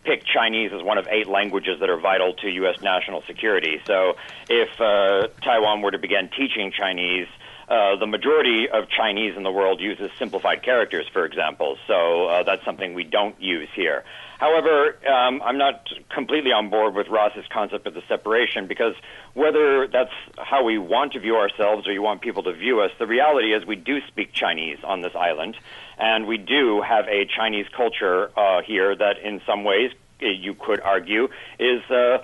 picked 0.04 0.26
Chinese 0.26 0.70
as 0.72 0.84
one 0.84 0.96
of 0.96 1.06
eight 1.08 1.26
languages 1.26 1.80
that 1.80 1.90
are 1.90 1.98
vital 1.98 2.32
to 2.34 2.48
U.S. 2.48 2.76
national 2.80 3.22
security. 3.26 3.80
So 3.88 4.14
if 4.48 4.68
uh, 4.80 5.26
Taiwan 5.42 5.82
were 5.82 5.90
to 5.90 5.98
begin 5.98 6.30
teaching 6.36 6.70
Chinese, 6.70 7.26
the 7.68 8.06
majority 8.06 8.68
of 8.68 8.88
Chinese 8.88 9.36
in 9.36 9.42
the 9.42 9.52
world 9.52 9.80
uses 9.80 10.10
simplified 10.18 10.62
characters, 10.62 11.06
for 11.12 11.24
example. 11.24 11.76
So 11.86 12.26
uh, 12.26 12.42
that's 12.42 12.64
something 12.64 12.94
we 12.94 13.04
don't 13.04 13.40
use 13.40 13.68
here. 13.74 14.04
However, 14.38 14.96
um, 15.08 15.40
I'm 15.42 15.56
not 15.56 15.88
completely 16.10 16.52
on 16.52 16.68
board 16.68 16.94
with 16.94 17.08
Ross's 17.08 17.46
concept 17.50 17.86
of 17.86 17.94
the 17.94 18.02
separation 18.06 18.66
because 18.66 18.94
whether 19.32 19.86
that's 19.86 20.12
how 20.36 20.62
we 20.62 20.76
want 20.76 21.14
to 21.14 21.20
view 21.20 21.36
ourselves 21.36 21.86
or 21.86 21.92
you 21.92 22.02
want 22.02 22.20
people 22.20 22.42
to 22.42 22.52
view 22.52 22.80
us, 22.80 22.90
the 22.98 23.06
reality 23.06 23.54
is 23.54 23.64
we 23.64 23.76
do 23.76 24.00
speak 24.08 24.32
Chinese 24.32 24.78
on 24.84 25.00
this 25.00 25.14
island, 25.14 25.56
and 25.98 26.26
we 26.26 26.36
do 26.36 26.82
have 26.82 27.08
a 27.08 27.24
Chinese 27.24 27.66
culture 27.74 28.30
uh, 28.36 28.60
here 28.60 28.94
that, 28.94 29.18
in 29.18 29.40
some 29.46 29.64
ways, 29.64 29.90
you 30.20 30.54
could 30.54 30.80
argue, 30.80 31.28
is 31.58 31.82
uh, 31.90 32.18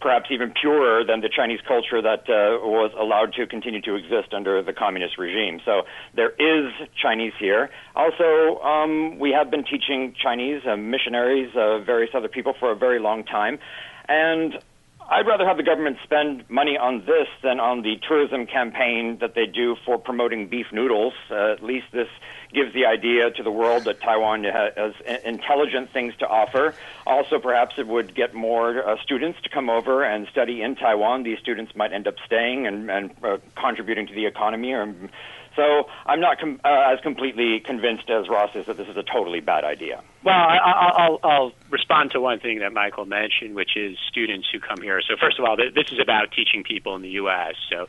perhaps 0.00 0.26
even 0.30 0.52
purer 0.52 1.04
than 1.04 1.20
the 1.20 1.28
Chinese 1.28 1.60
culture 1.66 2.02
that 2.02 2.28
uh, 2.28 2.60
was 2.62 2.92
allowed 2.98 3.32
to 3.34 3.46
continue 3.46 3.80
to 3.80 3.94
exist 3.94 4.32
under 4.32 4.62
the 4.62 4.72
communist 4.72 5.18
regime. 5.18 5.60
So 5.64 5.82
there 6.14 6.30
is 6.30 6.72
Chinese 7.00 7.32
here. 7.38 7.70
Also, 7.94 8.60
um, 8.62 9.18
we 9.18 9.30
have 9.32 9.50
been 9.50 9.64
teaching 9.64 10.14
Chinese 10.22 10.62
uh, 10.66 10.76
missionaries, 10.76 11.50
uh, 11.56 11.78
various 11.80 12.10
other 12.14 12.28
people 12.28 12.54
for 12.58 12.70
a 12.72 12.76
very 12.76 12.98
long 12.98 13.24
time, 13.24 13.58
and 14.08 14.58
I'd 15.08 15.26
rather 15.26 15.46
have 15.46 15.56
the 15.56 15.62
government 15.62 15.98
spend 16.02 16.48
money 16.50 16.76
on 16.76 17.04
this 17.06 17.28
than 17.42 17.60
on 17.60 17.82
the 17.82 17.96
tourism 18.08 18.46
campaign 18.46 19.18
that 19.20 19.34
they 19.36 19.46
do 19.46 19.76
for 19.84 19.98
promoting 19.98 20.48
beef 20.48 20.66
noodles. 20.72 21.14
Uh, 21.30 21.52
at 21.52 21.62
least 21.62 21.86
this 21.92 22.08
gives 22.52 22.74
the 22.74 22.86
idea 22.86 23.30
to 23.30 23.42
the 23.44 23.50
world 23.50 23.84
that 23.84 24.00
Taiwan 24.00 24.42
has 24.42 24.94
intelligent 25.24 25.92
things 25.92 26.14
to 26.16 26.26
offer. 26.26 26.74
Also, 27.06 27.38
perhaps 27.38 27.76
it 27.78 27.86
would 27.86 28.16
get 28.16 28.34
more 28.34 28.88
uh, 28.88 28.96
students 29.02 29.40
to 29.42 29.48
come 29.48 29.70
over 29.70 30.02
and 30.02 30.26
study 30.28 30.62
in 30.62 30.74
Taiwan. 30.74 31.22
These 31.22 31.38
students 31.38 31.76
might 31.76 31.92
end 31.92 32.08
up 32.08 32.16
staying 32.24 32.66
and, 32.66 32.90
and 32.90 33.10
uh, 33.22 33.38
contributing 33.54 34.08
to 34.08 34.14
the 34.14 34.26
economy 34.26 34.72
or 34.72 34.92
so 35.56 35.88
I'm 36.04 36.20
not 36.20 36.38
com- 36.38 36.60
uh, 36.64 36.92
as 36.92 37.00
completely 37.00 37.60
convinced 37.60 38.08
as 38.10 38.28
Ross 38.28 38.54
is 38.54 38.66
that 38.66 38.76
this 38.76 38.88
is 38.88 38.96
a 38.96 39.02
totally 39.02 39.40
bad 39.40 39.64
idea. 39.64 40.02
Well, 40.22 40.34
I, 40.34 41.08
will 41.08 41.20
I'll 41.22 41.52
respond 41.70 42.10
to 42.12 42.20
one 42.20 42.38
thing 42.38 42.58
that 42.60 42.72
Michael 42.72 43.06
mentioned, 43.06 43.54
which 43.54 43.76
is 43.76 43.96
students 44.08 44.48
who 44.52 44.60
come 44.60 44.82
here. 44.82 45.00
So 45.00 45.16
first 45.18 45.38
of 45.38 45.44
all, 45.44 45.56
this 45.56 45.86
is 45.90 45.98
about 46.00 46.32
teaching 46.32 46.62
people 46.62 46.94
in 46.94 47.02
the 47.02 47.10
U.S. 47.10 47.54
So 47.70 47.86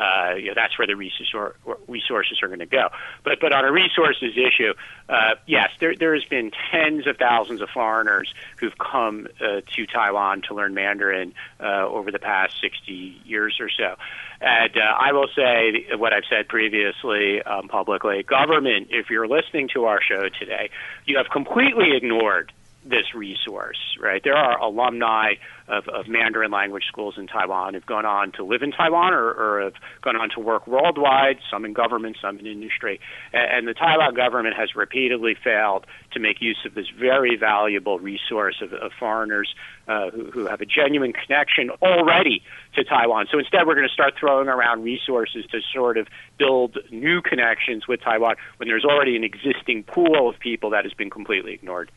uh, 0.00 0.34
you 0.34 0.46
know, 0.46 0.54
that's 0.54 0.78
where 0.78 0.86
the 0.86 0.96
resources 0.96 2.38
are 2.42 2.46
going 2.48 2.60
to 2.60 2.66
go. 2.66 2.88
But 3.22 3.38
but 3.40 3.52
on 3.52 3.64
a 3.64 3.72
resources 3.72 4.34
issue, 4.36 4.72
uh, 5.08 5.34
yes, 5.46 5.70
there 5.78 5.94
there 5.94 6.14
has 6.14 6.24
been 6.24 6.50
tens 6.70 7.06
of 7.06 7.18
thousands 7.18 7.60
of 7.60 7.68
foreigners 7.68 8.32
who've 8.58 8.76
come 8.78 9.28
uh, 9.40 9.60
to 9.76 9.86
Taiwan 9.86 10.42
to 10.48 10.54
learn 10.54 10.72
Mandarin 10.74 11.34
uh, 11.60 11.86
over 11.86 12.10
the 12.10 12.18
past 12.18 12.60
60 12.60 13.20
years 13.24 13.58
or 13.60 13.68
so. 13.68 13.96
And 14.40 14.74
uh, 14.76 14.80
I 14.80 15.12
will 15.12 15.28
say 15.36 15.86
what 15.96 16.14
I've 16.14 16.24
said 16.30 16.48
previously 16.48 17.42
um, 17.42 17.68
publicly. 17.68 18.22
Government, 18.22 18.88
if 18.90 19.10
you're 19.10 19.28
listening 19.28 19.68
to 19.74 19.84
our 19.84 20.00
show 20.02 20.30
today, 20.38 20.70
you 21.04 21.18
have 21.18 21.26
completely 21.30 21.94
ignored 21.94 22.52
this 22.84 23.14
resource, 23.14 23.78
right? 24.00 24.22
There 24.24 24.36
are 24.36 24.58
alumni 24.58 25.34
of, 25.68 25.86
of 25.88 26.08
Mandarin 26.08 26.50
language 26.50 26.84
schools 26.88 27.14
in 27.18 27.26
Taiwan 27.26 27.74
who've 27.74 27.84
gone 27.84 28.06
on 28.06 28.32
to 28.32 28.44
live 28.44 28.62
in 28.62 28.72
Taiwan 28.72 29.12
or, 29.12 29.30
or 29.30 29.62
have 29.62 29.74
gone 30.02 30.16
on 30.16 30.30
to 30.30 30.40
work 30.40 30.66
worldwide, 30.66 31.38
some 31.50 31.64
in 31.64 31.74
government, 31.74 32.16
some 32.20 32.38
in 32.38 32.46
industry. 32.46 32.98
And, 33.32 33.50
and 33.50 33.68
the 33.68 33.74
Taiwan 33.74 34.14
government 34.14 34.56
has 34.56 34.74
repeatedly 34.74 35.36
failed 35.42 35.86
to 36.12 36.20
make 36.20 36.40
use 36.40 36.58
of 36.64 36.74
this 36.74 36.86
very 36.98 37.36
valuable 37.36 37.98
resource 37.98 38.62
of, 38.62 38.72
of 38.72 38.92
foreigners 38.98 39.54
uh, 39.86 40.10
who, 40.10 40.30
who 40.30 40.46
have 40.46 40.62
a 40.62 40.66
genuine 40.66 41.12
connection 41.12 41.70
already 41.82 42.42
to 42.74 42.84
Taiwan. 42.84 43.26
So 43.30 43.38
instead, 43.38 43.66
we're 43.66 43.74
going 43.74 43.88
to 43.88 43.92
start 43.92 44.14
throwing 44.18 44.48
around 44.48 44.84
resources 44.84 45.44
to 45.52 45.60
sort 45.72 45.98
of 45.98 46.08
build 46.38 46.78
new 46.90 47.20
connections 47.20 47.86
with 47.86 48.00
Taiwan 48.00 48.36
when 48.56 48.68
there's 48.68 48.84
already 48.84 49.16
an 49.16 49.24
existing 49.24 49.84
pool 49.84 50.28
of 50.28 50.38
people 50.38 50.70
that 50.70 50.84
has 50.84 50.94
been 50.94 51.10
completely 51.10 51.52
ignored. 51.52 51.90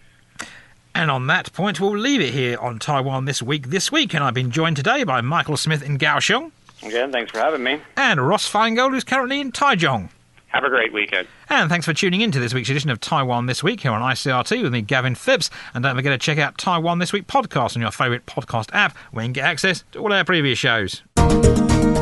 And 0.96 1.10
on 1.10 1.28
that 1.28 1.52
point, 1.54 1.80
we'll 1.80 1.98
leave 1.98 2.22
it 2.22 2.34
here 2.34 2.58
on 2.60 2.80
Taiwan 2.80 3.26
This 3.26 3.41
Week 3.41 3.70
this 3.70 3.91
week. 3.91 4.14
And 4.14 4.24
I've 4.24 4.34
been 4.34 4.52
joined 4.52 4.78
today 4.78 5.04
by 5.04 5.22
Michael 5.22 5.58
Smith 5.58 5.82
in 5.82 5.98
Kaohsiung. 5.98 6.52
Again, 6.84 7.12
thanks 7.12 7.32
for 7.32 7.39
having 7.39 7.64
me. 7.64 7.82
And 7.98 8.26
Ross 8.26 8.50
Feingold, 8.50 8.91
who's 8.91 9.04
currently 9.04 9.39
in 9.39 9.52
Taichung. 9.52 10.10
Have 10.48 10.64
a 10.64 10.70
great 10.70 10.94
weekend. 10.94 11.28
And 11.50 11.68
thanks 11.68 11.86
for 11.86 11.94
tuning 11.94 12.22
in 12.22 12.32
to 12.32 12.39
this 12.39 12.54
week's 12.54 12.70
edition 12.70 12.91
of 12.91 13.00
Taiwan 13.00 13.48
This 13.48 13.64
Week 13.64 13.82
here 13.82 13.91
on 13.91 14.02
ICRT 14.02 14.62
with 14.62 14.72
me, 14.72 14.82
Gavin 14.82 15.16
Phipps. 15.16 15.50
And 15.74 15.84
don't 15.84 15.96
forget 15.96 16.12
to 16.12 16.24
check 16.24 16.38
out 16.38 16.60
Taiwan 16.60 17.00
This 17.00 17.12
Week 17.12 17.26
podcast 17.26 17.76
on 17.76 17.82
your 17.82 17.91
favourite 17.91 18.28
podcast 18.28 18.70
app 18.72 18.96
where 19.12 19.24
you 19.24 19.30
can 19.30 19.34
get 19.34 19.46
access 19.46 19.84
to 19.94 20.00
all 20.00 20.14
our 20.14 20.24
previous 20.24 20.60
shows. 20.60 21.02